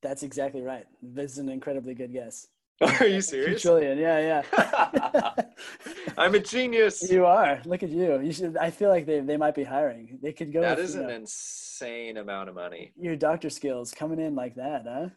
That's 0.00 0.22
exactly 0.22 0.62
right. 0.62 0.86
This 1.02 1.32
is 1.32 1.38
an 1.38 1.50
incredibly 1.50 1.92
good 1.92 2.10
guess. 2.10 2.46
Are 3.00 3.06
you 3.06 3.20
serious? 3.20 3.60
Two 3.60 3.68
trillion. 3.68 3.98
Yeah, 3.98 4.42
yeah. 4.52 5.32
I'm 6.18 6.34
a 6.34 6.40
genius. 6.40 7.08
You 7.10 7.26
are. 7.26 7.60
Look 7.64 7.82
at 7.82 7.90
you. 7.90 8.18
You 8.20 8.32
should. 8.32 8.56
I 8.56 8.70
feel 8.70 8.88
like 8.88 9.04
they 9.04 9.20
they 9.20 9.36
might 9.36 9.54
be 9.54 9.62
hiring. 9.62 10.18
They 10.22 10.32
could 10.32 10.52
go. 10.52 10.62
That 10.62 10.78
with, 10.78 10.86
is 10.86 10.94
an 10.94 11.02
know, 11.02 11.14
insane 11.14 12.16
amount 12.16 12.48
of 12.48 12.54
money. 12.54 12.92
Your 12.96 13.14
doctor 13.14 13.50
skills 13.50 13.92
coming 13.92 14.18
in 14.18 14.34
like 14.34 14.56
that, 14.56 14.84
huh? 14.88 15.08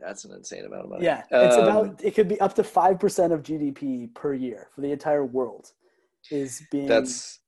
That's 0.00 0.24
an 0.24 0.32
insane 0.32 0.64
amount 0.64 0.84
of 0.84 0.90
money. 0.90 1.04
Yeah, 1.04 1.24
it's 1.30 1.56
um, 1.56 1.64
about. 1.64 2.00
It 2.02 2.14
could 2.14 2.28
be 2.28 2.40
up 2.40 2.54
to 2.54 2.64
five 2.64 2.98
percent 2.98 3.32
of 3.32 3.42
GDP 3.42 4.12
per 4.14 4.34
year 4.34 4.68
for 4.74 4.80
the 4.80 4.92
entire 4.92 5.24
world. 5.24 5.72
Is 6.30 6.62
being. 6.70 6.86
That's 6.86 7.40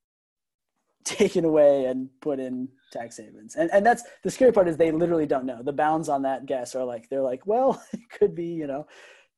taken 1.04 1.44
away 1.44 1.86
and 1.86 2.08
put 2.20 2.38
in 2.38 2.68
tax 2.92 3.16
havens. 3.16 3.56
And 3.56 3.70
and 3.72 3.84
that's 3.84 4.04
the 4.22 4.30
scary 4.30 4.52
part 4.52 4.68
is 4.68 4.76
they 4.76 4.92
literally 4.92 5.26
don't 5.26 5.46
know. 5.46 5.62
The 5.62 5.72
bounds 5.72 6.08
on 6.08 6.22
that 6.22 6.46
guess 6.46 6.74
are 6.74 6.84
like 6.84 7.08
they're 7.08 7.22
like, 7.22 7.46
well, 7.46 7.82
it 7.92 8.08
could 8.10 8.34
be, 8.34 8.46
you 8.46 8.66
know, 8.66 8.86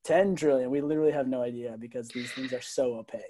10 0.03 0.35
trillion. 0.35 0.69
We 0.69 0.81
literally 0.81 1.11
have 1.11 1.27
no 1.27 1.41
idea 1.41 1.75
because 1.79 2.09
these 2.09 2.31
things 2.31 2.53
are 2.53 2.61
so 2.61 2.95
opaque. 2.95 3.21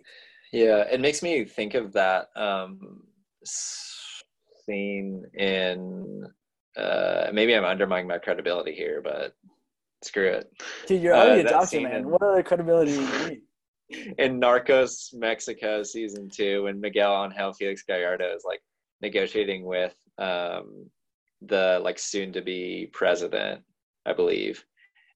Yeah, 0.52 0.84
it 0.91 1.00
makes 1.00 1.24
me 1.24 1.45
think 1.45 1.74
of 1.74 1.93
that 1.93 2.28
um, 2.36 3.04
scene 3.43 5.24
in 5.34 6.26
uh, 6.78 7.30
maybe 7.32 7.56
I'm 7.56 7.65
undermining 7.65 8.08
my 8.08 8.17
credibility 8.17 8.74
here, 8.74 9.02
but 9.02 9.34
screw 10.03 10.27
it. 10.27 10.51
Dude, 10.88 11.01
you're 11.01 11.15
already 11.15 11.41
uh, 11.41 11.47
a 11.47 11.49
doctor, 11.49 11.81
man. 11.81 11.95
In, 11.95 12.10
what 12.10 12.21
other 12.21 12.43
credibility 12.43 12.95
do 12.95 13.01
you 13.01 13.29
need? 13.29 13.41
in 14.17 14.39
Narcos 14.39 15.13
Mexico 15.13 15.84
season 15.84 16.29
two 16.29 16.63
when 16.63 16.79
Miguel 16.79 17.23
Angel 17.23 17.53
Felix 17.53 17.84
Gallardo 17.84 18.36
is 18.36 18.43
like 18.45 18.62
negotiating 19.01 19.63
with 19.63 19.95
um, 20.17 20.89
the 21.41 21.79
like 21.84 21.99
soon 21.99 22.34
to 22.34 22.41
be 22.41 22.89
president, 22.93 23.62
I 24.05 24.13
believe. 24.13 24.63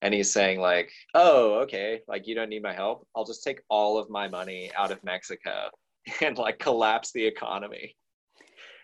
And 0.02 0.14
he's 0.14 0.32
saying 0.32 0.60
like, 0.60 0.90
"Oh, 1.14 1.54
okay, 1.60 2.02
like 2.08 2.26
you 2.26 2.34
don't 2.34 2.48
need 2.48 2.62
my 2.62 2.72
help. 2.72 3.06
I'll 3.14 3.24
just 3.24 3.44
take 3.44 3.60
all 3.68 3.98
of 3.98 4.08
my 4.08 4.28
money 4.28 4.70
out 4.76 4.92
of 4.92 5.02
Mexico 5.04 5.68
and 6.22 6.38
like 6.38 6.58
collapse 6.58 7.12
the 7.12 7.26
economy." 7.26 7.96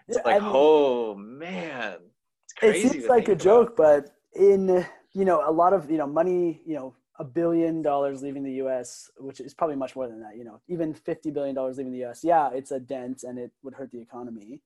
It's 0.09 0.19
like, 0.25 0.37
I 0.37 0.39
mean, 0.39 0.51
oh 0.53 1.15
man, 1.15 1.97
it's 2.45 2.53
crazy. 2.59 2.87
It 2.87 2.93
seems 2.93 3.07
like 3.07 3.29
a 3.29 3.33
about. 3.33 3.43
joke, 3.43 3.77
but 3.77 4.11
in 4.35 4.85
you 5.17 5.25
know 5.25 5.43
a 5.49 5.51
lot 5.51 5.73
of 5.73 5.91
you 5.91 5.97
know 5.97 6.07
money, 6.07 6.61
you 6.67 6.75
know 6.75 6.95
a 7.19 7.25
billion 7.25 7.81
dollars 7.81 8.23
leaving 8.23 8.43
the 8.43 8.53
U.S., 8.65 9.11
which 9.17 9.41
is 9.41 9.55
probably 9.55 9.77
much 9.77 9.97
more 9.97 10.07
than 10.07 10.21
that. 10.21 10.37
You 10.37 10.45
know, 10.45 10.61
even 10.69 10.93
fifty 10.93 11.31
billion 11.31 11.55
dollars 11.55 11.79
leaving 11.79 11.93
the 11.93 12.01
U.S. 12.01 12.21
Yeah, 12.23 12.51
it's 12.53 12.71
a 12.71 12.79
dent 12.79 13.25
and 13.25 13.39
it 13.39 13.51
would 13.63 13.73
hurt 13.73 13.91
the 13.91 14.01
economy. 14.01 14.61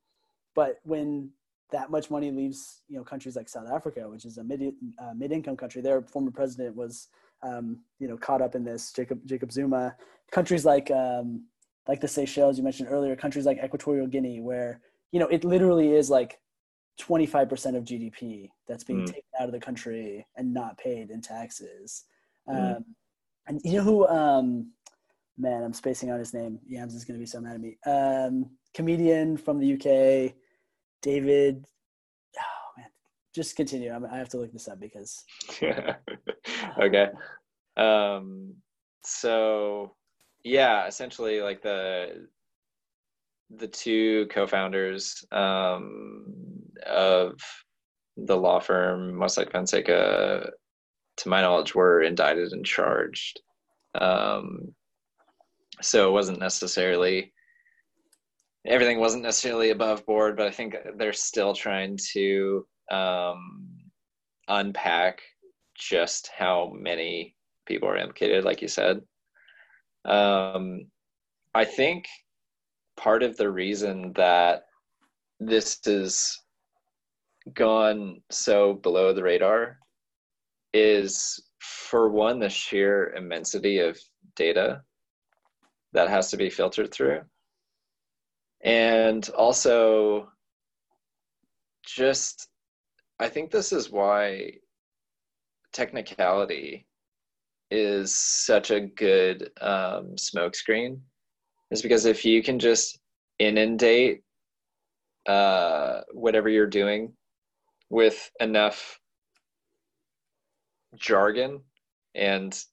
But 0.57 0.81
when 0.83 1.31
that 1.71 1.93
much 1.93 2.11
money 2.11 2.33
leaves, 2.33 2.83
you 2.89 2.97
know, 2.97 3.05
countries 3.05 3.37
like 3.37 3.49
South 3.49 3.69
Africa, 3.73 4.11
which 4.11 4.25
is 4.25 4.39
a 4.39 4.45
mid 4.45 4.61
uh, 4.99 5.15
mid 5.15 5.31
income 5.31 5.57
country, 5.57 5.81
their 5.81 6.03
former 6.03 6.33
president 6.33 6.75
was, 6.75 7.07
um, 7.45 7.79
you 8.01 8.09
know, 8.09 8.17
caught 8.17 8.43
up 8.43 8.57
in 8.57 8.65
this. 8.65 8.93
Jacob 8.93 9.21
Jacob 9.27 9.53
Zuma. 9.53 9.95
Countries 10.33 10.65
like 10.65 10.91
um, 10.91 11.45
like 11.87 12.01
the 12.01 12.09
Seychelles 12.09 12.59
you 12.59 12.65
mentioned 12.65 12.89
earlier, 12.91 13.15
countries 13.15 13.47
like 13.47 13.59
Equatorial 13.65 14.09
Guinea, 14.09 14.41
where 14.41 14.81
you 15.13 15.21
know 15.21 15.29
it 15.29 15.45
literally 15.45 15.93
is 15.93 16.11
like 16.11 16.41
25% 17.01 17.77
of 17.77 17.85
GDP 17.85 18.51
that's 18.69 18.85
being 18.85 19.03
mm. 19.03 19.07
taken 19.07 19.23
out 19.41 19.47
of 19.47 19.53
the 19.53 19.61
country 19.61 20.27
and 20.37 20.53
not 20.53 20.79
paid 20.79 21.11
in 21.11 21.21
taxes. 21.21 22.05
Mm. 22.49 22.77
Um, 22.77 22.85
and 23.47 23.61
you 23.65 23.79
know 23.79 23.85
who? 23.85 24.07
Um, 24.07 24.73
man, 25.39 25.63
I'm 25.63 25.73
spacing 25.73 26.11
out 26.11 26.19
his 26.19 26.35
name. 26.35 26.59
Yams 26.67 26.95
is 26.95 27.05
going 27.05 27.19
to 27.19 27.23
be 27.23 27.27
so 27.27 27.41
mad 27.41 27.55
at 27.55 27.61
me. 27.61 27.77
Um, 27.87 28.51
comedian 28.75 29.37
from 29.37 29.59
the 29.59 29.75
UK, 29.75 30.35
David. 31.03 31.67
Oh 32.39 32.71
man, 32.77 32.89
just 33.35 33.57
continue. 33.57 33.93
i 33.93 34.17
have 34.17 34.29
to 34.31 34.39
look 34.39 34.53
this 34.53 34.69
up 34.69 34.79
because. 34.79 35.25
okay. 36.81 37.09
Um, 37.77 38.55
so 39.03 39.95
yeah, 40.45 40.87
essentially, 40.87 41.41
like 41.41 41.63
the 41.63 42.29
the 43.57 43.67
two 43.67 44.27
co-founders 44.31 45.25
um, 45.33 46.25
of 46.87 47.41
the 48.17 48.37
law 48.37 48.61
firm 48.61 49.15
Mossack 49.15 49.51
Fonseca 49.53 50.51
to 51.21 51.29
my 51.29 51.43
knowledge, 51.43 51.75
were 51.75 52.03
indicted 52.03 52.53
and 52.53 52.65
charged. 52.65 53.41
Um, 53.95 54.75
so 55.83 56.09
it 56.09 56.13
wasn't 56.13 56.41
necessarily 56.41 57.33
everything 58.67 59.01
wasn't 59.01 59.23
necessarily 59.23 59.71
above 59.71 60.05
board, 60.07 60.37
but 60.37 60.47
I 60.47 60.51
think 60.51 60.77
they're 60.97 61.13
still 61.13 61.55
trying 61.55 61.99
to 62.13 62.67
um, 62.91 63.69
unpack 64.49 65.23
just 65.75 66.31
how 66.37 66.73
many 66.75 67.35
people 67.67 67.89
are 67.89 67.97
implicated, 67.97 68.45
like 68.45 68.61
you 68.61 68.69
said. 68.69 69.01
Um, 70.05 70.87
I 71.55 71.65
think 71.65 72.07
part 72.97 73.23
of 73.23 73.37
the 73.37 73.51
reason 73.51 74.13
that 74.15 74.65
this 75.39 75.79
has 75.87 76.37
gone 77.55 78.21
so 78.31 78.75
below 78.75 79.13
the 79.13 79.23
radar 79.23 79.79
is 80.73 81.41
for 81.61 82.09
one 82.11 82.39
the 82.39 82.49
sheer 82.49 83.13
immensity 83.15 83.79
of 83.79 83.99
data 84.37 84.83
that 85.93 86.09
has 86.09 86.31
to 86.31 86.37
be 86.37 86.49
filtered 86.51 86.93
through. 86.93 87.23
And 88.63 89.29
also 89.31 90.29
just 91.87 92.49
i 93.19 93.29
think 93.29 93.51
this 93.51 93.73
is 93.73 93.91
why 93.91 94.53
technicality 95.73 96.87
is 97.71 98.15
such 98.17 98.71
a 98.71 98.81
good 98.81 99.51
um, 99.61 100.15
smokescreen 100.17 100.99
is 101.71 101.83
because 101.83 102.05
if 102.05 102.25
you 102.25 102.43
can 102.43 102.59
just 102.59 102.99
inundate 103.39 104.23
uh, 105.29 106.01
whatever 106.13 106.49
you're 106.49 106.67
doing 106.67 107.13
with 107.91 108.31
enough 108.41 108.99
jargon 110.97 111.61
and 112.15 112.65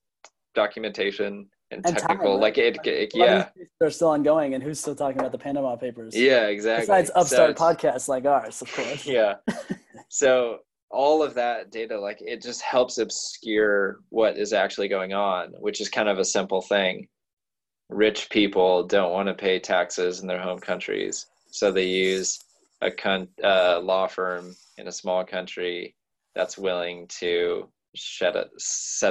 documentation 0.55 1.49
and, 1.69 1.85
and 1.85 1.97
technical 1.97 2.33
time, 2.33 2.41
like 2.41 2.57
it, 2.57 2.79
it 2.85 3.11
yeah. 3.13 3.49
they're 3.79 3.91
still 3.91 4.09
ongoing 4.09 4.53
and 4.53 4.63
who's 4.63 4.79
still 4.79 4.95
talking 4.95 5.19
about 5.19 5.31
the 5.31 5.37
panama 5.37 5.75
papers? 5.75 6.15
Yeah 6.15 6.47
exactly. 6.47 6.83
Besides 6.83 7.11
upstart 7.15 7.57
so 7.57 7.63
podcasts 7.65 8.07
like 8.07 8.25
ours 8.25 8.61
of 8.61 8.71
course. 8.73 9.05
Yeah. 9.05 9.35
So 10.09 10.59
all 10.89 11.21
of 11.21 11.33
that 11.33 11.69
data 11.69 11.99
like 11.99 12.21
it 12.21 12.41
just 12.41 12.61
helps 12.61 12.97
obscure 12.97 13.99
what 14.07 14.37
is 14.37 14.53
actually 14.53 14.87
going 14.87 15.11
on 15.11 15.49
which 15.59 15.81
is 15.81 15.89
kind 15.89 16.07
of 16.07 16.17
a 16.17 16.25
simple 16.25 16.61
thing. 16.61 17.07
Rich 17.89 18.29
people 18.29 18.83
don't 18.83 19.11
want 19.11 19.27
to 19.27 19.33
pay 19.33 19.59
taxes 19.59 20.21
in 20.21 20.27
their 20.27 20.41
home 20.41 20.59
countries 20.59 21.27
so 21.51 21.71
they 21.71 21.85
use 21.85 22.39
a 22.81 22.91
con- 22.91 23.27
uh, 23.43 23.79
law 23.81 24.07
firm 24.07 24.55
in 24.77 24.87
a 24.87 24.91
small 24.91 25.23
country 25.23 25.95
that's 26.35 26.57
willing 26.57 27.07
to 27.07 27.67
set 27.95 28.35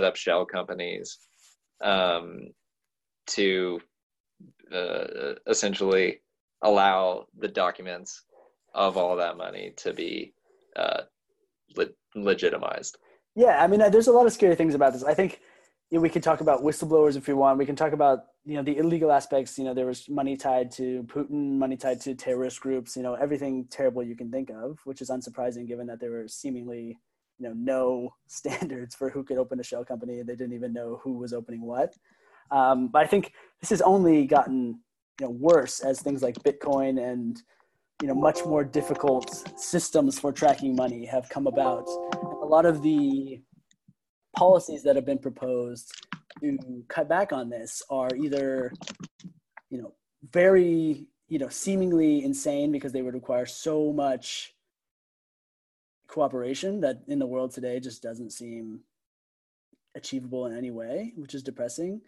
up 0.05 0.16
shell 0.16 0.46
companies 0.46 1.18
um, 1.83 2.40
to 3.26 3.81
uh, 4.72 5.35
essentially 5.48 6.20
allow 6.62 7.26
the 7.38 7.48
documents 7.48 8.24
of 8.74 8.96
all 8.96 9.16
that 9.16 9.37
money 9.37 9.72
to 9.76 9.92
be 9.92 10.33
uh, 10.76 11.02
le- 11.76 11.87
legitimized. 12.14 12.96
Yeah, 13.35 13.62
I 13.62 13.66
mean, 13.66 13.83
uh, 13.83 13.88
there's 13.88 14.07
a 14.07 14.12
lot 14.12 14.26
of 14.26 14.33
scary 14.33 14.55
things 14.55 14.74
about 14.74 14.92
this. 14.92 15.05
I 15.05 15.14
think 15.14 15.40
know, 15.92 16.01
we 16.01 16.09
could 16.09 16.22
talk 16.22 16.40
about 16.40 16.62
whistleblowers 16.62 17.16
if 17.16 17.29
we 17.29 17.35
want. 17.35 17.59
We 17.59 17.66
can 17.66 17.77
talk 17.77 17.92
about 17.92 18.25
you 18.44 18.55
know 18.55 18.62
the 18.62 18.77
illegal 18.77 19.12
aspects. 19.12 19.59
You 19.59 19.64
know, 19.64 19.75
there 19.75 19.87
was 19.87 20.09
money 20.09 20.37
tied 20.37 20.70
to 20.72 21.05
Putin, 21.05 21.59
money 21.59 21.77
tied 21.77 22.01
to 22.03 22.14
terrorist 22.14 22.61
groups. 22.61 22.96
You 22.96 23.03
know, 23.03 23.14
everything 23.14 23.66
terrible 23.70 24.03
you 24.03 24.16
can 24.16 24.31
think 24.31 24.51
of, 24.51 24.79
which 24.85 25.01
is 25.01 25.11
unsurprising 25.11 25.66
given 25.66 25.87
that 25.87 26.01
there 26.01 26.11
were 26.11 26.29
seemingly 26.29 26.99
you 27.38 27.49
know 27.49 27.55
no 27.55 28.14
standards 28.27 28.94
for 28.94 29.11
who 29.11 29.22
could 29.22 29.38
open 29.38 29.61
a 29.61 29.64
shell 29.64 29.85
company. 29.85 30.22
They 30.22 30.37
didn't 30.37 30.55
even 30.55 30.72
know 30.72 31.01
who 31.03 31.18
was 31.18 31.33
opening 31.33 31.62
what. 31.62 31.94
Um, 32.51 32.88
but 32.88 33.03
I 33.03 33.07
think 33.07 33.33
this 33.61 33.70
has 33.70 33.81
only 33.83 34.27
gotten 34.27 34.81
you 35.20 35.27
know 35.27 35.31
worse 35.31 35.81
as 35.81 36.01
things 36.01 36.22
like 36.22 36.37
Bitcoin 36.42 37.01
and 37.03 37.40
you 38.03 38.09
know 38.09 38.14
much 38.14 38.44
more 38.44 38.64
difficult 38.64 39.59
systems 39.59 40.18
for 40.18 40.33
tracking 40.33 40.77
money 40.77 41.05
have 41.07 41.29
come 41.29 41.46
about. 41.46 41.87
a 42.42 42.46
lot 42.46 42.66
of 42.66 42.83
the 42.83 43.40
policies 44.37 44.83
that 44.83 44.96
have 44.96 45.07
been 45.07 45.18
proposed 45.18 45.92
to 46.40 46.85
cut 46.88 47.09
back 47.09 47.33
on 47.33 47.49
this 47.49 47.83
are 47.88 48.14
either 48.14 48.72
you 49.70 49.81
know 49.81 49.94
very 50.33 51.07
you 51.29 51.38
know 51.38 51.49
seemingly 51.49 52.25
insane 52.25 52.70
because 52.70 52.92
they 52.92 53.03
would 53.03 53.14
require 53.14 53.46
so 53.46 53.92
much 53.92 54.55
cooperation 56.09 56.81
that 56.81 57.01
in 57.09 57.18
the 57.18 57.27
world 57.27 57.51
today 57.53 57.81
just 57.81 58.03
doesn't 58.03 58.31
seem 58.31 58.81
achievable 59.96 60.46
in 60.46 60.57
any 60.57 60.70
way, 60.70 61.12
which 61.16 61.35
is 61.35 61.42
depressing. 61.42 62.01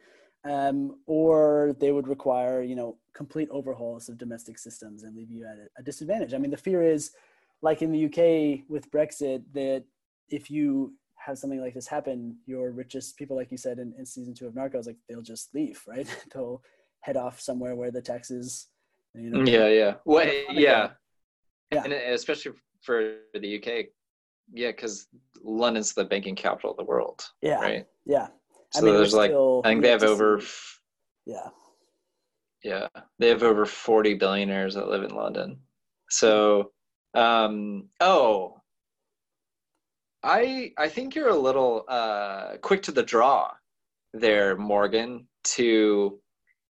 Um, 0.44 1.00
or 1.06 1.74
they 1.80 1.90
would 1.90 2.06
require, 2.06 2.62
you 2.62 2.76
know, 2.76 2.96
complete 3.12 3.48
overhauls 3.50 4.08
of 4.08 4.18
domestic 4.18 4.56
systems 4.58 5.02
and 5.02 5.16
leave 5.16 5.30
you 5.30 5.44
at 5.44 5.56
a 5.76 5.82
disadvantage. 5.82 6.32
I 6.32 6.38
mean, 6.38 6.52
the 6.52 6.56
fear 6.56 6.82
is, 6.82 7.10
like 7.60 7.82
in 7.82 7.90
the 7.90 8.04
UK 8.04 8.64
with 8.68 8.90
Brexit, 8.92 9.42
that 9.52 9.84
if 10.28 10.48
you 10.48 10.94
have 11.28 11.38
something 11.38 11.60
like 11.60 11.74
this 11.74 11.86
happen, 11.86 12.36
your 12.46 12.70
richest 12.70 13.16
people, 13.16 13.36
like 13.36 13.50
you 13.50 13.58
said 13.58 13.78
in, 13.78 13.92
in 13.98 14.06
season 14.06 14.34
two 14.34 14.46
of 14.46 14.54
Narcos, 14.54 14.86
like 14.86 14.96
they'll 15.08 15.22
just 15.22 15.54
leave, 15.54 15.80
right? 15.86 16.08
they'll 16.34 16.62
head 17.00 17.16
off 17.16 17.38
somewhere 17.40 17.76
where 17.76 17.90
the 17.90 18.02
taxes. 18.02 18.68
You 19.14 19.30
know, 19.30 19.50
yeah, 19.50 19.68
yeah, 19.68 19.94
well, 20.04 20.26
yeah, 20.50 20.90
yeah, 21.70 21.84
and 21.84 21.92
especially 21.92 22.52
for 22.82 23.16
the 23.34 23.56
UK, 23.58 23.86
yeah, 24.52 24.68
because 24.68 25.08
London's 25.42 25.92
the 25.92 26.04
banking 26.04 26.34
capital 26.34 26.70
of 26.70 26.76
the 26.76 26.84
world. 26.84 27.24
Yeah. 27.42 27.60
Right. 27.60 27.86
Yeah. 28.06 28.28
So 28.72 28.80
I 28.80 28.84
mean, 28.84 28.94
there's 28.94 29.14
like 29.14 29.30
still, 29.30 29.62
I 29.64 29.68
think 29.68 29.82
they 29.82 29.90
have 29.90 30.02
over. 30.02 30.40
Yeah. 31.26 31.48
Yeah, 32.64 32.88
they 33.18 33.28
have 33.28 33.42
over 33.42 33.64
forty 33.64 34.14
billionaires 34.14 34.74
that 34.74 34.88
live 34.88 35.04
in 35.04 35.14
London. 35.14 35.58
So, 36.10 36.72
um, 37.14 37.88
oh, 38.00 38.57
I 40.28 40.72
I 40.76 40.88
think 40.88 41.14
you're 41.14 41.30
a 41.30 41.36
little 41.36 41.84
uh, 41.88 42.58
quick 42.60 42.82
to 42.82 42.92
the 42.92 43.02
draw 43.02 43.50
there, 44.12 44.56
Morgan, 44.56 45.26
to 45.56 46.20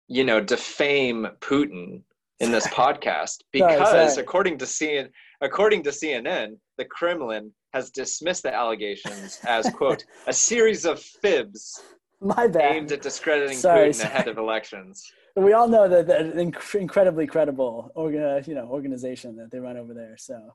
you 0.06 0.24
know 0.24 0.40
defame 0.40 1.26
Putin 1.40 2.02
in 2.38 2.52
this 2.52 2.66
podcast 2.80 3.38
because 3.52 3.90
sorry, 3.90 4.08
sorry. 4.10 4.22
according 4.22 4.58
to 4.58 4.64
CNN, 4.64 5.10
according 5.40 5.82
to 5.82 5.90
CNN, 5.90 6.56
the 6.76 6.84
Kremlin 6.84 7.52
has 7.72 7.90
dismissed 7.90 8.44
the 8.44 8.54
allegations 8.54 9.40
as 9.44 9.68
quote 9.76 10.04
a 10.28 10.32
series 10.32 10.84
of 10.84 11.00
fibs 11.00 11.82
My 12.20 12.46
bad. 12.46 12.76
aimed 12.76 12.92
at 12.92 13.02
discrediting 13.02 13.58
sorry, 13.58 13.90
Putin 13.90 14.04
ahead 14.04 14.28
of 14.28 14.38
elections. 14.38 15.04
We 15.34 15.52
all 15.52 15.68
know 15.68 15.88
that 15.88 16.08
an 16.10 16.38
incredibly 16.74 17.26
credible 17.26 17.90
organ, 17.96 18.42
you 18.46 18.54
know, 18.54 18.66
organization 18.66 19.36
that 19.36 19.50
they 19.50 19.58
run 19.58 19.76
over 19.76 19.94
there, 19.94 20.16
so 20.16 20.54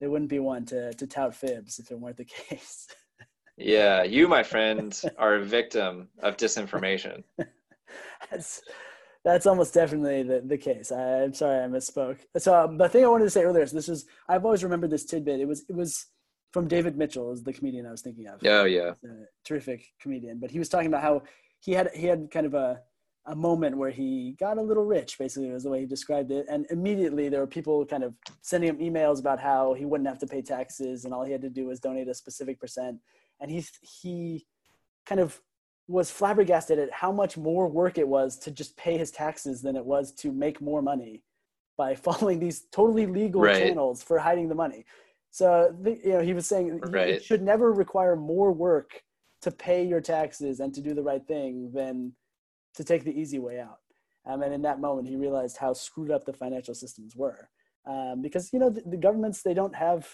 they 0.00 0.08
wouldn't 0.08 0.30
be 0.30 0.38
one 0.38 0.64
to 0.66 0.92
to 0.94 1.06
tout 1.06 1.34
fibs 1.34 1.78
if 1.78 1.90
it 1.90 1.98
weren't 1.98 2.16
the 2.16 2.24
case. 2.48 2.88
yeah, 3.56 4.02
you, 4.02 4.28
my 4.28 4.42
friend, 4.42 5.00
are 5.18 5.36
a 5.36 5.44
victim 5.44 6.08
of 6.22 6.36
disinformation. 6.36 7.22
that's 8.30 8.62
that's 9.24 9.46
almost 9.46 9.74
definitely 9.74 10.22
the, 10.22 10.40
the 10.40 10.56
case. 10.56 10.90
I, 10.90 11.22
am 11.22 11.34
sorry 11.34 11.62
I 11.62 11.68
misspoke. 11.68 12.18
So 12.38 12.54
um, 12.54 12.78
the 12.78 12.88
thing 12.88 13.04
I 13.04 13.08
wanted 13.08 13.24
to 13.24 13.30
say 13.30 13.44
earlier 13.44 13.62
is 13.62 13.72
this 13.72 13.88
is 13.88 14.06
I've 14.28 14.44
always 14.44 14.64
remembered 14.64 14.90
this 14.90 15.04
tidbit. 15.04 15.40
It 15.40 15.48
was 15.48 15.64
it 15.68 15.74
was 15.74 16.06
from 16.52 16.66
David 16.66 16.96
Mitchell 16.96 17.32
is 17.32 17.42
the 17.42 17.52
comedian 17.52 17.86
I 17.86 17.90
was 17.90 18.02
thinking 18.02 18.26
of. 18.26 18.40
Oh 18.44 18.64
yeah, 18.64 18.92
terrific 19.44 19.84
comedian. 20.00 20.38
But 20.40 20.50
he 20.50 20.58
was 20.58 20.68
talking 20.68 20.88
about 20.88 21.02
how 21.02 21.22
he 21.60 21.72
had 21.72 21.90
he 21.94 22.06
had 22.06 22.30
kind 22.30 22.46
of 22.46 22.54
a 22.54 22.80
a 23.26 23.36
moment 23.36 23.76
where 23.76 23.90
he 23.90 24.34
got 24.38 24.58
a 24.58 24.62
little 24.62 24.84
rich, 24.84 25.18
basically 25.18 25.50
was 25.50 25.64
the 25.64 25.70
way 25.70 25.80
he 25.80 25.86
described 25.86 26.30
it. 26.30 26.46
And 26.48 26.66
immediately 26.70 27.28
there 27.28 27.40
were 27.40 27.46
people 27.46 27.84
kind 27.84 28.02
of 28.02 28.14
sending 28.42 28.70
him 28.70 28.78
emails 28.78 29.20
about 29.20 29.38
how 29.38 29.74
he 29.74 29.84
wouldn't 29.84 30.08
have 30.08 30.18
to 30.20 30.26
pay 30.26 30.42
taxes 30.42 31.04
and 31.04 31.12
all 31.12 31.24
he 31.24 31.32
had 31.32 31.42
to 31.42 31.50
do 31.50 31.66
was 31.66 31.80
donate 31.80 32.08
a 32.08 32.14
specific 32.14 32.58
percent. 32.58 32.98
And 33.40 33.50
he 33.50 33.64
he 33.82 34.46
kind 35.06 35.20
of 35.20 35.40
was 35.86 36.10
flabbergasted 36.10 36.78
at 36.78 36.92
how 36.92 37.10
much 37.10 37.36
more 37.36 37.66
work 37.68 37.98
it 37.98 38.06
was 38.06 38.38
to 38.38 38.50
just 38.50 38.76
pay 38.76 38.96
his 38.96 39.10
taxes 39.10 39.60
than 39.60 39.76
it 39.76 39.84
was 39.84 40.12
to 40.12 40.30
make 40.32 40.60
more 40.60 40.80
money 40.80 41.22
by 41.76 41.94
following 42.06 42.38
these 42.38 42.66
totally 42.72 43.06
legal 43.06 43.42
right. 43.42 43.56
channels 43.56 44.02
for 44.02 44.18
hiding 44.18 44.48
the 44.48 44.54
money. 44.54 44.84
So 45.30 45.74
you 45.84 46.12
know, 46.12 46.20
he 46.20 46.32
was 46.32 46.46
saying 46.46 46.80
right. 46.80 47.08
it 47.08 47.24
should 47.24 47.42
never 47.42 47.72
require 47.72 48.16
more 48.16 48.52
work 48.52 49.02
to 49.42 49.50
pay 49.50 49.84
your 49.84 50.00
taxes 50.00 50.60
and 50.60 50.74
to 50.74 50.80
do 50.80 50.94
the 50.94 51.02
right 51.02 51.26
thing 51.26 51.70
than 51.72 52.12
to 52.74 52.84
take 52.84 53.04
the 53.04 53.18
easy 53.18 53.38
way 53.38 53.60
out. 53.60 53.78
Um, 54.26 54.42
and 54.42 54.52
in 54.52 54.62
that 54.62 54.80
moment, 54.80 55.08
he 55.08 55.16
realized 55.16 55.56
how 55.56 55.72
screwed 55.72 56.10
up 56.10 56.24
the 56.24 56.32
financial 56.32 56.74
systems 56.74 57.16
were. 57.16 57.48
Um, 57.86 58.20
because 58.20 58.52
you 58.52 58.58
know 58.58 58.68
the, 58.68 58.82
the, 58.82 58.96
governments 58.96 59.42
they 59.42 59.54
don't 59.54 59.74
have 59.74 60.06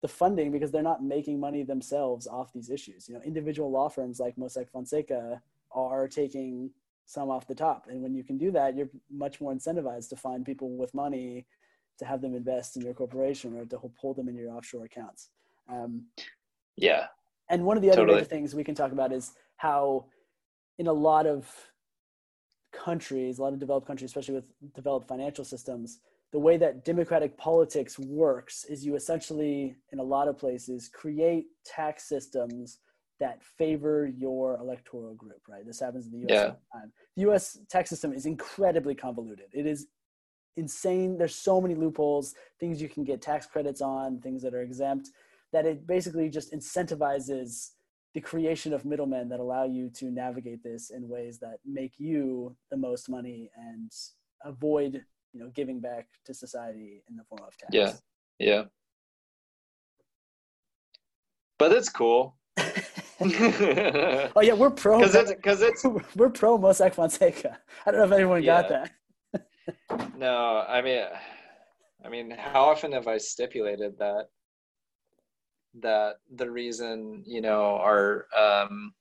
the 0.00 0.08
funding 0.08 0.50
because 0.50 0.70
they're 0.70 0.82
not 0.82 1.04
making 1.04 1.38
money 1.38 1.62
themselves 1.62 2.26
off 2.26 2.52
these 2.52 2.70
issues. 2.70 3.08
You 3.08 3.14
know, 3.14 3.20
individual 3.20 3.70
law 3.70 3.90
firms 3.90 4.18
like 4.18 4.36
Mossack 4.36 4.70
Fonseca 4.70 5.42
are 5.70 6.08
taking 6.08 6.70
some 7.04 7.28
off 7.28 7.46
the 7.46 7.54
top, 7.54 7.88
and 7.90 8.00
when 8.00 8.14
you 8.14 8.24
can 8.24 8.38
do 8.38 8.50
that, 8.52 8.74
you're 8.74 8.88
much 9.10 9.38
more 9.38 9.52
incentivized 9.52 10.08
to 10.08 10.16
find 10.16 10.46
people 10.46 10.70
with 10.78 10.94
money 10.94 11.46
to 11.98 12.04
have 12.04 12.22
them 12.22 12.34
invest 12.34 12.76
in 12.76 12.82
your 12.82 12.94
corporation 12.94 13.56
or 13.56 13.64
to 13.66 13.78
pull 14.00 14.14
them 14.14 14.28
in 14.28 14.34
your 14.34 14.50
offshore 14.50 14.84
accounts. 14.84 15.28
Um, 15.68 16.06
yeah. 16.76 17.06
And 17.50 17.64
one 17.64 17.76
of 17.76 17.82
the 17.82 17.90
other 17.90 18.06
totally. 18.06 18.24
things 18.24 18.54
we 18.54 18.64
can 18.64 18.74
talk 18.74 18.92
about 18.92 19.12
is 19.12 19.32
how, 19.56 20.06
in 20.78 20.86
a 20.86 20.92
lot 20.92 21.26
of 21.26 21.46
countries, 22.84 23.38
a 23.38 23.42
lot 23.42 23.52
of 23.52 23.58
developed 23.58 23.86
countries, 23.86 24.10
especially 24.10 24.34
with 24.34 24.50
developed 24.74 25.08
financial 25.08 25.44
systems, 25.44 26.00
the 26.32 26.38
way 26.38 26.56
that 26.56 26.84
democratic 26.84 27.36
politics 27.38 27.98
works 27.98 28.64
is 28.64 28.84
you 28.84 28.96
essentially, 28.96 29.76
in 29.92 30.00
a 30.00 30.02
lot 30.02 30.28
of 30.28 30.36
places, 30.36 30.88
create 30.88 31.46
tax 31.64 32.08
systems 32.08 32.78
that 33.20 33.42
favor 33.42 34.06
your 34.06 34.56
electoral 34.56 35.14
group, 35.14 35.40
right? 35.48 35.64
This 35.64 35.80
happens 35.80 36.06
in 36.06 36.12
the 36.12 36.18
US 36.26 36.30
yeah. 36.30 36.42
all 36.46 36.60
the 36.72 36.80
time. 36.80 36.92
The 37.16 37.30
US 37.30 37.58
tax 37.70 37.88
system 37.88 38.12
is 38.12 38.26
incredibly 38.26 38.94
convoluted. 38.94 39.46
It 39.52 39.66
is 39.66 39.86
insane. 40.56 41.16
There's 41.16 41.34
so 41.34 41.60
many 41.60 41.74
loopholes, 41.74 42.34
things 42.58 42.82
you 42.82 42.88
can 42.88 43.04
get 43.04 43.22
tax 43.22 43.46
credits 43.46 43.80
on, 43.80 44.20
things 44.20 44.42
that 44.42 44.54
are 44.54 44.62
exempt, 44.62 45.10
that 45.52 45.66
it 45.66 45.86
basically 45.86 46.28
just 46.28 46.52
incentivizes 46.52 47.70
the 48.14 48.20
creation 48.20 48.72
of 48.72 48.84
middlemen 48.84 49.28
that 49.28 49.40
allow 49.40 49.64
you 49.64 49.90
to 49.90 50.06
navigate 50.10 50.62
this 50.62 50.90
in 50.90 51.08
ways 51.08 51.38
that 51.40 51.58
make 51.66 51.94
you 51.98 52.54
the 52.70 52.76
most 52.76 53.08
money 53.08 53.50
and 53.56 53.90
avoid 54.44 55.04
you 55.32 55.40
know 55.40 55.50
giving 55.54 55.80
back 55.80 56.06
to 56.24 56.32
society 56.32 57.02
in 57.08 57.16
the 57.16 57.24
form 57.24 57.42
of 57.46 57.56
tax 57.56 57.70
yeah 57.72 57.92
yeah 58.38 58.62
but 61.58 61.72
it's 61.72 61.88
cool 61.88 62.36
oh 63.20 64.40
yeah 64.42 64.52
we're 64.54 64.70
pro 64.70 64.98
because 64.98 65.14
it's 65.14 65.30
because 65.32 65.62
it's 65.62 65.84
we're 66.16 66.28
pro 66.30 66.58
Mossack 66.58 66.94
Fonseca. 66.94 67.58
I 67.86 67.90
don't 67.90 68.00
know 68.00 68.06
if 68.06 68.12
anyone 68.12 68.42
Yeah. 68.42 68.62
got 68.62 68.68
that. 68.68 68.90
no 70.16 70.64
i 70.68 70.80
mean 70.82 71.04
i 72.04 72.08
mean 72.08 72.30
how 72.30 72.64
often 72.64 72.92
have 72.92 73.08
i 73.08 73.16
stipulated 73.18 73.98
that 73.98 74.26
that 75.80 76.14
the 76.36 76.50
reason 76.50 77.22
you 77.26 77.40
know 77.40 77.76
our 77.76 78.26
um 78.38 78.92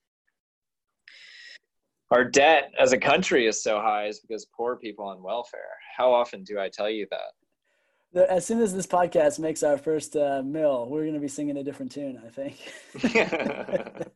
our 2.11 2.23
debt 2.23 2.71
as 2.79 2.93
a 2.93 2.97
country 2.97 3.47
is 3.47 3.61
so 3.63 3.79
high 3.79 4.07
is 4.07 4.19
because 4.19 4.45
poor 4.55 4.75
people 4.77 5.05
on 5.05 5.21
welfare 5.21 5.61
how 5.97 6.11
often 6.11 6.43
do 6.43 6.59
i 6.59 6.69
tell 6.69 6.89
you 6.89 7.07
that 7.11 8.29
As 8.29 8.45
soon 8.45 8.61
as 8.61 8.73
this 8.73 8.87
podcast 8.87 9.39
makes 9.39 9.63
our 9.63 9.75
first 9.75 10.15
uh, 10.15 10.43
mill, 10.45 10.85
we're 10.87 11.01
going 11.01 11.15
to 11.15 11.19
be 11.19 11.27
singing 11.27 11.57
a 11.57 11.63
different 11.63 11.91
tune. 11.91 12.21
I 12.23 12.29
think. 12.29 12.55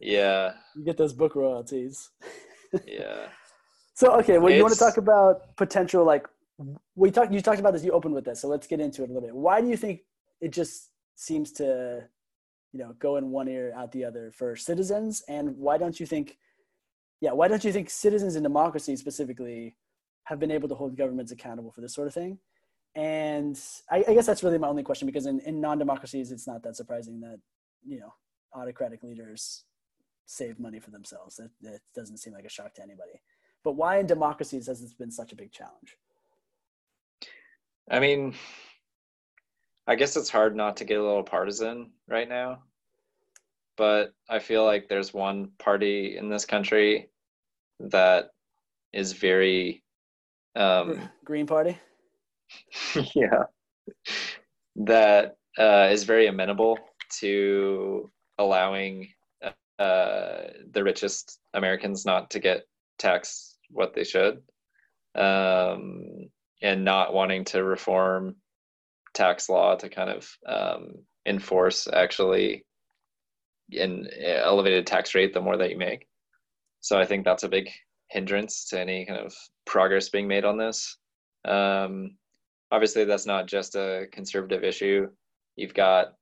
yeah 0.00 0.54
you 0.74 0.84
get 0.84 0.96
those 0.96 1.12
book 1.12 1.36
royalties. 1.36 2.10
yeah 2.84 3.28
So 3.94 4.18
okay, 4.18 4.38
well, 4.38 4.52
you 4.52 4.60
want 4.60 4.74
to 4.74 4.78
talk 4.78 4.96
about 4.96 5.56
potential 5.56 6.04
like 6.04 6.26
we 6.96 7.12
talked. 7.12 7.32
You 7.32 7.40
talked 7.40 7.60
about 7.60 7.72
this. 7.72 7.84
You 7.84 7.92
opened 7.92 8.14
with 8.14 8.24
this, 8.24 8.40
so 8.40 8.48
let's 8.48 8.66
get 8.66 8.80
into 8.80 9.02
it 9.02 9.10
a 9.10 9.12
little 9.12 9.26
bit. 9.28 9.34
Why 9.34 9.60
do 9.60 9.68
you 9.68 9.76
think 9.76 10.00
it 10.44 10.52
just 10.52 10.90
seems 11.16 11.50
to, 11.52 12.04
you 12.72 12.78
know, 12.78 12.94
go 12.98 13.16
in 13.16 13.30
one 13.30 13.48
ear 13.48 13.72
out 13.74 13.90
the 13.92 14.04
other 14.04 14.30
for 14.30 14.54
citizens? 14.56 15.22
And 15.26 15.56
why 15.56 15.78
don't 15.78 15.98
you 15.98 16.04
think, 16.04 16.36
yeah, 17.22 17.32
why 17.32 17.48
don't 17.48 17.64
you 17.64 17.72
think 17.72 17.88
citizens 17.88 18.36
in 18.36 18.42
democracy 18.42 18.94
specifically 18.96 19.74
have 20.24 20.38
been 20.38 20.50
able 20.50 20.68
to 20.68 20.74
hold 20.74 20.98
governments 20.98 21.32
accountable 21.32 21.72
for 21.72 21.80
this 21.80 21.94
sort 21.94 22.08
of 22.08 22.12
thing? 22.12 22.38
And 22.94 23.58
I, 23.90 24.04
I 24.06 24.14
guess 24.14 24.26
that's 24.26 24.42
really 24.44 24.58
my 24.58 24.68
only 24.68 24.82
question 24.82 25.06
because 25.06 25.24
in, 25.24 25.40
in 25.40 25.62
non-democracies, 25.62 26.30
it's 26.30 26.46
not 26.46 26.62
that 26.64 26.76
surprising 26.76 27.20
that 27.20 27.40
you 27.82 27.98
know 27.98 28.12
autocratic 28.54 29.02
leaders 29.02 29.64
save 30.26 30.60
money 30.60 30.78
for 30.78 30.90
themselves. 30.90 31.40
That, 31.62 31.80
doesn't 31.94 32.18
seem 32.18 32.34
like 32.34 32.44
a 32.44 32.50
shock 32.50 32.74
to 32.74 32.82
anybody. 32.82 33.22
But 33.64 33.72
why 33.72 33.98
in 33.98 34.06
democracies 34.06 34.66
has 34.66 34.82
this 34.82 34.92
been 34.92 35.10
such 35.10 35.32
a 35.32 35.36
big 35.36 35.52
challenge? 35.52 35.96
I 37.90 37.98
mean, 37.98 38.34
I 39.86 39.94
guess 39.96 40.16
it's 40.16 40.30
hard 40.30 40.56
not 40.56 40.78
to 40.78 40.84
get 40.84 40.98
a 40.98 41.02
little 41.02 41.22
partisan 41.22 41.90
right 42.08 42.28
now, 42.28 42.62
but 43.76 44.12
I 44.30 44.38
feel 44.38 44.64
like 44.64 44.88
there's 44.88 45.12
one 45.12 45.50
party 45.58 46.16
in 46.16 46.28
this 46.28 46.46
country 46.46 47.10
that 47.80 48.30
is 48.92 49.12
very, 49.12 49.82
um, 50.56 51.10
Green 51.24 51.46
Party. 51.46 51.78
yeah, 53.14 53.44
that 54.76 55.36
uh, 55.58 55.88
is 55.90 56.04
very 56.04 56.28
amenable 56.28 56.78
to 57.20 58.10
allowing 58.38 59.08
uh, 59.78 60.36
the 60.70 60.82
richest 60.82 61.40
Americans 61.52 62.06
not 62.06 62.30
to 62.30 62.38
get 62.38 62.62
taxed 62.98 63.58
what 63.70 63.92
they 63.92 64.04
should, 64.04 64.40
um, 65.14 66.28
and 66.62 66.84
not 66.84 67.12
wanting 67.12 67.44
to 67.44 67.64
reform 67.64 68.36
tax 69.14 69.48
law 69.48 69.76
to 69.76 69.88
kind 69.88 70.10
of 70.10 70.28
um, 70.46 70.94
enforce 71.26 71.88
actually 71.92 72.64
an 73.72 74.08
elevated 74.20 74.86
tax 74.86 75.14
rate 75.14 75.32
the 75.32 75.40
more 75.40 75.56
that 75.56 75.70
you 75.70 75.78
make. 75.78 76.06
So 76.80 76.98
I 76.98 77.06
think 77.06 77.24
that's 77.24 77.44
a 77.44 77.48
big 77.48 77.70
hindrance 78.10 78.66
to 78.66 78.80
any 78.80 79.06
kind 79.06 79.18
of 79.18 79.34
progress 79.64 80.10
being 80.10 80.28
made 80.28 80.44
on 80.44 80.58
this. 80.58 80.98
Um, 81.44 82.16
obviously, 82.70 83.04
that's 83.04 83.26
not 83.26 83.46
just 83.46 83.74
a 83.74 84.06
conservative 84.12 84.64
issue. 84.64 85.08
You've 85.56 85.74
got 85.74 86.14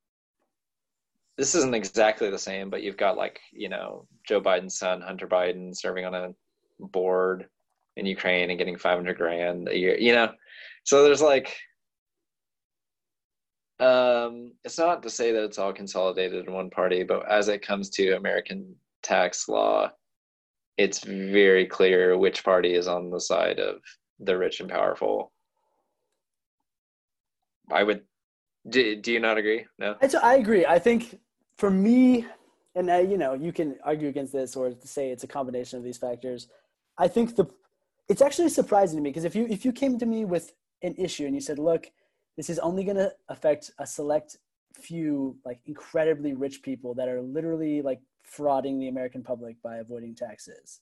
this 1.39 1.55
isn't 1.55 1.75
exactly 1.75 2.31
the 2.31 2.39
same, 2.39 2.71
but 2.71 2.83
you've 2.83 2.97
got 2.97 3.17
like 3.17 3.41
you 3.53 3.69
know 3.69 4.07
Joe 4.27 4.41
Biden's 4.41 4.79
son 4.79 5.01
Hunter 5.01 5.27
Biden 5.27 5.77
serving 5.77 6.05
on 6.05 6.15
a 6.15 6.35
board 6.79 7.49
in 7.97 8.07
Ukraine 8.07 8.51
and 8.51 8.59
getting 8.59 8.77
500 8.77 9.17
grand 9.17 9.69
a 9.69 9.77
year. 9.77 9.99
You 9.99 10.15
know, 10.15 10.33
so 10.85 11.03
there's 11.03 11.23
like 11.23 11.57
um, 13.83 14.53
it's 14.65 14.79
not 14.79 15.03
to 15.03 15.11
say 15.11 15.33
that 15.33 15.43
it's 15.43 15.59
all 15.59 15.73
consolidated 15.73 16.47
in 16.47 16.53
one 16.53 16.71
party, 16.71 17.03
but 17.03 17.29
as 17.29 17.49
it 17.49 17.67
comes 17.67 17.91
to 17.91 18.17
American 18.17 18.77
tax 19.03 19.49
law, 19.49 19.91
it's 20.79 21.01
very 21.01 21.67
clear 21.67 22.17
which 22.17 22.45
party 22.45 22.75
is 22.75 22.87
on 22.87 23.11
the 23.11 23.21
side 23.21 23.59
of 23.59 23.81
the 24.21 24.39
rich 24.39 24.61
and 24.61 24.71
powerful. 24.71 25.33
I 27.73 27.83
would. 27.83 28.03
Do, 28.69 28.95
do 28.95 29.13
you 29.13 29.19
not 29.19 29.39
agree? 29.39 29.67
No. 29.79 29.97
So 30.09 30.21
I 30.23 30.37
agree. 30.37 30.65
I 30.65 30.79
think 30.79 31.19
for 31.57 31.69
me, 31.69 32.25
and 32.77 32.89
I, 32.89 33.01
you 33.01 33.19
know, 33.19 33.35
you 33.35 33.53
can 33.53 33.77
argue 33.85 34.09
against 34.09 34.33
this 34.33 34.55
or 34.55 34.73
say 34.85 35.11
it's 35.11 35.25
a 35.25 35.27
combination 35.27 35.79
of 35.79 35.85
these 35.85 35.99
factors. 35.99 36.47
I 36.99 37.09
think 37.09 37.35
the 37.35 37.47
it's 38.09 38.23
actually 38.23 38.51
surprising 38.51 38.99
to 38.99 39.03
me 39.03 39.11
because 39.11 39.25
if 39.25 39.35
you 39.35 39.47
if 39.51 39.65
you 39.65 39.73
came 39.73 39.99
to 39.99 40.07
me 40.07 40.25
with 40.25 40.53
an 40.83 40.95
issue 40.97 41.27
and 41.27 41.35
you 41.35 41.41
said, 41.41 41.59
look, 41.59 41.91
this 42.37 42.51
is 42.51 42.59
only 42.59 42.85
going 42.85 42.97
to 42.97 43.13
affect 43.29 43.71
a 43.79 43.87
select 43.87 44.37
few 44.75 45.37
like 45.45 45.61
incredibly 45.67 46.33
rich 46.33 46.63
people 46.63 46.95
that 46.95 47.09
are 47.09 47.21
literally 47.21 47.83
like 47.83 48.01
frauding 48.25 48.79
the 48.79 48.89
American 48.89 49.23
public 49.23 49.61
by 49.63 49.77
avoiding 49.77 50.15
taxes. 50.15 50.81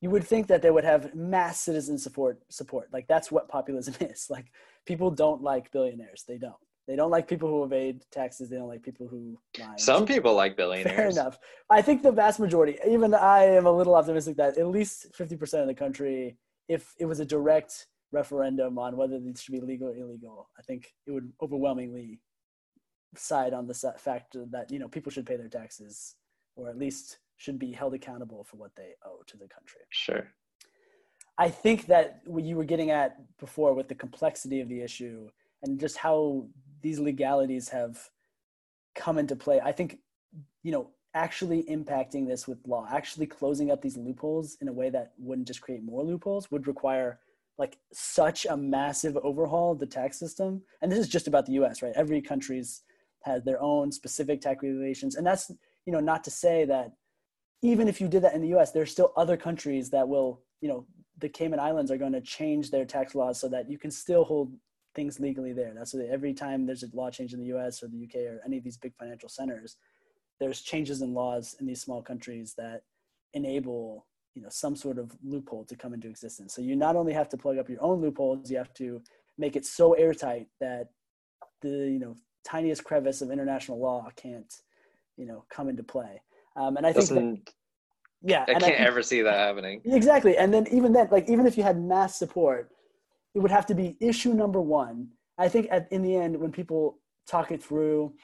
You 0.00 0.10
would 0.10 0.24
think 0.24 0.48
that 0.48 0.60
they 0.60 0.70
would 0.70 0.84
have 0.84 1.14
mass 1.14 1.60
citizen 1.60 1.96
support 1.98 2.40
support. 2.48 2.88
Like 2.92 3.06
that's 3.06 3.30
what 3.30 3.48
populism 3.48 3.94
is. 4.00 4.28
Like 4.28 4.46
people 4.84 5.10
don't 5.10 5.42
like 5.42 5.70
billionaires. 5.70 6.24
They 6.26 6.38
don't. 6.38 6.54
They 6.86 6.96
don't 6.96 7.10
like 7.10 7.26
people 7.26 7.48
who 7.48 7.64
evade 7.64 8.04
taxes. 8.10 8.50
They 8.50 8.56
don't 8.56 8.68
like 8.68 8.82
people 8.82 9.08
who 9.08 9.38
lie. 9.58 9.76
Some 9.78 10.04
people 10.04 10.34
like 10.34 10.54
billionaires 10.54 10.96
Fair 10.96 11.08
enough. 11.08 11.38
I 11.70 11.80
think 11.80 12.02
the 12.02 12.12
vast 12.12 12.38
majority, 12.38 12.78
even 12.86 13.14
I 13.14 13.44
am 13.44 13.64
a 13.64 13.72
little 13.72 13.94
optimistic 13.94 14.36
that 14.36 14.58
at 14.58 14.66
least 14.66 15.06
50% 15.18 15.62
of 15.62 15.66
the 15.66 15.74
country, 15.74 16.36
if 16.68 16.92
it 16.98 17.06
was 17.06 17.20
a 17.20 17.24
direct 17.24 17.86
referendum 18.14 18.78
on 18.78 18.96
whether 18.96 19.18
these 19.18 19.42
should 19.42 19.52
be 19.52 19.60
legal 19.60 19.88
or 19.88 19.96
illegal, 19.96 20.48
I 20.58 20.62
think 20.62 20.92
it 21.06 21.10
would 21.10 21.32
overwhelmingly 21.42 22.20
side 23.16 23.52
on 23.52 23.66
the 23.66 23.74
fact 23.98 24.36
that, 24.52 24.70
you 24.70 24.78
know, 24.78 24.88
people 24.88 25.12
should 25.12 25.26
pay 25.26 25.36
their 25.36 25.48
taxes 25.48 26.14
or 26.56 26.68
at 26.68 26.78
least 26.78 27.18
should 27.36 27.58
be 27.58 27.72
held 27.72 27.94
accountable 27.94 28.44
for 28.44 28.56
what 28.56 28.70
they 28.76 28.90
owe 29.04 29.22
to 29.26 29.36
the 29.36 29.48
country. 29.48 29.80
Sure. 29.90 30.26
I 31.36 31.48
think 31.48 31.86
that 31.86 32.20
what 32.24 32.44
you 32.44 32.56
were 32.56 32.64
getting 32.64 32.90
at 32.90 33.16
before 33.38 33.74
with 33.74 33.88
the 33.88 33.94
complexity 33.94 34.60
of 34.60 34.68
the 34.68 34.80
issue 34.80 35.28
and 35.62 35.80
just 35.80 35.96
how 35.96 36.46
these 36.80 37.00
legalities 37.00 37.68
have 37.68 37.98
come 38.94 39.18
into 39.18 39.34
play, 39.34 39.60
I 39.60 39.72
think, 39.72 39.98
you 40.62 40.70
know, 40.70 40.90
actually 41.14 41.64
impacting 41.64 42.26
this 42.26 42.46
with 42.46 42.58
law, 42.66 42.86
actually 42.90 43.26
closing 43.26 43.70
up 43.70 43.80
these 43.82 43.96
loopholes 43.96 44.56
in 44.60 44.68
a 44.68 44.72
way 44.72 44.90
that 44.90 45.12
wouldn't 45.18 45.48
just 45.48 45.60
create 45.60 45.82
more 45.82 46.02
loopholes 46.02 46.50
would 46.50 46.66
require 46.66 47.20
like 47.58 47.78
such 47.92 48.46
a 48.46 48.56
massive 48.56 49.16
overhaul 49.18 49.72
of 49.72 49.78
the 49.78 49.86
tax 49.86 50.18
system. 50.18 50.62
And 50.82 50.90
this 50.90 50.98
is 50.98 51.08
just 51.08 51.28
about 51.28 51.46
the 51.46 51.52
US, 51.52 51.82
right? 51.82 51.92
Every 51.94 52.20
country's 52.20 52.82
has 53.22 53.42
their 53.42 53.60
own 53.62 53.90
specific 53.90 54.40
tax 54.40 54.62
regulations. 54.62 55.16
And 55.16 55.26
that's, 55.26 55.50
you 55.86 55.92
know, 55.92 56.00
not 56.00 56.22
to 56.24 56.30
say 56.30 56.64
that 56.66 56.92
even 57.62 57.88
if 57.88 58.00
you 58.00 58.08
did 58.08 58.22
that 58.22 58.34
in 58.34 58.42
the 58.42 58.54
US, 58.56 58.72
there's 58.72 58.90
still 58.90 59.12
other 59.16 59.36
countries 59.36 59.88
that 59.90 60.06
will, 60.06 60.42
you 60.60 60.68
know, 60.68 60.86
the 61.18 61.28
Cayman 61.28 61.60
Islands 61.60 61.90
are 61.90 61.96
going 61.96 62.12
to 62.12 62.20
change 62.20 62.70
their 62.70 62.84
tax 62.84 63.14
laws 63.14 63.40
so 63.40 63.48
that 63.48 63.70
you 63.70 63.78
can 63.78 63.90
still 63.90 64.24
hold 64.24 64.52
things 64.94 65.20
legally 65.20 65.52
there. 65.52 65.72
That's 65.74 65.92
so 65.92 65.98
that 65.98 66.10
every 66.10 66.34
time 66.34 66.66
there's 66.66 66.82
a 66.82 66.88
law 66.92 67.10
change 67.10 67.32
in 67.32 67.40
the 67.40 67.56
US 67.56 67.82
or 67.82 67.88
the 67.88 68.04
UK 68.04 68.26
or 68.30 68.40
any 68.44 68.58
of 68.58 68.64
these 68.64 68.76
big 68.76 68.94
financial 68.98 69.28
centers, 69.28 69.76
there's 70.38 70.60
changes 70.60 71.00
in 71.00 71.14
laws 71.14 71.56
in 71.60 71.66
these 71.66 71.80
small 71.80 72.02
countries 72.02 72.54
that 72.58 72.82
enable 73.32 74.06
you 74.34 74.42
know 74.42 74.48
some 74.50 74.76
sort 74.76 74.98
of 74.98 75.12
loophole 75.22 75.64
to 75.64 75.76
come 75.76 75.94
into 75.94 76.08
existence. 76.08 76.54
So 76.54 76.62
you 76.62 76.76
not 76.76 76.96
only 76.96 77.12
have 77.12 77.28
to 77.30 77.36
plug 77.36 77.58
up 77.58 77.68
your 77.68 77.82
own 77.82 78.00
loopholes, 78.00 78.50
you 78.50 78.58
have 78.58 78.74
to 78.74 79.00
make 79.38 79.56
it 79.56 79.64
so 79.64 79.92
airtight 79.94 80.48
that 80.60 80.88
the 81.62 81.68
you 81.68 81.98
know 81.98 82.14
tiniest 82.44 82.84
crevice 82.84 83.22
of 83.22 83.30
international 83.30 83.80
law 83.80 84.08
can't 84.16 84.52
you 85.16 85.26
know 85.26 85.44
come 85.50 85.68
into 85.68 85.82
play. 85.82 86.20
Um, 86.56 86.76
and 86.76 86.86
I 86.86 86.92
think 86.92 87.08
that, 87.08 87.52
yeah, 88.22 88.42
I 88.42 88.52
can't 88.52 88.64
think- 88.64 88.80
ever 88.80 89.02
see 89.02 89.22
that 89.22 89.34
happening. 89.34 89.82
Exactly. 89.84 90.36
And 90.36 90.52
then 90.52 90.66
even 90.70 90.92
then, 90.92 91.08
like 91.10 91.28
even 91.28 91.46
if 91.46 91.56
you 91.56 91.62
had 91.62 91.80
mass 91.80 92.16
support, 92.16 92.70
it 93.34 93.40
would 93.40 93.50
have 93.50 93.66
to 93.66 93.74
be 93.74 93.96
issue 94.00 94.32
number 94.32 94.60
one. 94.60 95.08
I 95.36 95.48
think 95.48 95.68
at, 95.70 95.90
in 95.90 96.02
the 96.02 96.16
end, 96.16 96.36
when 96.36 96.52
people 96.52 96.98
talk 97.26 97.50
it 97.50 97.62
through, 97.62 98.14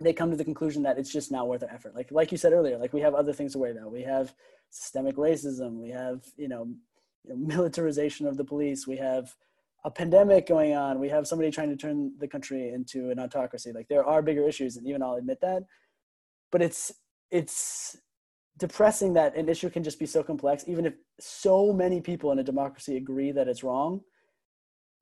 they 0.00 0.12
come 0.12 0.30
to 0.30 0.36
the 0.36 0.44
conclusion 0.44 0.82
that 0.82 0.98
it's 0.98 1.12
just 1.12 1.30
not 1.30 1.46
worth 1.46 1.60
the 1.60 1.72
effort. 1.72 1.94
Like 1.94 2.10
like 2.10 2.32
you 2.32 2.38
said 2.38 2.52
earlier, 2.52 2.78
like 2.78 2.92
we 2.92 3.00
have 3.00 3.14
other 3.14 3.32
things 3.32 3.52
to 3.52 3.58
worry 3.58 3.72
about. 3.72 3.92
We 3.92 4.02
have 4.02 4.34
systemic 4.70 5.16
racism. 5.16 5.74
We 5.74 5.90
have 5.90 6.24
you 6.36 6.48
know 6.48 6.68
you 7.24 7.34
know, 7.34 7.36
militarization 7.36 8.26
of 8.26 8.36
the 8.36 8.44
police. 8.44 8.86
We 8.86 8.96
have 8.96 9.34
a 9.84 9.90
pandemic 9.90 10.46
going 10.46 10.74
on. 10.74 10.98
We 10.98 11.08
have 11.08 11.26
somebody 11.26 11.50
trying 11.50 11.70
to 11.70 11.76
turn 11.76 12.12
the 12.18 12.28
country 12.28 12.70
into 12.70 13.10
an 13.10 13.18
autocracy. 13.18 13.72
Like 13.72 13.88
there 13.88 14.04
are 14.04 14.22
bigger 14.22 14.46
issues, 14.46 14.76
and 14.76 14.86
even 14.86 15.02
I'll 15.02 15.14
admit 15.14 15.40
that. 15.42 15.64
But 16.50 16.62
it's 16.62 16.92
it's 17.30 17.98
depressing 18.58 19.14
that 19.14 19.36
an 19.36 19.48
issue 19.48 19.70
can 19.70 19.82
just 19.82 19.98
be 19.98 20.06
so 20.06 20.22
complex, 20.22 20.64
even 20.66 20.86
if 20.86 20.94
so 21.18 21.72
many 21.72 22.00
people 22.00 22.32
in 22.32 22.38
a 22.38 22.44
democracy 22.44 22.96
agree 22.96 23.32
that 23.32 23.48
it's 23.48 23.62
wrong. 23.62 24.00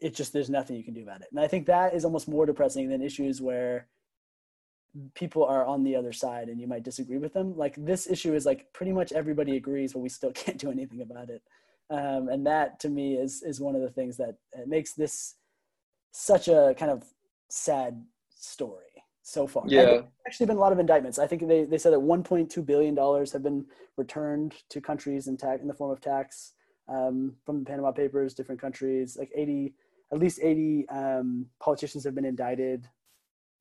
It 0.00 0.14
just 0.14 0.32
there's 0.32 0.50
nothing 0.50 0.76
you 0.76 0.84
can 0.84 0.94
do 0.94 1.02
about 1.02 1.22
it, 1.22 1.28
and 1.30 1.40
I 1.40 1.46
think 1.46 1.66
that 1.66 1.94
is 1.94 2.04
almost 2.04 2.28
more 2.28 2.46
depressing 2.46 2.88
than 2.88 3.02
issues 3.02 3.40
where 3.40 3.88
people 5.14 5.44
are 5.44 5.64
on 5.64 5.84
the 5.84 5.96
other 5.96 6.12
side 6.12 6.48
and 6.48 6.60
you 6.60 6.66
might 6.66 6.82
disagree 6.82 7.18
with 7.18 7.32
them. 7.32 7.56
Like 7.56 7.74
this 7.76 8.08
issue 8.08 8.34
is 8.34 8.46
like 8.46 8.72
pretty 8.72 8.92
much 8.92 9.12
everybody 9.12 9.56
agrees, 9.56 9.92
but 9.92 10.00
we 10.00 10.08
still 10.08 10.32
can't 10.34 10.58
do 10.58 10.70
anything 10.70 11.02
about 11.02 11.30
it. 11.30 11.42
Um, 11.90 12.28
and 12.28 12.46
that 12.46 12.80
to 12.80 12.90
me 12.90 13.14
is 13.14 13.42
is 13.42 13.60
one 13.60 13.74
of 13.74 13.80
the 13.80 13.90
things 13.90 14.18
that 14.18 14.36
makes 14.66 14.92
this 14.92 15.36
such 16.12 16.48
a 16.48 16.74
kind 16.78 16.90
of 16.90 17.04
sad 17.48 18.04
story 18.28 18.84
so 19.22 19.46
far. 19.46 19.64
Yeah, 19.66 20.02
actually 20.26 20.46
been 20.46 20.56
a 20.56 20.60
lot 20.60 20.72
of 20.72 20.78
indictments. 20.78 21.18
I 21.18 21.26
think 21.26 21.46
they, 21.46 21.64
they 21.64 21.78
said 21.78 21.92
that 21.92 22.00
1.2 22.00 22.64
billion 22.64 22.94
dollars 22.94 23.32
have 23.32 23.42
been 23.42 23.66
returned 23.96 24.54
to 24.70 24.80
countries 24.80 25.28
in 25.28 25.36
tax 25.36 25.60
in 25.62 25.68
the 25.68 25.74
form 25.74 25.90
of 25.90 26.00
tax 26.00 26.52
um, 26.88 27.34
from 27.44 27.60
the 27.60 27.64
Panama 27.64 27.92
Papers, 27.92 28.34
different 28.34 28.60
countries. 28.60 29.16
Like 29.18 29.30
80, 29.34 29.74
at 30.12 30.18
least 30.18 30.40
80 30.42 30.88
um, 30.88 31.46
politicians 31.60 32.04
have 32.04 32.14
been 32.14 32.24
indicted. 32.24 32.88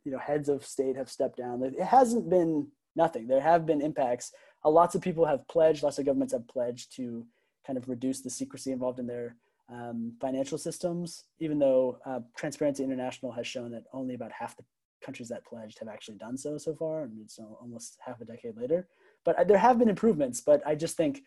You 0.08 0.14
know, 0.14 0.20
heads 0.20 0.47
of 0.47 0.66
state 0.66 0.95
have 0.95 1.10
stepped 1.10 1.38
down. 1.38 1.62
It 1.62 1.84
hasn't 1.84 2.30
been 2.30 2.68
nothing. 2.95 3.28
There 3.28 3.41
have 3.41 3.66
been 3.66 3.82
impacts. 3.82 4.32
Uh, 4.64 4.70
lots 4.70 4.95
of 4.95 5.01
people 5.01 5.26
have 5.26 5.45
pledged. 5.49 5.84
Lots 5.84 5.99
of 5.99 6.05
governments 6.05 6.32
have 6.32 6.47
pledged 6.47 6.95
to 6.95 7.26
kind 7.66 7.76
of 7.76 7.89
reduce 7.89 8.22
the 8.22 8.30
secrecy 8.30 8.72
involved 8.72 8.99
in 8.99 9.08
their 9.08 9.36
um, 9.70 10.14
financial 10.22 10.58
systems, 10.58 11.26
even 11.39 11.60
though 11.60 11.99
uh, 12.05 12.22
Transparency 12.38 12.86
International 12.86 13.34
has 13.34 13.45
shown 13.45 13.70
that 13.72 13.84
only 13.91 14.16
about 14.16 14.32
half 14.32 14.55
the 14.55 14.64
countries 15.03 15.28
that 15.28 15.45
pledged 15.45 15.78
have 15.80 15.89
actually 15.89 16.16
done 16.16 16.38
so 16.38 16.58
so 16.58 16.74
far, 16.74 17.03
and 17.03 17.20
it's 17.22 17.38
almost 17.62 17.97
half 18.05 18.22
a 18.22 18.26
decade 18.26 18.55
later. 18.55 18.88
But 19.26 19.38
uh, 19.38 19.43
there 19.43 19.58
have 19.58 19.78
been 19.78 19.89
improvements, 19.89 20.39
but 20.39 20.66
I 20.66 20.76
just 20.76 20.95
think 20.95 21.24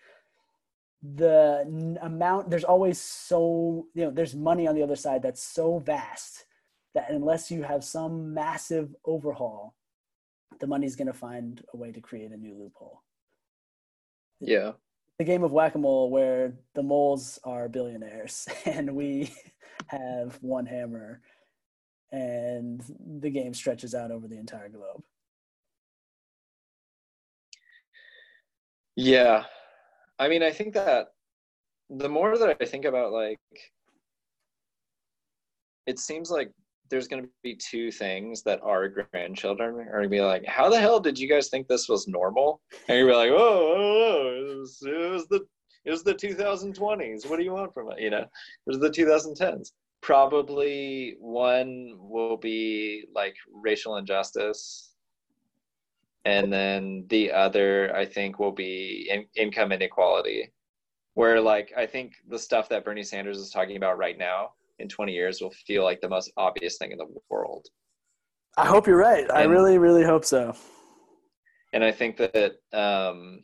the 1.03 1.99
amount 2.01 2.49
there's 2.49 2.65
always 2.65 2.99
so 2.99 3.87
you 3.95 4.05
know 4.05 4.11
there's 4.11 4.35
money 4.35 4.67
on 4.67 4.75
the 4.75 4.83
other 4.83 4.97
side 4.97 5.23
that's 5.23 5.43
so 5.43 5.79
vast 5.79 6.45
that 6.95 7.11
unless 7.11 7.51
you 7.51 7.63
have 7.63 7.85
some 7.85 8.35
massive 8.35 8.95
overhaul 9.05 9.75
the 10.59 10.67
money's 10.67 10.97
going 10.97 11.07
to 11.07 11.13
find 11.13 11.63
a 11.73 11.77
way 11.77 11.91
to 11.91 12.01
create 12.01 12.31
a 12.33 12.37
new 12.37 12.55
loophole. 12.55 13.03
Yeah. 14.41 14.73
The 15.19 15.25
game 15.25 15.43
of 15.43 15.53
whack-a-mole 15.53 16.11
where 16.11 16.55
the 16.75 16.83
moles 16.83 17.39
are 17.45 17.69
billionaires 17.69 18.49
and 18.65 18.95
we 18.95 19.33
have 19.89 20.39
one 20.41 20.67
hammer 20.67 21.21
and 22.13 22.83
the 23.21 23.31
game 23.31 23.55
stretches 23.55 23.95
out 23.95 24.11
over 24.11 24.27
the 24.27 24.39
entire 24.39 24.69
globe. 24.69 25.03
Yeah. 28.97 29.45
I 30.19 30.29
mean 30.29 30.43
i 30.43 30.51
think 30.51 30.75
that 30.75 31.13
the 31.89 32.09
more 32.09 32.37
that 32.37 32.57
i 32.61 32.65
think 32.67 32.85
about 32.85 33.11
like 33.13 33.39
it 35.87 35.99
seems 35.99 36.31
like 36.31 36.53
there's 36.91 37.09
going 37.09 37.23
to 37.23 37.29
be 37.43 37.55
two 37.55 37.91
things 37.91 38.43
that 38.43 38.61
our 38.63 38.89
grandchildren 38.89 39.77
are 39.89 39.93
going 39.93 40.03
to 40.03 40.09
be 40.09 40.21
like, 40.21 40.45
"How 40.45 40.69
the 40.69 40.81
hell 40.81 41.01
did 41.01 41.19
you 41.19 41.29
guys 41.29 41.49
think 41.49 41.69
this 41.69 41.89
was 41.89 42.09
normal?" 42.09 42.61
And 42.89 42.99
you're 42.99 43.15
like, 43.15 43.31
"Oh, 43.33 44.33
it, 44.37 44.59
was, 44.59 44.83
it 44.85 45.11
was 45.11 45.27
the 45.29 45.47
it 45.85 45.91
was 45.91 46.03
the 46.03 46.15
2020s. 46.15 47.29
What 47.29 47.39
do 47.39 47.45
you 47.45 47.53
want 47.53 47.73
from 47.73 47.91
it? 47.93 48.01
You 48.01 48.11
know, 48.11 48.23
it 48.23 48.29
was 48.67 48.79
the 48.79 48.91
2010s. 48.91 49.71
Probably 50.03 51.17
one 51.19 51.95
will 51.99 52.37
be 52.37 53.05
like 53.15 53.35
racial 53.53 53.97
injustice, 53.97 54.95
and 56.25 56.53
then 56.53 57.07
the 57.09 57.33
other, 57.33 57.95
I 57.95 58.05
think, 58.05 58.39
will 58.39 58.53
be 58.53 59.09
in, 59.11 59.27
income 59.37 59.73
inequality. 59.73 60.53
Where 61.15 61.41
like 61.41 61.73
I 61.77 61.87
think 61.87 62.15
the 62.29 62.39
stuff 62.39 62.69
that 62.71 62.85
Bernie 62.85 63.03
Sanders 63.03 63.39
is 63.39 63.51
talking 63.51 63.77
about 63.77 63.99
right 63.99 64.19
now 64.19 64.53
in 64.81 64.89
20 64.89 65.13
years 65.13 65.41
will 65.41 65.53
feel 65.67 65.85
like 65.85 66.01
the 66.01 66.09
most 66.09 66.33
obvious 66.37 66.77
thing 66.79 66.93
in 66.93 66.99
the 66.99 67.07
world. 67.29 67.67
I 68.57 68.67
hope 68.67 68.87
you're 68.87 68.97
right. 68.97 69.25
And, 69.25 69.33
I 69.33 69.45
really, 69.45 69.79
really 69.79 70.05
hope 70.05 70.25
so. 70.25 70.55
And 71.73 71.85
I 71.85 71.93
think 71.93 72.17
that, 72.17 72.55
um, 72.73 73.43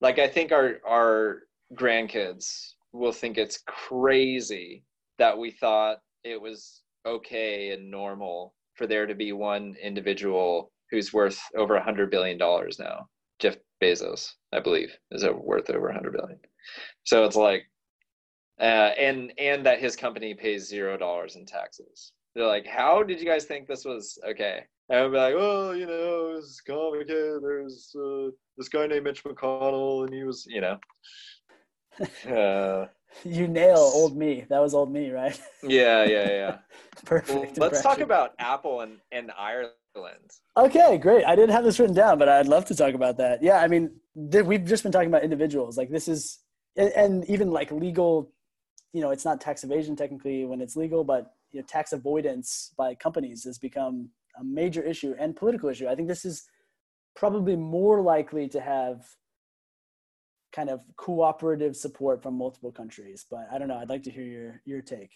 like, 0.00 0.18
I 0.18 0.26
think 0.26 0.52
our 0.52 0.76
our 0.88 1.42
grandkids 1.74 2.72
will 2.92 3.12
think 3.12 3.38
it's 3.38 3.62
crazy 3.66 4.84
that 5.18 5.36
we 5.36 5.50
thought 5.50 5.98
it 6.24 6.40
was 6.40 6.82
okay 7.06 7.70
and 7.70 7.90
normal 7.90 8.54
for 8.74 8.86
there 8.86 9.06
to 9.06 9.14
be 9.14 9.32
one 9.32 9.74
individual 9.82 10.72
who's 10.90 11.12
worth 11.12 11.40
over 11.56 11.76
a 11.76 11.84
hundred 11.84 12.10
billion 12.10 12.38
dollars 12.38 12.78
now. 12.78 13.06
Jeff 13.38 13.56
Bezos, 13.82 14.28
I 14.52 14.60
believe, 14.60 14.96
is 15.10 15.24
worth 15.24 15.68
over 15.70 15.88
a 15.88 15.94
hundred 15.94 16.14
billion. 16.14 16.38
So 17.04 17.24
it's 17.24 17.36
like 17.36 17.64
uh, 18.60 18.90
and 18.98 19.32
and 19.38 19.64
that 19.66 19.80
his 19.80 19.96
company 19.96 20.34
pays 20.34 20.68
zero 20.68 20.96
dollars 20.96 21.36
in 21.36 21.46
taxes. 21.46 22.12
They're 22.34 22.46
like, 22.46 22.66
how 22.66 23.02
did 23.02 23.20
you 23.20 23.26
guys 23.26 23.44
think 23.44 23.66
this 23.66 23.84
was 23.84 24.18
okay? 24.26 24.64
And 24.88 25.00
I'd 25.00 25.10
be 25.10 25.16
like, 25.16 25.34
well, 25.34 25.74
you 25.74 25.86
know, 25.86 26.32
it 26.34 26.38
it's 26.38 26.60
complicated. 26.60 27.42
There's 27.42 27.94
uh, 27.94 28.30
this 28.56 28.68
guy 28.68 28.86
named 28.86 29.04
Mitch 29.04 29.24
McConnell, 29.24 30.04
and 30.04 30.14
he 30.14 30.24
was, 30.24 30.46
you 30.48 30.60
know. 30.60 30.78
Uh, 32.26 32.86
you 33.24 33.46
nail 33.46 33.76
old 33.76 34.16
me. 34.16 34.46
That 34.48 34.60
was 34.60 34.72
old 34.72 34.90
me, 34.90 35.10
right? 35.10 35.38
yeah, 35.62 36.04
yeah, 36.04 36.28
yeah. 36.30 36.58
Perfect. 37.04 37.58
Well, 37.58 37.68
let's 37.68 37.82
talk 37.82 38.00
about 38.00 38.32
Apple 38.38 38.80
and, 38.80 38.98
and 39.12 39.30
Ireland. 39.36 40.30
Okay, 40.56 40.96
great. 40.96 41.24
I 41.24 41.36
didn't 41.36 41.50
have 41.50 41.64
this 41.64 41.78
written 41.78 41.94
down, 41.94 42.18
but 42.18 42.28
I'd 42.28 42.46
love 42.46 42.64
to 42.66 42.74
talk 42.74 42.94
about 42.94 43.18
that. 43.18 43.42
Yeah, 43.42 43.58
I 43.58 43.68
mean, 43.68 43.90
th- 44.30 44.44
we've 44.44 44.64
just 44.64 44.82
been 44.82 44.92
talking 44.92 45.08
about 45.08 45.22
individuals. 45.22 45.76
Like 45.76 45.90
this 45.90 46.08
is, 46.08 46.38
and, 46.76 46.92
and 46.92 47.24
even 47.26 47.50
like 47.50 47.70
legal 47.70 48.32
you 48.92 49.00
know 49.00 49.10
it's 49.10 49.24
not 49.24 49.40
tax 49.40 49.64
evasion 49.64 49.96
technically 49.96 50.44
when 50.44 50.60
it's 50.60 50.76
legal 50.76 51.02
but 51.04 51.34
you 51.50 51.60
know 51.60 51.66
tax 51.66 51.92
avoidance 51.92 52.72
by 52.76 52.94
companies 52.94 53.44
has 53.44 53.58
become 53.58 54.08
a 54.40 54.44
major 54.44 54.82
issue 54.82 55.14
and 55.18 55.36
political 55.36 55.68
issue. 55.68 55.88
I 55.88 55.94
think 55.94 56.08
this 56.08 56.24
is 56.24 56.44
probably 57.14 57.56
more 57.56 58.00
likely 58.00 58.48
to 58.48 58.60
have 58.60 59.06
kind 60.52 60.70
of 60.70 60.80
cooperative 60.96 61.76
support 61.76 62.22
from 62.22 62.36
multiple 62.36 62.72
countries 62.72 63.24
but 63.30 63.46
i 63.50 63.58
don't 63.58 63.68
know. 63.68 63.76
I'd 63.76 63.88
like 63.88 64.02
to 64.04 64.10
hear 64.10 64.24
your 64.24 64.60
your 64.64 64.82
take. 64.82 65.12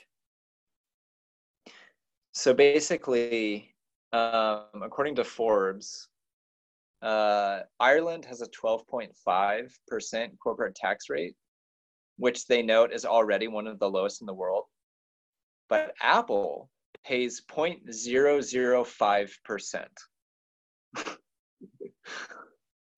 So 2.33 2.53
basically 2.55 3.75
um, 4.13 4.83
according 4.83 5.17
to 5.17 5.25
forbes 5.25 6.09
uh, 7.03 7.61
ireland 7.81 8.25
has 8.25 8.41
a 8.41 8.47
12.5% 8.49 10.39
corporate 10.39 10.75
tax 10.75 11.11
rate 11.11 11.37
which 12.17 12.47
they 12.47 12.63
note 12.63 12.93
is 12.93 13.05
already 13.05 13.49
one 13.49 13.67
of 13.67 13.79
the 13.79 13.91
lowest 13.91 14.21
in 14.21 14.27
the 14.27 14.35
world. 14.35 14.65
But 15.69 15.95
Apple 16.01 16.71
pays 17.05 17.43
0.005%. 17.51 19.87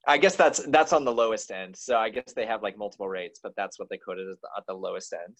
I 0.06 0.16
guess 0.16 0.36
that's 0.36 0.64
that's 0.68 0.92
on 0.94 1.04
the 1.04 1.12
lowest 1.12 1.50
end. 1.50 1.76
So 1.76 1.98
I 1.98 2.08
guess 2.08 2.32
they 2.34 2.46
have 2.46 2.62
like 2.62 2.78
multiple 2.78 3.08
rates, 3.08 3.40
but 3.42 3.52
that's 3.56 3.78
what 3.78 3.90
they 3.90 3.98
quoted 3.98 4.26
as 4.30 4.38
the, 4.40 4.48
at 4.56 4.64
the 4.66 4.72
lowest 4.72 5.12
end, 5.12 5.36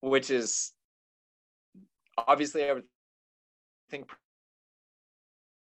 which 0.00 0.30
is 0.30 0.72
obviously 2.18 2.68
I 2.68 2.74
would 2.74 2.84
think 3.90 4.10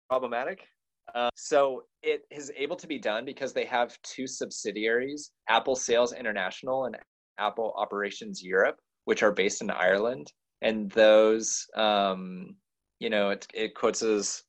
problematic. 0.08 0.66
Uh, 1.14 1.30
so 1.34 1.84
it 2.02 2.22
is 2.30 2.52
able 2.56 2.76
to 2.76 2.86
be 2.86 2.98
done 2.98 3.24
because 3.24 3.52
they 3.52 3.64
have 3.64 3.96
two 4.02 4.26
subsidiaries, 4.26 5.30
Apple 5.48 5.76
Sales 5.76 6.12
International 6.12 6.84
and 6.84 6.96
Apple 7.38 7.74
Operations 7.76 8.42
Europe, 8.42 8.76
which 9.04 9.22
are 9.22 9.32
based 9.32 9.62
in 9.62 9.70
Ireland. 9.70 10.32
And 10.62 10.90
those, 10.90 11.66
um, 11.74 12.56
you 12.98 13.10
know, 13.10 13.30
it, 13.30 13.46
it 13.54 13.74
quotes 13.74 14.02
as 14.02 14.42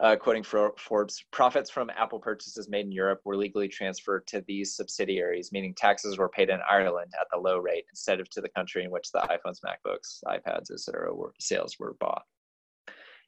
uh, 0.00 0.14
quoting 0.14 0.44
for 0.44 0.72
Forbes, 0.78 1.24
profits 1.32 1.70
from 1.70 1.90
Apple 1.90 2.20
purchases 2.20 2.68
made 2.68 2.86
in 2.86 2.92
Europe 2.92 3.20
were 3.24 3.36
legally 3.36 3.66
transferred 3.66 4.26
to 4.28 4.44
these 4.46 4.76
subsidiaries, 4.76 5.50
meaning 5.50 5.74
taxes 5.76 6.18
were 6.18 6.28
paid 6.28 6.50
in 6.50 6.60
Ireland 6.70 7.12
at 7.20 7.26
the 7.32 7.38
low 7.38 7.58
rate 7.58 7.84
instead 7.90 8.20
of 8.20 8.30
to 8.30 8.40
the 8.40 8.48
country 8.50 8.84
in 8.84 8.90
which 8.90 9.10
the 9.12 9.18
iPhones, 9.20 9.58
MacBooks, 9.64 10.20
iPads, 10.24 10.70
etc. 10.70 11.12
Were, 11.12 11.32
sales 11.40 11.76
were 11.80 11.96
bought. 11.98 12.22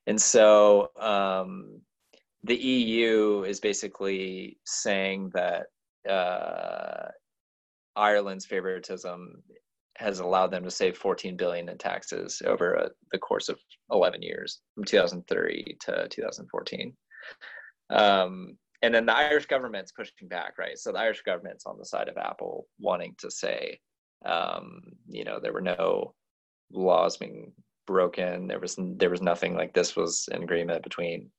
And 0.06 0.20
so 0.20 0.90
um, 1.00 1.80
the 2.44 2.56
EU 2.56 3.44
is 3.46 3.60
basically 3.60 4.58
saying 4.64 5.30
that 5.34 5.66
uh, 6.10 7.08
Ireland's 7.96 8.46
favoritism 8.46 9.42
has 9.98 10.20
allowed 10.20 10.50
them 10.50 10.64
to 10.64 10.70
save 10.70 10.96
14 10.96 11.36
billion 11.36 11.68
in 11.68 11.76
taxes 11.76 12.40
over 12.46 12.74
a, 12.74 12.90
the 13.12 13.18
course 13.18 13.50
of 13.50 13.58
11 13.92 14.22
years 14.22 14.62
from 14.74 14.84
2003 14.84 15.76
to 15.80 16.08
2014. 16.08 16.96
Um, 17.90 18.56
and 18.82 18.94
then 18.94 19.04
the 19.04 19.16
Irish 19.16 19.44
government's 19.44 19.92
pushing 19.92 20.28
back, 20.28 20.56
right? 20.58 20.78
So 20.78 20.92
the 20.92 20.98
Irish 20.98 21.22
government's 21.22 21.66
on 21.66 21.76
the 21.78 21.84
side 21.84 22.08
of 22.08 22.16
Apple, 22.16 22.66
wanting 22.78 23.14
to 23.18 23.30
say, 23.30 23.78
um, 24.24 24.80
you 25.06 25.24
know, 25.24 25.38
there 25.38 25.52
were 25.52 25.60
no 25.60 26.14
laws 26.72 27.18
being 27.18 27.52
broken. 27.86 28.46
There 28.46 28.60
was 28.60 28.76
there 28.78 29.10
was 29.10 29.20
nothing 29.20 29.54
like 29.54 29.74
this 29.74 29.96
was 29.96 30.28
an 30.32 30.42
agreement 30.42 30.82
between 30.82 31.30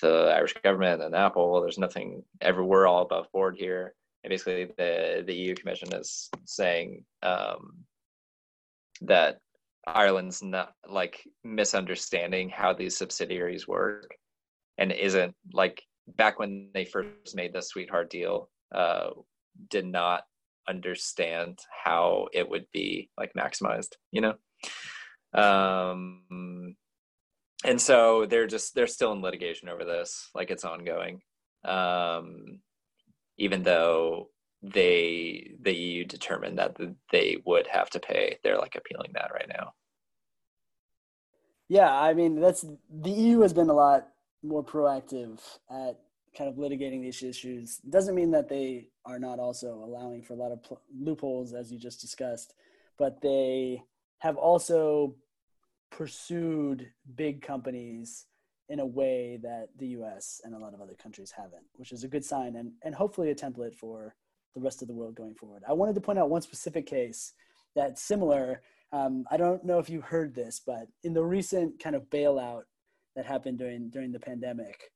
the 0.00 0.32
Irish 0.34 0.54
government 0.62 1.02
and 1.02 1.14
Apple. 1.14 1.60
There's 1.60 1.78
nothing 1.78 2.22
ever. 2.40 2.64
We're 2.64 2.86
all 2.86 3.02
above 3.02 3.26
board 3.32 3.56
here. 3.58 3.94
And 4.22 4.30
basically, 4.30 4.66
the 4.76 5.24
the 5.26 5.34
EU 5.34 5.54
Commission 5.54 5.94
is 5.94 6.28
saying 6.44 7.04
um, 7.22 7.84
that 9.02 9.38
Ireland's 9.86 10.42
not 10.42 10.74
like 10.88 11.22
misunderstanding 11.44 12.50
how 12.50 12.72
these 12.72 12.96
subsidiaries 12.96 13.66
work, 13.66 14.10
and 14.78 14.92
isn't 14.92 15.34
like 15.52 15.82
back 16.16 16.38
when 16.38 16.70
they 16.74 16.84
first 16.84 17.34
made 17.34 17.52
the 17.52 17.62
sweetheart 17.62 18.10
deal, 18.10 18.50
uh, 18.74 19.10
did 19.70 19.86
not 19.86 20.24
understand 20.68 21.58
how 21.84 22.28
it 22.32 22.48
would 22.48 22.66
be 22.72 23.08
like 23.18 23.32
maximized. 23.34 23.92
You 24.12 24.20
know. 24.22 24.34
Um, 25.32 26.74
and 27.64 27.80
so 27.80 28.26
they're 28.26 28.46
just 28.46 28.74
they're 28.74 28.86
still 28.86 29.12
in 29.12 29.22
litigation 29.22 29.68
over 29.68 29.84
this 29.84 30.30
like 30.34 30.50
it's 30.50 30.64
ongoing. 30.64 31.20
Um, 31.64 32.60
even 33.36 33.62
though 33.62 34.30
they 34.62 35.52
the 35.62 35.72
eu 35.72 36.04
determined 36.04 36.58
that 36.58 36.76
they 37.10 37.38
would 37.46 37.66
have 37.66 37.88
to 37.88 37.98
pay 37.98 38.38
they're 38.42 38.58
like 38.58 38.76
appealing 38.76 39.10
that 39.14 39.30
right 39.32 39.48
now. 39.48 39.72
Yeah 41.68 41.92
i 41.92 42.12
mean 42.12 42.40
that's 42.40 42.64
the 42.90 43.10
eu 43.10 43.40
has 43.40 43.52
been 43.52 43.70
a 43.70 43.74
lot 43.74 44.08
more 44.42 44.64
proactive 44.64 45.40
at 45.70 45.98
kind 46.36 46.48
of 46.48 46.56
litigating 46.56 47.02
these 47.02 47.22
issues. 47.22 47.78
Doesn't 47.78 48.14
mean 48.14 48.30
that 48.30 48.48
they 48.48 48.86
are 49.04 49.18
not 49.18 49.38
also 49.38 49.82
allowing 49.84 50.22
for 50.22 50.34
a 50.34 50.36
lot 50.36 50.52
of 50.52 50.62
pl- 50.62 50.80
loopholes 50.96 51.52
as 51.52 51.72
you 51.72 51.78
just 51.78 52.00
discussed 52.00 52.54
but 53.00 53.22
they 53.22 53.82
have 54.18 54.36
also 54.36 55.14
pursued 55.90 56.90
big 57.14 57.42
companies 57.42 58.26
in 58.68 58.78
a 58.78 58.86
way 58.86 59.38
that 59.42 59.68
the 59.78 59.88
US 59.88 60.40
and 60.44 60.54
a 60.54 60.58
lot 60.58 60.72
of 60.74 60.80
other 60.80 60.94
countries 60.94 61.32
haven't, 61.36 61.64
which 61.74 61.92
is 61.92 62.04
a 62.04 62.08
good 62.08 62.24
sign 62.24 62.56
and, 62.56 62.72
and 62.84 62.94
hopefully 62.94 63.30
a 63.30 63.34
template 63.34 63.74
for 63.74 64.14
the 64.54 64.60
rest 64.60 64.80
of 64.80 64.88
the 64.88 64.94
world 64.94 65.16
going 65.16 65.34
forward. 65.34 65.62
I 65.68 65.72
wanted 65.72 65.94
to 65.96 66.00
point 66.00 66.18
out 66.18 66.30
one 66.30 66.42
specific 66.42 66.86
case 66.86 67.32
that's 67.74 68.02
similar. 68.02 68.62
Um, 68.92 69.24
I 69.30 69.36
don't 69.36 69.64
know 69.64 69.78
if 69.78 69.90
you 69.90 70.00
heard 70.00 70.34
this, 70.34 70.60
but 70.64 70.86
in 71.02 71.12
the 71.12 71.24
recent 71.24 71.82
kind 71.82 71.96
of 71.96 72.08
bailout 72.10 72.62
that 73.16 73.26
happened 73.26 73.58
during 73.58 73.90
during 73.90 74.12
the 74.12 74.20
pandemic, 74.20 74.92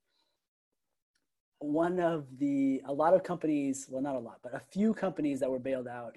one 1.58 1.98
of 2.00 2.26
the 2.38 2.82
a 2.86 2.92
lot 2.92 3.14
of 3.14 3.22
companies, 3.22 3.86
well 3.88 4.02
not 4.02 4.16
a 4.16 4.18
lot, 4.18 4.38
but 4.42 4.54
a 4.54 4.62
few 4.72 4.94
companies 4.94 5.40
that 5.40 5.50
were 5.50 5.58
bailed 5.58 5.88
out 5.88 6.16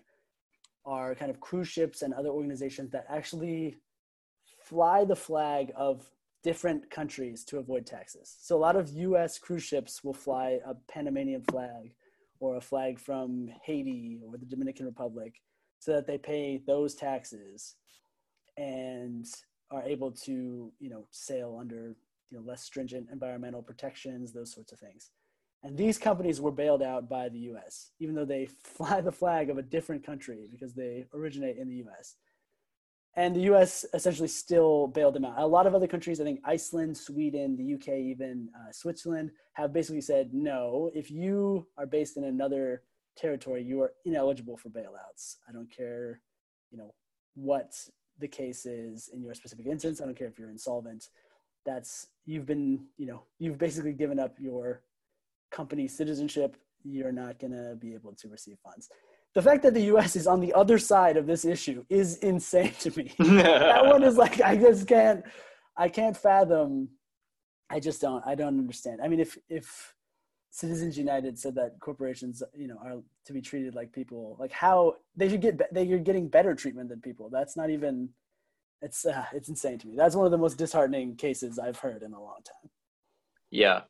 are 0.85 1.15
kind 1.15 1.29
of 1.29 1.39
cruise 1.39 1.67
ships 1.67 2.01
and 2.01 2.13
other 2.13 2.29
organizations 2.29 2.91
that 2.91 3.05
actually 3.09 3.77
fly 4.69 5.05
the 5.05 5.15
flag 5.15 5.71
of 5.75 6.05
different 6.43 6.89
countries 6.89 7.43
to 7.45 7.57
avoid 7.57 7.85
taxes. 7.85 8.35
So 8.39 8.55
a 8.55 8.59
lot 8.59 8.75
of 8.75 8.89
US 8.89 9.39
cruise 9.39 9.63
ships 9.63 10.03
will 10.03 10.13
fly 10.13 10.59
a 10.65 10.73
Panamanian 10.91 11.43
flag 11.49 11.93
or 12.39 12.57
a 12.57 12.61
flag 12.61 12.99
from 12.99 13.49
Haiti 13.63 14.19
or 14.25 14.37
the 14.37 14.45
Dominican 14.45 14.85
Republic 14.85 15.41
so 15.79 15.93
that 15.93 16.05
they 16.05 16.17
pay 16.17 16.61
those 16.67 16.95
taxes 16.95 17.75
and 18.57 19.25
are 19.71 19.83
able 19.83 20.11
to, 20.11 20.71
you 20.79 20.89
know, 20.89 21.07
sail 21.11 21.57
under, 21.59 21.95
you 22.29 22.37
know, 22.37 22.43
less 22.45 22.63
stringent 22.63 23.07
environmental 23.11 23.61
protections, 23.61 24.33
those 24.33 24.53
sorts 24.53 24.71
of 24.73 24.79
things. 24.79 25.11
And 25.63 25.77
these 25.77 25.97
companies 25.97 26.41
were 26.41 26.51
bailed 26.51 26.83
out 26.83 27.09
by 27.09 27.29
the 27.29 27.39
US, 27.51 27.91
even 27.99 28.15
though 28.15 28.25
they 28.25 28.45
fly 28.63 29.01
the 29.01 29.11
flag 29.11 29.49
of 29.49 29.57
a 29.57 29.63
different 29.63 30.05
country 30.05 30.47
because 30.51 30.73
they 30.73 31.05
originate 31.13 31.57
in 31.57 31.69
the 31.69 31.83
US 31.87 32.15
and 33.17 33.35
the 33.35 33.41
U.S. 33.41 33.83
essentially 33.95 34.27
still 34.27 34.87
bailed 34.87 35.15
them 35.15 35.25
out. 35.25 35.39
A 35.39 35.45
lot 35.45 35.65
of 35.65 35.73
other 35.73 35.87
countries, 35.87 36.21
I 36.21 36.23
think 36.23 36.39
Iceland, 36.45 36.95
Sweden, 36.95 37.57
the 37.57 37.63
U.K., 37.63 37.99
even 37.99 38.47
uh, 38.55 38.71
Switzerland, 38.71 39.31
have 39.53 39.73
basically 39.73 40.01
said 40.01 40.29
no. 40.33 40.91
If 40.93 41.09
you 41.09 41.65
are 41.79 41.87
based 41.87 42.17
in 42.17 42.25
another 42.25 42.83
territory, 43.17 43.63
you 43.63 43.81
are 43.81 43.93
ineligible 44.05 44.55
for 44.55 44.69
bailouts. 44.69 45.37
I 45.49 45.51
don't 45.51 45.69
care, 45.75 46.21
you 46.69 46.77
know, 46.77 46.93
what 47.33 47.73
the 48.19 48.27
case 48.27 48.67
is 48.67 49.09
in 49.11 49.23
your 49.23 49.33
specific 49.33 49.65
instance. 49.65 49.99
I 49.99 50.05
don't 50.05 50.17
care 50.17 50.27
if 50.27 50.37
you're 50.37 50.51
insolvent. 50.51 51.09
That's 51.65 52.07
you've 52.27 52.45
been, 52.45 52.85
you 52.97 53.07
know, 53.07 53.23
you've 53.39 53.57
basically 53.57 53.93
given 53.93 54.19
up 54.19 54.35
your 54.39 54.83
company 55.51 55.87
citizenship. 55.87 56.55
You're 56.83 57.11
not 57.11 57.39
going 57.39 57.53
to 57.53 57.75
be 57.79 57.95
able 57.95 58.13
to 58.13 58.29
receive 58.29 58.57
funds 58.63 58.89
the 59.37 59.43
fact 59.43 59.61
that 59.61 59.75
the 59.75 59.83
US 59.93 60.15
is 60.15 60.25
on 60.25 60.39
the 60.39 60.51
other 60.55 60.79
side 60.79 61.15
of 61.15 61.27
this 61.27 61.45
issue 61.45 61.85
is 61.89 62.17
insane 62.31 62.73
to 62.79 62.89
me. 62.97 63.13
that 63.19 63.85
one 63.85 64.01
is 64.01 64.17
like 64.17 64.41
I 64.41 64.57
just 64.57 64.87
can't 64.87 65.23
I 65.77 65.89
can't 65.89 66.17
fathom 66.17 66.89
I 67.69 67.79
just 67.79 68.01
don't 68.01 68.25
I 68.25 68.33
don't 68.33 68.57
understand. 68.57 68.99
I 68.99 69.07
mean 69.07 69.19
if 69.19 69.37
if 69.47 69.93
Citizens 70.49 70.97
United 70.97 71.37
said 71.37 71.53
that 71.53 71.79
corporations, 71.79 72.41
you 72.55 72.67
know, 72.67 72.79
are 72.83 73.03
to 73.27 73.31
be 73.31 73.39
treated 73.39 73.75
like 73.75 73.93
people, 73.93 74.37
like 74.39 74.51
how 74.51 74.95
they 75.15 75.29
should 75.29 75.41
get 75.41 75.71
they 75.71 75.87
are 75.91 75.99
getting 75.99 76.29
better 76.29 76.55
treatment 76.55 76.89
than 76.89 76.99
people. 76.99 77.29
That's 77.29 77.55
not 77.55 77.69
even 77.69 78.09
it's 78.81 79.05
uh, 79.05 79.25
it's 79.33 79.49
insane 79.49 79.77
to 79.77 79.87
me. 79.87 79.93
That's 79.95 80.15
one 80.15 80.25
of 80.25 80.31
the 80.31 80.39
most 80.39 80.57
disheartening 80.57 81.15
cases 81.15 81.59
I've 81.59 81.77
heard 81.77 82.01
in 82.01 82.13
a 82.13 82.19
long 82.19 82.39
time. 82.43 82.71
Yeah. 83.51 83.81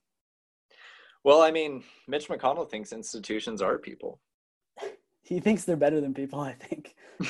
Well, 1.23 1.41
I 1.41 1.51
mean, 1.51 1.85
Mitch 2.05 2.27
McConnell 2.27 2.69
thinks 2.69 2.91
institutions 2.91 3.61
are 3.61 3.77
people 3.77 4.19
he 5.27 5.39
thinks 5.41 5.65
they're 5.65 5.75
better 5.75 5.99
than 5.99 6.13
people 6.13 6.39
i 6.39 6.53
think. 6.53 6.95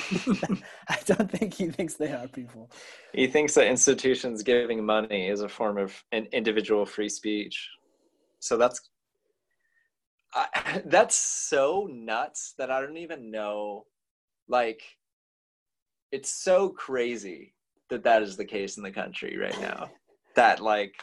I 0.88 0.98
don't 1.06 1.30
think 1.30 1.54
he 1.54 1.68
thinks 1.68 1.94
they 1.94 2.12
are 2.12 2.28
people. 2.28 2.70
He 3.14 3.26
thinks 3.26 3.54
that 3.54 3.66
institutions 3.66 4.42
giving 4.42 4.84
money 4.84 5.28
is 5.28 5.40
a 5.40 5.48
form 5.48 5.78
of 5.78 6.04
an 6.12 6.28
individual 6.32 6.84
free 6.84 7.08
speech. 7.08 7.70
So 8.38 8.58
that's 8.58 8.80
I, 10.34 10.82
that's 10.86 11.16
so 11.16 11.88
nuts 11.90 12.54
that 12.58 12.70
i 12.70 12.80
don't 12.80 12.98
even 12.98 13.30
know 13.30 13.86
like 14.46 14.82
it's 16.12 16.30
so 16.30 16.70
crazy 16.70 17.54
that 17.90 18.04
that 18.04 18.22
is 18.22 18.36
the 18.36 18.44
case 18.44 18.76
in 18.76 18.82
the 18.82 18.90
country 18.90 19.36
right 19.36 19.60
now. 19.60 19.90
That 20.36 20.60
like 20.60 20.94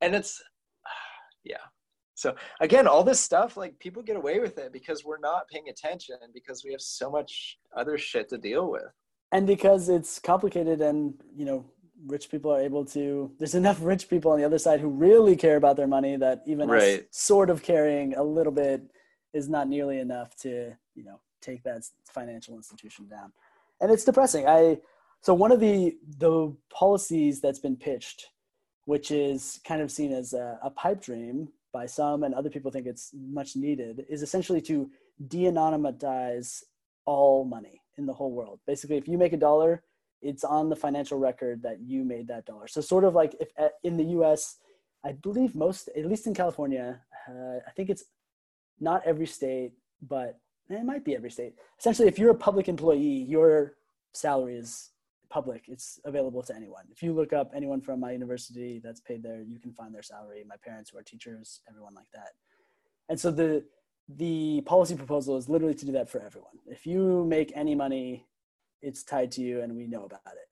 and 0.00 0.14
it's 0.14 0.42
yeah 1.44 1.66
so 2.18 2.34
again, 2.60 2.88
all 2.88 3.04
this 3.04 3.20
stuff, 3.20 3.56
like 3.56 3.78
people 3.78 4.02
get 4.02 4.16
away 4.16 4.40
with 4.40 4.58
it 4.58 4.72
because 4.72 5.04
we're 5.04 5.20
not 5.20 5.46
paying 5.46 5.68
attention 5.68 6.16
because 6.34 6.64
we 6.64 6.72
have 6.72 6.80
so 6.80 7.08
much 7.08 7.58
other 7.76 7.96
shit 7.96 8.28
to 8.30 8.38
deal 8.38 8.68
with. 8.68 8.90
And 9.30 9.46
because 9.46 9.88
it's 9.88 10.18
complicated 10.18 10.80
and, 10.80 11.14
you 11.36 11.44
know, 11.44 11.64
rich 12.06 12.28
people 12.28 12.52
are 12.52 12.60
able 12.60 12.84
to 12.84 13.30
there's 13.38 13.54
enough 13.54 13.78
rich 13.82 14.08
people 14.08 14.32
on 14.32 14.38
the 14.38 14.44
other 14.44 14.58
side 14.58 14.80
who 14.80 14.88
really 14.88 15.36
care 15.36 15.56
about 15.56 15.76
their 15.76 15.86
money 15.86 16.16
that 16.16 16.42
even 16.44 16.68
right. 16.68 17.06
sort 17.12 17.50
of 17.50 17.62
caring 17.62 18.16
a 18.16 18.22
little 18.22 18.52
bit 18.52 18.82
is 19.32 19.48
not 19.48 19.68
nearly 19.68 20.00
enough 20.00 20.34
to, 20.36 20.76
you 20.96 21.04
know, 21.04 21.20
take 21.40 21.62
that 21.62 21.82
financial 22.04 22.56
institution 22.56 23.06
down. 23.06 23.32
And 23.80 23.92
it's 23.92 24.04
depressing. 24.04 24.48
I 24.48 24.78
so 25.20 25.34
one 25.34 25.52
of 25.52 25.60
the 25.60 25.96
the 26.18 26.52
policies 26.68 27.40
that's 27.40 27.60
been 27.60 27.76
pitched 27.76 28.26
which 28.86 29.10
is 29.10 29.60
kind 29.68 29.82
of 29.82 29.90
seen 29.90 30.12
as 30.14 30.32
a, 30.32 30.58
a 30.62 30.70
pipe 30.70 31.02
dream 31.02 31.46
by 31.80 31.86
some 31.86 32.18
and 32.24 32.32
other 32.34 32.52
people 32.54 32.70
think 32.70 32.86
it's 32.86 33.06
much 33.40 33.50
needed 33.66 33.94
is 34.14 34.22
essentially 34.26 34.62
to 34.70 34.76
de-anonymize 35.32 36.50
all 37.04 37.44
money 37.56 37.76
in 37.98 38.04
the 38.08 38.16
whole 38.18 38.32
world. 38.38 38.58
Basically 38.66 38.98
if 39.02 39.06
you 39.10 39.16
make 39.24 39.34
a 39.38 39.42
dollar 39.50 39.72
it's 40.20 40.44
on 40.56 40.64
the 40.68 40.80
financial 40.86 41.18
record 41.28 41.56
that 41.62 41.78
you 41.90 42.00
made 42.14 42.26
that 42.26 42.44
dollar. 42.50 42.66
So 42.66 42.80
sort 42.80 43.04
of 43.04 43.14
like 43.20 43.32
if 43.44 43.50
in 43.88 43.96
the 44.00 44.08
us 44.22 44.42
i 45.08 45.12
believe 45.26 45.50
most 45.66 45.82
at 45.98 46.06
least 46.12 46.26
in 46.26 46.34
california 46.42 46.86
uh, 47.30 47.58
i 47.68 47.70
think 47.76 47.88
it's 47.92 48.04
not 48.88 49.00
every 49.10 49.28
state 49.38 49.72
but 50.14 50.30
it 50.70 50.84
might 50.92 51.04
be 51.08 51.14
every 51.18 51.32
state. 51.38 51.54
Essentially 51.80 52.08
if 52.08 52.18
you're 52.18 52.36
a 52.38 52.44
public 52.48 52.66
employee 52.74 53.18
your 53.34 53.50
salary 54.24 54.56
is 54.64 54.70
public. 55.30 55.64
It's 55.68 56.00
available 56.04 56.42
to 56.42 56.54
anyone. 56.54 56.84
If 56.90 57.02
you 57.02 57.12
look 57.12 57.32
up 57.32 57.52
anyone 57.54 57.80
from 57.80 58.00
my 58.00 58.12
university 58.12 58.80
that's 58.82 59.00
paid 59.00 59.22
there, 59.22 59.42
you 59.42 59.58
can 59.58 59.72
find 59.72 59.94
their 59.94 60.02
salary. 60.02 60.44
My 60.48 60.56
parents 60.64 60.90
who 60.90 60.98
are 60.98 61.02
teachers, 61.02 61.60
everyone 61.68 61.94
like 61.94 62.10
that. 62.14 62.32
And 63.08 63.18
so 63.18 63.30
the 63.30 63.64
the 64.16 64.62
policy 64.62 64.96
proposal 64.96 65.36
is 65.36 65.50
literally 65.50 65.74
to 65.74 65.84
do 65.84 65.92
that 65.92 66.08
for 66.08 66.20
everyone. 66.22 66.58
If 66.66 66.86
you 66.86 67.26
make 67.26 67.52
any 67.54 67.74
money, 67.74 68.26
it's 68.80 69.02
tied 69.02 69.30
to 69.32 69.42
you, 69.42 69.60
and 69.60 69.76
we 69.76 69.86
know 69.86 70.04
about 70.04 70.20
it. 70.26 70.48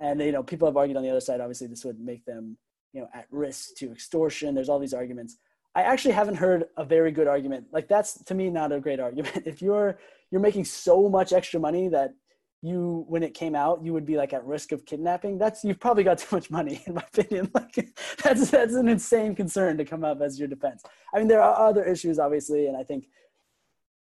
And 0.00 0.20
you 0.20 0.32
know, 0.32 0.42
people 0.42 0.66
have 0.66 0.76
argued 0.76 0.96
on 0.96 1.02
the 1.02 1.10
other 1.10 1.20
side. 1.20 1.40
Obviously, 1.40 1.66
this 1.66 1.84
would 1.84 2.00
make 2.00 2.24
them 2.24 2.56
you 2.92 3.00
know 3.00 3.08
at 3.14 3.26
risk 3.30 3.74
to 3.76 3.92
extortion. 3.92 4.54
There's 4.54 4.68
all 4.68 4.78
these 4.78 4.94
arguments. 4.94 5.36
I 5.74 5.82
actually 5.82 6.12
haven't 6.12 6.34
heard 6.34 6.64
a 6.76 6.84
very 6.84 7.12
good 7.12 7.26
argument. 7.26 7.66
Like 7.72 7.88
that's 7.88 8.22
to 8.24 8.34
me 8.34 8.50
not 8.50 8.72
a 8.72 8.80
great 8.80 9.00
argument. 9.00 9.42
If 9.46 9.62
you're 9.62 9.98
you're 10.30 10.40
making 10.40 10.64
so 10.64 11.08
much 11.08 11.32
extra 11.32 11.60
money 11.60 11.88
that 11.88 12.14
you 12.62 13.04
when 13.08 13.24
it 13.24 13.34
came 13.34 13.56
out 13.56 13.84
you 13.84 13.92
would 13.92 14.06
be 14.06 14.16
like 14.16 14.32
at 14.32 14.44
risk 14.46 14.72
of 14.72 14.86
kidnapping. 14.86 15.36
That's 15.36 15.64
you've 15.64 15.80
probably 15.80 16.04
got 16.04 16.18
too 16.22 16.36
much 16.36 16.50
money 16.50 16.82
in 16.86 16.94
my 16.94 17.04
opinion. 17.12 17.50
Like 17.54 17.94
that's 18.22 18.50
that's 18.50 18.74
an 18.74 18.88
insane 18.88 19.34
concern 19.34 19.76
to 19.78 19.84
come 19.84 20.04
up 20.04 20.22
as 20.22 20.38
your 20.38 20.48
defense. 20.48 20.82
I 21.12 21.18
mean 21.18 21.28
there 21.28 21.42
are 21.42 21.68
other 21.68 21.84
issues 21.84 22.18
obviously 22.18 22.66
and 22.66 22.76
i 22.76 22.82
think 22.82 23.08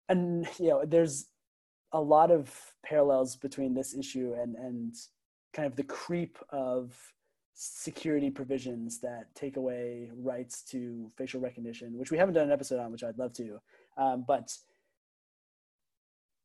and 0.09 0.47
you 0.59 0.69
know 0.69 0.83
there's 0.85 1.27
a 1.93 2.01
lot 2.01 2.31
of 2.31 2.53
parallels 2.83 3.35
between 3.35 3.73
this 3.73 3.95
issue 3.95 4.35
and 4.39 4.55
and 4.55 4.95
kind 5.53 5.65
of 5.65 5.75
the 5.75 5.83
creep 5.83 6.37
of 6.49 6.95
security 7.53 8.31
provisions 8.31 8.99
that 8.99 9.33
take 9.35 9.57
away 9.57 10.11
rights 10.17 10.63
to 10.63 11.09
facial 11.15 11.39
recognition 11.39 11.97
which 11.97 12.11
we 12.11 12.17
haven't 12.17 12.33
done 12.33 12.47
an 12.47 12.51
episode 12.51 12.79
on 12.79 12.91
which 12.91 13.03
i'd 13.03 13.17
love 13.17 13.33
to. 13.33 13.59
Um, 13.95 14.25
but 14.27 14.51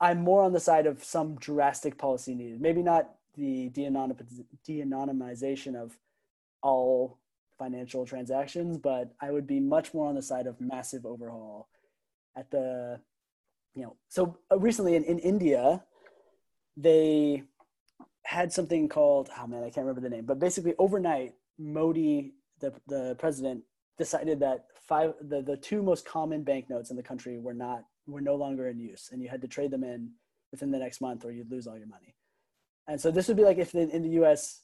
I'm 0.01 0.22
more 0.22 0.42
on 0.42 0.53
the 0.53 0.61
side 0.61 0.86
of 0.86 1.03
some 1.03 1.36
drastic 1.36 1.99
policy 1.99 2.34
needed. 2.34 2.61
Maybe 2.61 2.82
not 2.82 3.11
the 3.34 3.68
de-anonymization 3.70 5.74
of 5.74 5.99
all 6.62 7.18
financial 7.59 8.07
transactions, 8.07 8.78
but 8.78 9.12
I 9.20 9.30
would 9.30 9.46
be 9.46 9.61
much 9.61 9.92
more 9.92 10.09
on 10.09 10.14
the 10.14 10.22
side 10.22 10.46
of 10.46 10.61
massive 10.61 11.05
overhaul 11.05 11.68
at 12.36 12.51
the, 12.51 13.01
you 13.74 13.82
know, 13.82 13.96
so 14.09 14.38
uh, 14.53 14.59
recently 14.59 14.94
in, 14.94 15.05
in 15.05 15.18
India, 15.18 15.82
they 16.76 17.42
had 18.22 18.53
something 18.53 18.88
called, 18.88 19.30
oh 19.38 19.46
man, 19.46 19.64
I 19.64 19.70
can't 19.70 19.86
remember 19.86 20.01
the 20.01 20.11
name, 20.11 20.24
but 20.24 20.38
basically 20.38 20.74
overnight, 20.78 21.34
Modi, 21.59 22.34
the, 22.61 22.72
the 22.86 23.16
president, 23.18 23.64
decided 23.96 24.38
that 24.40 24.66
five, 24.86 25.14
the, 25.20 25.42
the 25.42 25.57
two 25.57 25.82
most 25.82 26.07
common 26.07 26.44
banknotes 26.44 26.90
in 26.90 26.96
the 26.96 27.03
country 27.03 27.38
were 27.38 27.55
not 27.55 27.84
were 28.09 28.21
no 28.21 28.35
longer 28.35 28.69
in 28.69 28.79
use 28.79 29.11
and 29.13 29.23
you 29.23 29.29
had 29.29 29.41
to 29.43 29.49
trade 29.49 29.71
them 29.71 29.85
in 29.85 30.11
within 30.51 30.71
the 30.71 30.79
next 30.79 31.01
month 31.01 31.25
or 31.25 31.31
you'd 31.31 31.51
lose 31.51 31.67
all 31.67 31.77
your 31.77 31.87
money. 31.87 32.15
And 32.87 33.01
so 33.01 33.11
this 33.11 33.29
would 33.29 33.37
be 33.37 33.45
like 33.45 33.59
if 33.59 33.75
in 33.75 34.03
the 34.03 34.23
US, 34.23 34.63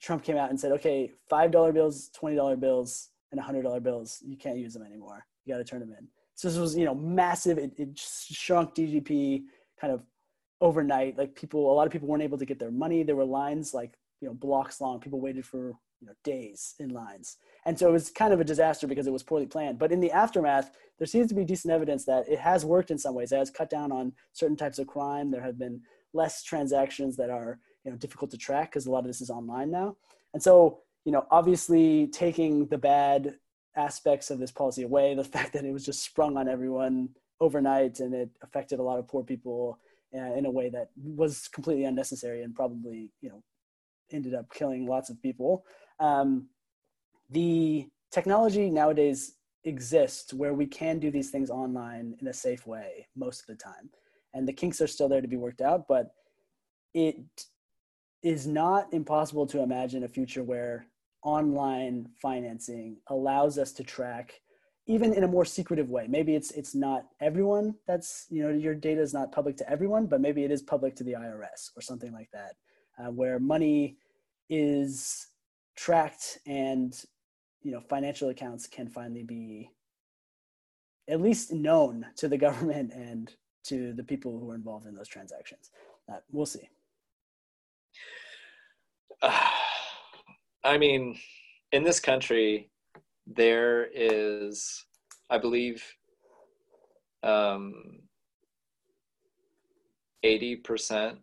Trump 0.00 0.22
came 0.22 0.36
out 0.36 0.50
and 0.50 0.60
said, 0.60 0.72
okay, 0.72 1.12
$5 1.30 1.72
bills, 1.72 2.10
$20 2.20 2.60
bills, 2.60 3.08
and 3.30 3.40
$100 3.40 3.82
bills, 3.82 4.18
you 4.24 4.36
can't 4.36 4.58
use 4.58 4.74
them 4.74 4.82
anymore. 4.82 5.24
You 5.44 5.54
got 5.54 5.58
to 5.58 5.64
turn 5.64 5.80
them 5.80 5.94
in. 5.98 6.08
So 6.34 6.48
this 6.48 6.58
was, 6.58 6.76
you 6.76 6.84
know, 6.84 6.94
massive. 6.94 7.58
It, 7.58 7.72
it 7.78 7.98
shrunk 7.98 8.74
GDP 8.74 9.44
kind 9.80 9.92
of 9.92 10.02
overnight. 10.60 11.16
Like 11.16 11.34
people, 11.34 11.72
a 11.72 11.74
lot 11.74 11.86
of 11.86 11.92
people 11.92 12.08
weren't 12.08 12.22
able 12.22 12.38
to 12.38 12.44
get 12.44 12.58
their 12.58 12.70
money. 12.70 13.02
There 13.02 13.16
were 13.16 13.24
lines 13.24 13.72
like, 13.72 13.94
you 14.20 14.28
know, 14.28 14.34
blocks 14.34 14.80
long. 14.80 15.00
People 15.00 15.20
waited 15.20 15.46
for 15.46 15.74
you 16.02 16.08
know 16.08 16.14
days 16.24 16.74
in 16.80 16.90
lines. 16.90 17.38
And 17.64 17.78
so 17.78 17.88
it 17.88 17.92
was 17.92 18.10
kind 18.10 18.34
of 18.34 18.40
a 18.40 18.44
disaster 18.44 18.88
because 18.88 19.06
it 19.06 19.12
was 19.12 19.22
poorly 19.22 19.46
planned. 19.46 19.78
But 19.78 19.92
in 19.92 20.00
the 20.00 20.10
aftermath 20.10 20.72
there 20.98 21.06
seems 21.06 21.28
to 21.28 21.34
be 21.34 21.44
decent 21.44 21.72
evidence 21.72 22.04
that 22.04 22.28
it 22.28 22.40
has 22.40 22.64
worked 22.64 22.90
in 22.90 22.98
some 22.98 23.14
ways. 23.14 23.32
It 23.32 23.38
has 23.38 23.50
cut 23.50 23.70
down 23.70 23.92
on 23.92 24.12
certain 24.32 24.56
types 24.56 24.78
of 24.78 24.88
crime. 24.88 25.30
There 25.30 25.42
have 25.42 25.58
been 25.58 25.80
less 26.12 26.42
transactions 26.42 27.16
that 27.16 27.30
are 27.30 27.60
you 27.84 27.92
know 27.92 27.96
difficult 27.96 28.32
to 28.32 28.36
track 28.36 28.70
because 28.70 28.86
a 28.86 28.90
lot 28.90 29.00
of 29.00 29.06
this 29.06 29.20
is 29.20 29.30
online 29.30 29.70
now. 29.70 29.96
And 30.34 30.42
so 30.42 30.80
you 31.04 31.12
know 31.12 31.24
obviously 31.30 32.08
taking 32.08 32.66
the 32.66 32.78
bad 32.78 33.36
aspects 33.76 34.30
of 34.30 34.38
this 34.40 34.50
policy 34.50 34.82
away 34.82 35.14
the 35.14 35.24
fact 35.36 35.52
that 35.52 35.64
it 35.64 35.72
was 35.72 35.86
just 35.86 36.02
sprung 36.02 36.36
on 36.36 36.48
everyone 36.48 37.10
overnight 37.40 38.00
and 38.00 38.12
it 38.12 38.30
affected 38.42 38.80
a 38.80 38.82
lot 38.82 38.98
of 38.98 39.08
poor 39.08 39.22
people 39.22 39.78
uh, 40.14 40.34
in 40.34 40.46
a 40.46 40.50
way 40.50 40.68
that 40.68 40.90
was 40.96 41.48
completely 41.48 41.84
unnecessary 41.84 42.42
and 42.42 42.54
probably 42.54 43.10
you 43.20 43.28
know 43.28 43.42
ended 44.12 44.34
up 44.34 44.52
killing 44.52 44.86
lots 44.86 45.10
of 45.10 45.20
people 45.22 45.64
um, 46.02 46.48
the 47.30 47.86
technology 48.10 48.68
nowadays 48.68 49.36
exists 49.64 50.34
where 50.34 50.52
we 50.52 50.66
can 50.66 50.98
do 50.98 51.10
these 51.10 51.30
things 51.30 51.48
online 51.48 52.16
in 52.20 52.26
a 52.26 52.32
safe 52.32 52.66
way 52.66 53.06
most 53.16 53.40
of 53.40 53.46
the 53.46 53.54
time. 53.54 53.88
And 54.34 54.46
the 54.46 54.52
kinks 54.52 54.80
are 54.80 54.86
still 54.86 55.08
there 55.08 55.20
to 55.20 55.28
be 55.28 55.36
worked 55.36 55.60
out 55.60 55.86
but 55.88 56.10
it 56.92 57.16
is 58.22 58.46
not 58.46 58.92
impossible 58.92 59.46
to 59.46 59.62
imagine 59.62 60.04
a 60.04 60.08
future 60.08 60.42
where 60.42 60.86
online 61.22 62.08
financing 62.20 62.96
allows 63.08 63.56
us 63.56 63.72
to 63.72 63.84
track 63.84 64.40
even 64.88 65.14
in 65.14 65.22
a 65.22 65.28
more 65.28 65.44
secretive 65.44 65.90
way. 65.90 66.06
Maybe 66.08 66.34
it's 66.34 66.50
it's 66.50 66.74
not 66.74 67.06
everyone 67.20 67.76
that's 67.86 68.26
you 68.30 68.42
know 68.42 68.50
your 68.50 68.74
data 68.74 69.00
is 69.00 69.14
not 69.14 69.30
public 69.30 69.56
to 69.58 69.70
everyone 69.70 70.06
but 70.06 70.20
maybe 70.20 70.42
it 70.42 70.50
is 70.50 70.60
public 70.60 70.96
to 70.96 71.04
the 71.04 71.12
irs 71.12 71.70
or 71.76 71.82
something 71.82 72.12
like 72.12 72.30
that 72.32 72.54
uh, 72.98 73.10
where 73.10 73.38
money 73.38 73.96
is 74.50 75.28
tracked 75.76 76.38
and 76.46 77.04
you 77.62 77.72
know 77.72 77.80
financial 77.80 78.28
accounts 78.28 78.66
can 78.66 78.88
finally 78.88 79.22
be 79.22 79.70
at 81.08 81.20
least 81.20 81.52
known 81.52 82.06
to 82.16 82.28
the 82.28 82.38
government 82.46 82.92
and 82.92 83.34
to 83.64 83.92
the 83.92 84.04
people 84.04 84.38
who 84.38 84.50
are 84.50 84.56
involved 84.56 84.86
in 84.86 84.94
those 84.94 85.08
transactions. 85.08 85.70
Uh, 86.12 86.16
we'll 86.30 86.46
see. 86.46 86.68
Uh, 89.20 89.50
i 90.64 90.78
mean 90.78 91.18
in 91.72 91.82
this 91.82 91.98
country 91.98 92.70
there 93.26 93.88
is 93.92 94.84
i 95.28 95.36
believe 95.36 95.82
um, 97.24 98.02
80% 100.24 101.18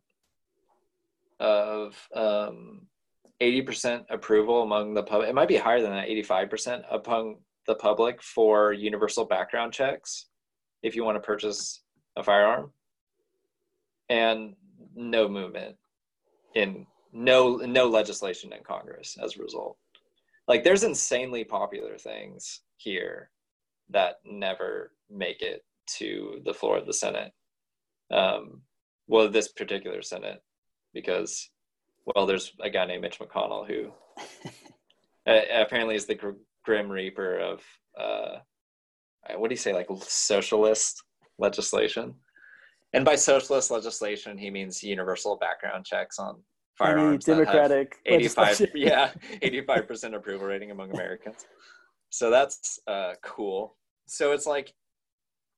of 1.40 1.96
um, 2.14 2.88
80% 3.42 4.06
approval 4.10 4.64
among 4.64 4.94
the 4.94 5.04
public. 5.04 5.30
It 5.30 5.36
might 5.36 5.48
be 5.48 5.58
higher 5.58 5.82
than 5.82 5.92
that, 5.92 6.08
85% 6.08 6.84
among 6.92 7.38
the 7.68 7.76
public 7.76 8.22
for 8.22 8.74
universal 8.74 9.26
background 9.26 9.74
checks 9.74 10.28
if 10.84 10.96
you 10.96 11.04
want 11.04 11.16
to 11.16 11.22
purchase 11.22 11.82
a 12.18 12.24
firearm. 12.24 12.72
And 14.10 14.56
no 14.96 15.30
movement 15.30 15.76
in 16.56 16.86
no 17.14 17.58
no 17.58 17.88
legislation 17.88 18.54
in 18.54 18.64
Congress 18.64 19.18
as 19.24 19.36
a 19.38 19.42
result. 19.42 19.78
Like 20.48 20.64
there's 20.64 20.84
insanely 20.84 21.44
popular 21.44 21.98
things 21.98 22.62
here 22.78 23.30
that 23.90 24.16
never 24.26 24.92
make 25.10 25.42
it 25.42 25.64
to 25.98 26.42
the 26.46 26.54
floor 26.54 26.78
of 26.78 26.86
the 26.86 26.94
Senate. 26.94 27.32
Um, 28.12 28.62
well, 29.08 29.30
this 29.30 29.50
particular 29.50 30.02
Senate, 30.02 30.42
because 30.94 31.50
well, 32.16 32.26
there's 32.26 32.54
a 32.62 32.70
guy 32.70 32.86
named 32.86 33.02
Mitch 33.02 33.20
McConnell 33.20 33.68
who 33.68 33.92
apparently 35.26 35.96
is 35.96 36.06
the 36.06 36.16
gr- 36.16 36.32
grim 36.64 36.90
reaper 36.90 37.38
of 37.38 37.62
uh, 38.00 38.40
what 39.36 39.50
do 39.50 39.54
you 39.54 39.58
say, 39.58 39.74
like 39.74 39.88
socialist 40.02 41.04
legislation. 41.38 42.16
And 42.94 43.06
by 43.06 43.16
socialist 43.16 43.70
legislation, 43.70 44.38
he 44.38 44.50
means 44.50 44.82
universal 44.82 45.38
background 45.38 45.86
checks 45.86 46.18
on 46.18 46.42
firearms. 46.78 47.28
Any 47.28 47.38
democratic, 47.44 47.98
eighty-five, 48.06 48.68
yeah, 48.76 49.12
eighty-five 49.42 49.88
percent 49.88 50.16
approval 50.16 50.48
rating 50.48 50.72
among 50.72 50.92
Americans. 50.92 51.46
So 52.10 52.32
that's 52.32 52.80
uh, 52.88 53.14
cool. 53.24 53.78
So 54.08 54.32
it's 54.32 54.48
like 54.48 54.74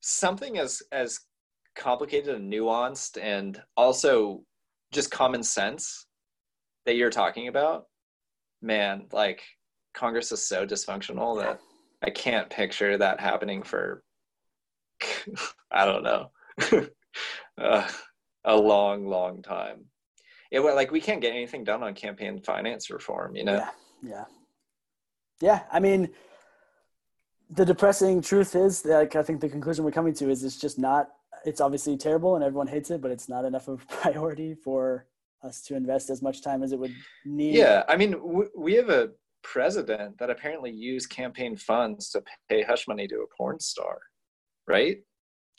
something 0.01 0.57
as 0.57 0.83
as 0.91 1.21
complicated 1.75 2.35
and 2.35 2.51
nuanced, 2.51 3.17
and 3.21 3.61
also 3.77 4.43
just 4.91 5.09
common 5.09 5.41
sense 5.41 6.07
that 6.85 6.95
you're 6.95 7.09
talking 7.09 7.47
about, 7.47 7.85
man, 8.61 9.07
like 9.11 9.41
Congress 9.93 10.31
is 10.31 10.43
so 10.43 10.65
dysfunctional 10.65 11.39
that 11.41 11.59
I 12.01 12.09
can't 12.09 12.49
picture 12.49 12.97
that 12.97 13.19
happening 13.19 13.63
for 13.63 14.03
I 15.71 15.85
don't 15.85 16.03
know 16.03 16.31
uh, 17.57 17.87
a 18.45 18.55
long, 18.55 19.07
long 19.07 19.41
time. 19.41 19.85
It 20.51 20.59
like 20.59 20.91
we 20.91 20.99
can't 20.99 21.21
get 21.21 21.31
anything 21.31 21.63
done 21.63 21.81
on 21.81 21.93
campaign 21.93 22.41
finance 22.41 22.89
reform, 22.89 23.35
you 23.35 23.45
know? 23.45 23.53
Yeah, 23.53 23.69
yeah, 24.03 24.25
yeah. 25.39 25.61
I 25.71 25.79
mean, 25.79 26.09
the 27.49 27.65
depressing 27.65 28.21
truth 28.21 28.55
is, 28.55 28.85
like, 28.85 29.15
I 29.15 29.23
think 29.23 29.39
the 29.39 29.49
conclusion 29.49 29.85
we're 29.85 29.91
coming 29.91 30.13
to 30.15 30.29
is 30.29 30.43
it's 30.43 30.59
just 30.59 30.77
not. 30.77 31.09
It's 31.43 31.61
obviously 31.61 31.97
terrible 31.97 32.35
and 32.35 32.43
everyone 32.43 32.67
hates 32.67 32.91
it, 32.91 33.01
but 33.01 33.09
it's 33.09 33.27
not 33.27 33.45
enough 33.45 33.67
of 33.67 33.81
a 33.81 33.85
priority 34.01 34.53
for 34.53 35.07
us 35.43 35.61
to 35.63 35.75
invest 35.75 36.09
as 36.09 36.21
much 36.21 36.41
time 36.41 36.63
as 36.63 36.71
it 36.71 36.79
would 36.79 36.93
need. 37.25 37.55
Yeah, 37.55 37.83
I 37.87 37.97
mean, 37.97 38.15
we 38.55 38.73
have 38.75 38.89
a 38.89 39.09
president 39.43 40.17
that 40.19 40.29
apparently 40.29 40.71
used 40.71 41.09
campaign 41.09 41.55
funds 41.55 42.09
to 42.11 42.23
pay 42.49 42.63
hush 42.63 42.87
money 42.87 43.07
to 43.07 43.15
a 43.17 43.35
porn 43.35 43.59
star, 43.59 43.99
right? 44.67 44.97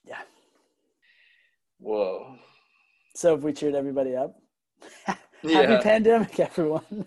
Yeah. 0.04 0.20
Whoa. 1.78 2.36
So 3.14 3.34
if 3.34 3.42
we 3.42 3.52
cheered 3.52 3.74
everybody 3.74 4.16
up, 4.16 4.36
yeah. 5.42 5.80
pandemic, 5.80 6.38
everyone. 6.40 7.06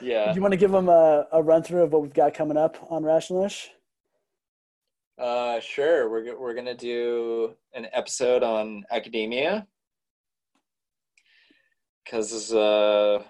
yeah. 0.00 0.32
Do 0.32 0.36
you 0.36 0.42
want 0.42 0.52
to 0.52 0.58
give 0.58 0.72
them 0.72 0.88
a, 0.88 1.26
a 1.32 1.42
run 1.42 1.62
through 1.62 1.82
of 1.82 1.92
what 1.92 2.02
we've 2.02 2.14
got 2.14 2.34
coming 2.34 2.56
up 2.56 2.76
on 2.90 3.02
Rationalish? 3.02 3.68
Uh, 5.18 5.58
sure. 5.60 6.08
We're 6.08 6.38
we're 6.38 6.54
gonna 6.54 6.76
do 6.76 7.54
an 7.74 7.88
episode 7.92 8.44
on 8.44 8.84
academia 8.90 9.66
because 12.08 12.52
uh, 12.52 13.22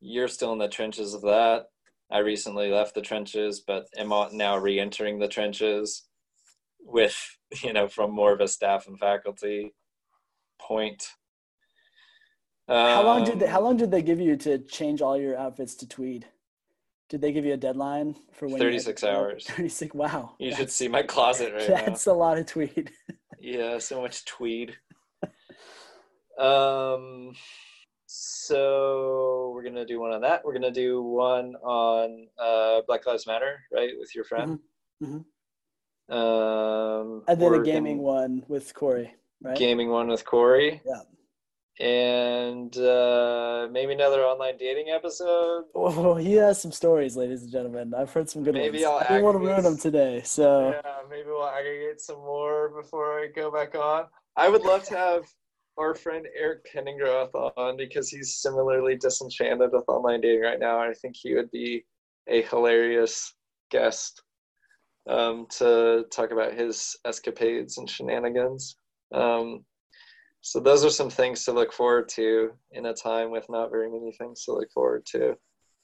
you're 0.00 0.28
still 0.28 0.52
in 0.52 0.58
the 0.58 0.68
trenches 0.68 1.14
of 1.14 1.22
that. 1.22 1.66
I 2.10 2.18
recently 2.18 2.70
left 2.70 2.94
the 2.94 3.02
trenches, 3.02 3.60
but 3.66 3.86
am 3.96 4.12
now 4.32 4.56
re-entering 4.56 5.18
the 5.18 5.28
trenches 5.28 6.06
with 6.80 7.16
you 7.62 7.72
know 7.72 7.88
from 7.88 8.12
more 8.12 8.32
of 8.32 8.40
a 8.40 8.48
staff 8.48 8.86
and 8.86 8.98
faculty 8.98 9.74
point. 10.60 11.04
how 12.68 13.02
long 13.04 13.24
did 13.24 13.40
they, 13.40 13.46
how 13.46 13.58
Um, 13.58 13.64
long 13.64 13.76
did 13.76 13.90
they 13.90 14.02
give 14.02 14.20
you 14.20 14.36
to 14.36 14.58
change 14.58 15.02
all 15.02 15.18
your 15.18 15.36
outfits 15.36 15.74
to 15.76 15.88
tweed? 15.88 16.26
Did 17.08 17.20
they 17.20 17.32
give 17.32 17.44
you 17.44 17.54
a 17.54 17.56
deadline 17.56 18.14
for 18.32 18.46
when? 18.46 18.58
to 18.58 18.64
36 18.64 19.02
hours. 19.02 19.46
Thirty-six. 19.48 19.94
Wow. 19.96 20.36
You 20.38 20.54
should 20.54 20.70
see 20.70 20.86
my 20.86 21.02
closet 21.02 21.52
right 21.52 21.68
now. 21.68 21.74
That's 21.86 22.06
a 22.06 22.12
lot 22.12 22.38
of 22.38 22.46
tweed. 22.46 22.90
Yeah, 23.42 23.78
so 23.78 24.02
much 24.02 24.26
tweed. 24.26 24.76
Um, 26.38 27.32
so 28.12 29.52
we're 29.54 29.62
gonna 29.62 29.86
do 29.86 30.00
one 30.00 30.12
on 30.12 30.20
that. 30.22 30.44
We're 30.44 30.52
gonna 30.52 30.70
do 30.72 31.02
one 31.02 31.54
on 31.62 32.26
uh, 32.38 32.82
Black 32.86 33.06
Lives 33.06 33.26
Matter, 33.26 33.60
right, 33.72 33.92
with 33.98 34.14
your 34.14 34.24
friend. 34.24 34.58
Mhm, 35.02 35.24
Um, 36.08 37.22
And 37.28 37.40
then 37.40 37.54
a 37.54 37.62
gaming 37.62 37.98
gonna- 37.98 38.08
one 38.18 38.44
with 38.48 38.74
Corey, 38.74 39.14
right? 39.42 39.56
gaming 39.56 39.90
one 39.90 40.08
with 40.08 40.24
Corey. 40.24 40.82
Yeah. 40.84 41.02
And 41.78 42.76
uh, 42.76 43.68
maybe 43.70 43.92
another 43.94 44.22
online 44.24 44.56
dating 44.58 44.90
episode. 44.90 45.64
Oh, 45.74 46.16
he 46.16 46.32
has 46.34 46.60
some 46.60 46.72
stories, 46.72 47.16
ladies 47.16 47.42
and 47.44 47.50
gentlemen. 47.52 47.94
I've 47.94 48.12
heard 48.12 48.28
some 48.28 48.42
good 48.42 48.54
Maybe 48.54 48.78
ones. 48.84 48.86
I'll 48.86 48.96
I 48.98 49.08
didn't 49.08 49.22
want 49.24 49.36
to 49.40 49.46
ruin 49.46 49.62
them 49.62 49.78
today, 49.78 50.20
so 50.24 50.70
Yeah, 50.70 50.98
maybe 51.08 51.28
we'll 51.28 51.46
aggregate 51.46 52.00
some 52.00 52.18
more 52.18 52.68
before 52.70 53.20
I 53.20 53.28
go 53.28 53.50
back 53.50 53.74
on. 53.76 54.06
I 54.36 54.48
would 54.50 54.62
love 54.62 54.82
to 54.84 54.96
have 54.96 55.22
our 55.78 55.94
friend 55.94 56.26
Eric 56.38 56.66
Penningroth 56.72 57.34
on 57.56 57.76
because 57.76 58.08
he's 58.08 58.36
similarly 58.36 58.96
disenchanted 58.96 59.70
with 59.72 59.88
online 59.88 60.20
dating 60.20 60.42
right 60.42 60.60
now. 60.60 60.78
I 60.78 60.92
think 60.94 61.16
he 61.16 61.34
would 61.34 61.50
be 61.50 61.84
a 62.28 62.42
hilarious 62.42 63.34
guest 63.70 64.22
um, 65.08 65.46
to 65.58 66.04
talk 66.12 66.30
about 66.30 66.54
his 66.54 66.96
escapades 67.04 67.78
and 67.78 67.88
shenanigans. 67.88 68.76
Um, 69.12 69.64
so 70.42 70.60
those 70.60 70.84
are 70.84 70.90
some 70.90 71.10
things 71.10 71.44
to 71.44 71.52
look 71.52 71.72
forward 71.72 72.08
to 72.10 72.52
in 72.72 72.86
a 72.86 72.94
time 72.94 73.30
with 73.30 73.46
not 73.48 73.70
very 73.70 73.90
many 73.90 74.12
things 74.12 74.44
to 74.44 74.52
look 74.52 74.70
forward 74.72 75.04
to. 75.06 75.36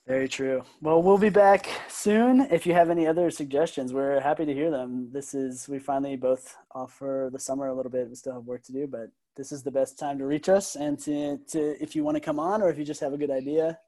very 0.07 0.28
true. 0.28 0.62
Well, 0.80 1.03
we'll 1.03 1.18
be 1.18 1.28
back 1.30 1.68
soon. 1.89 2.43
If 2.51 2.66
you 2.66 2.72
have 2.72 2.89
any 2.89 3.07
other 3.07 3.30
suggestions, 3.30 3.93
we're 3.93 4.20
happy 4.20 4.47
to 4.47 4.55
hear 4.55 4.70
them. 4.70 5.11
This 5.12 5.34
is 5.34 5.68
we 5.68 5.78
finally 5.78 6.16
both 6.16 6.57
off 6.70 6.93
for 6.93 7.28
the 7.32 7.39
summer 7.39 7.66
a 7.66 7.74
little 7.74 7.91
bit. 7.91 8.09
We 8.09 8.14
still 8.14 8.34
have 8.34 8.45
work 8.45 8.62
to 8.64 8.72
do, 8.72 8.87
but 8.87 9.11
this 9.37 9.53
is 9.53 9.62
the 9.62 9.70
best 9.70 9.99
time 9.99 10.18
to 10.18 10.26
reach 10.26 10.49
us. 10.49 10.76
And 10.76 10.99
to, 11.01 11.39
to 11.49 11.82
if 11.82 11.95
you 11.95 12.03
want 12.05 12.16
to 12.16 12.20
come 12.20 12.41
on 12.41 12.62
or 12.62 12.70
if 12.70 12.78
you 12.78 12.84
just 12.84 13.01
have 13.01 13.12
a 13.12 13.18
good 13.18 13.30
idea, 13.30 13.78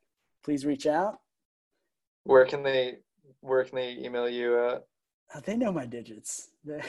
please 0.45 0.65
reach 0.67 0.87
out. 0.87 1.21
Where 2.25 2.45
can 2.45 2.63
they 2.63 2.99
where 3.41 3.65
can 3.65 3.77
they 3.77 3.93
email 3.93 4.29
you 4.29 4.59
at? 4.67 4.87
Uh, 5.35 5.41
They 5.45 5.57
know 5.57 5.73
my 5.73 5.87
digits. 5.87 6.49
They, 6.65 6.83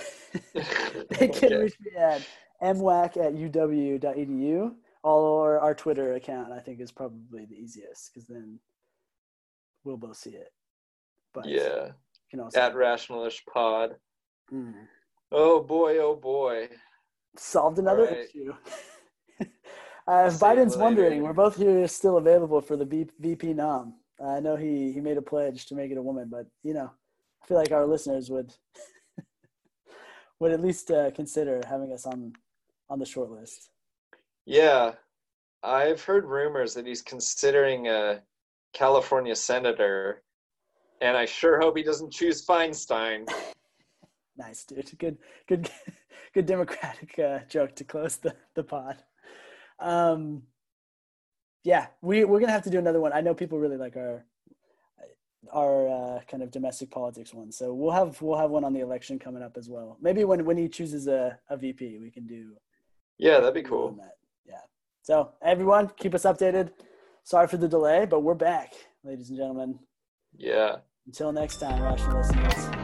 they 1.10 1.28
can 1.30 1.30
Okay. 1.30 1.55
reach 1.57 1.76
me 1.80 1.91
at 1.97 2.22
mwac 2.62 3.16
at 3.18 3.34
uw.edu 3.34 4.76
or 5.03 5.60
our 5.60 5.74
Twitter 5.74 6.14
account. 6.16 6.51
I 6.51 6.60
think 6.60 6.82
is 6.82 6.91
probably 6.91 7.45
the 7.45 7.55
easiest 7.55 8.14
because 8.14 8.28
then 8.28 8.60
we'll 9.86 9.95
both 9.97 10.18
see 10.18 10.32
it. 10.32 10.51
But 11.34 11.45
Yeah. 11.47 11.86
you 11.86 12.30
can 12.30 12.39
also 12.41 12.60
At 12.60 12.74
Rationalish 12.74 13.45
Pod. 13.45 13.95
Mm. 14.51 14.74
Oh 15.32 15.62
boy, 15.62 15.99
oh 15.99 16.16
boy. 16.16 16.68
Solved 17.39 17.79
another 17.79 18.05
right. 18.05 18.17
issue. 18.17 18.53
uh, 20.07 20.25
if 20.27 20.39
Biden's 20.39 20.77
wondering, 20.77 21.23
we're 21.23 21.33
both 21.33 21.55
here 21.55 21.87
still 21.87 22.17
available 22.17 22.61
for 22.61 22.75
the 22.75 22.85
B- 22.85 23.09
VP 23.19 23.53
nom. 23.53 23.95
I 24.23 24.39
know 24.39 24.55
he 24.55 24.91
he 24.91 24.99
made 24.99 25.17
a 25.17 25.21
pledge 25.21 25.65
to 25.67 25.75
make 25.75 25.91
it 25.91 25.97
a 25.97 26.01
woman, 26.01 26.27
but 26.29 26.45
you 26.63 26.73
know, 26.73 26.91
I 27.41 27.45
feel 27.45 27.57
like 27.57 27.71
our 27.71 27.85
listeners 27.85 28.29
would 28.29 28.53
would 30.39 30.51
at 30.51 30.61
least 30.61 30.91
uh, 30.91 31.11
consider 31.11 31.61
having 31.67 31.93
us 31.93 32.05
on 32.05 32.33
on 32.89 32.99
the 32.99 33.05
short 33.05 33.31
list. 33.31 33.69
Yeah. 34.45 34.93
I've 35.61 36.01
heard 36.01 36.25
rumors 36.25 36.73
that 36.73 36.87
he's 36.87 37.01
considering 37.01 37.87
a 37.87 38.21
California 38.73 39.35
senator, 39.35 40.23
and 41.01 41.17
I 41.17 41.25
sure 41.25 41.59
hope 41.59 41.75
he 41.75 41.83
doesn't 41.83 42.11
choose 42.11 42.45
Feinstein. 42.45 43.29
Nice, 44.37 44.63
dude. 44.63 44.89
Good, 44.97 45.17
good, 45.49 45.69
good 46.34 46.45
Democratic 46.45 47.17
uh, 47.19 47.39
joke 47.49 47.75
to 47.77 47.84
close 47.84 48.17
the 48.17 48.36
the 48.55 48.63
pod. 48.63 49.03
Um, 49.80 50.43
yeah, 51.63 51.88
we 52.01 52.23
we're 52.25 52.39
gonna 52.39 52.51
have 52.51 52.63
to 52.63 52.69
do 52.69 52.80
another 52.80 52.99
one. 53.01 53.13
I 53.13 53.21
know 53.21 53.34
people 53.34 53.59
really 53.59 53.77
like 53.77 53.95
our 53.97 54.25
our 55.53 55.88
uh, 55.88 56.19
kind 56.30 56.43
of 56.43 56.51
domestic 56.51 56.91
politics 56.91 57.34
one, 57.34 57.51
so 57.51 57.73
we'll 57.73 57.91
have 57.91 58.21
we'll 58.21 58.38
have 58.38 58.49
one 58.51 58.63
on 58.63 58.73
the 58.73 58.82
election 58.82 59.19
coming 59.19 59.41
up 59.43 59.57
as 59.57 59.69
well. 59.69 59.97
Maybe 60.01 60.23
when 60.23 60.45
when 60.45 60.57
he 60.57 60.67
chooses 60.67 61.07
a, 61.07 61.38
a 61.49 61.57
VP, 61.57 61.99
we 61.99 62.11
can 62.11 62.25
do 62.27 62.53
Yeah, 63.17 63.39
that'd 63.39 63.53
be 63.53 63.63
cool. 63.63 63.91
that. 63.99 64.17
Yeah. 64.45 64.61
So 65.01 65.32
everyone, 65.41 65.91
keep 65.97 66.13
us 66.13 66.23
updated. 66.23 66.71
Sorry 67.23 67.47
for 67.47 67.57
the 67.57 67.67
delay, 67.67 68.05
but 68.05 68.21
we're 68.21 68.34
back, 68.36 68.73
ladies 69.03 69.30
and 69.30 69.38
gentlemen. 69.38 69.80
Yeah. 70.38 70.77
Until 71.05 71.32
next 71.32 71.57
time, 71.57 71.82
rational 71.82 72.17
listeners. 72.17 72.78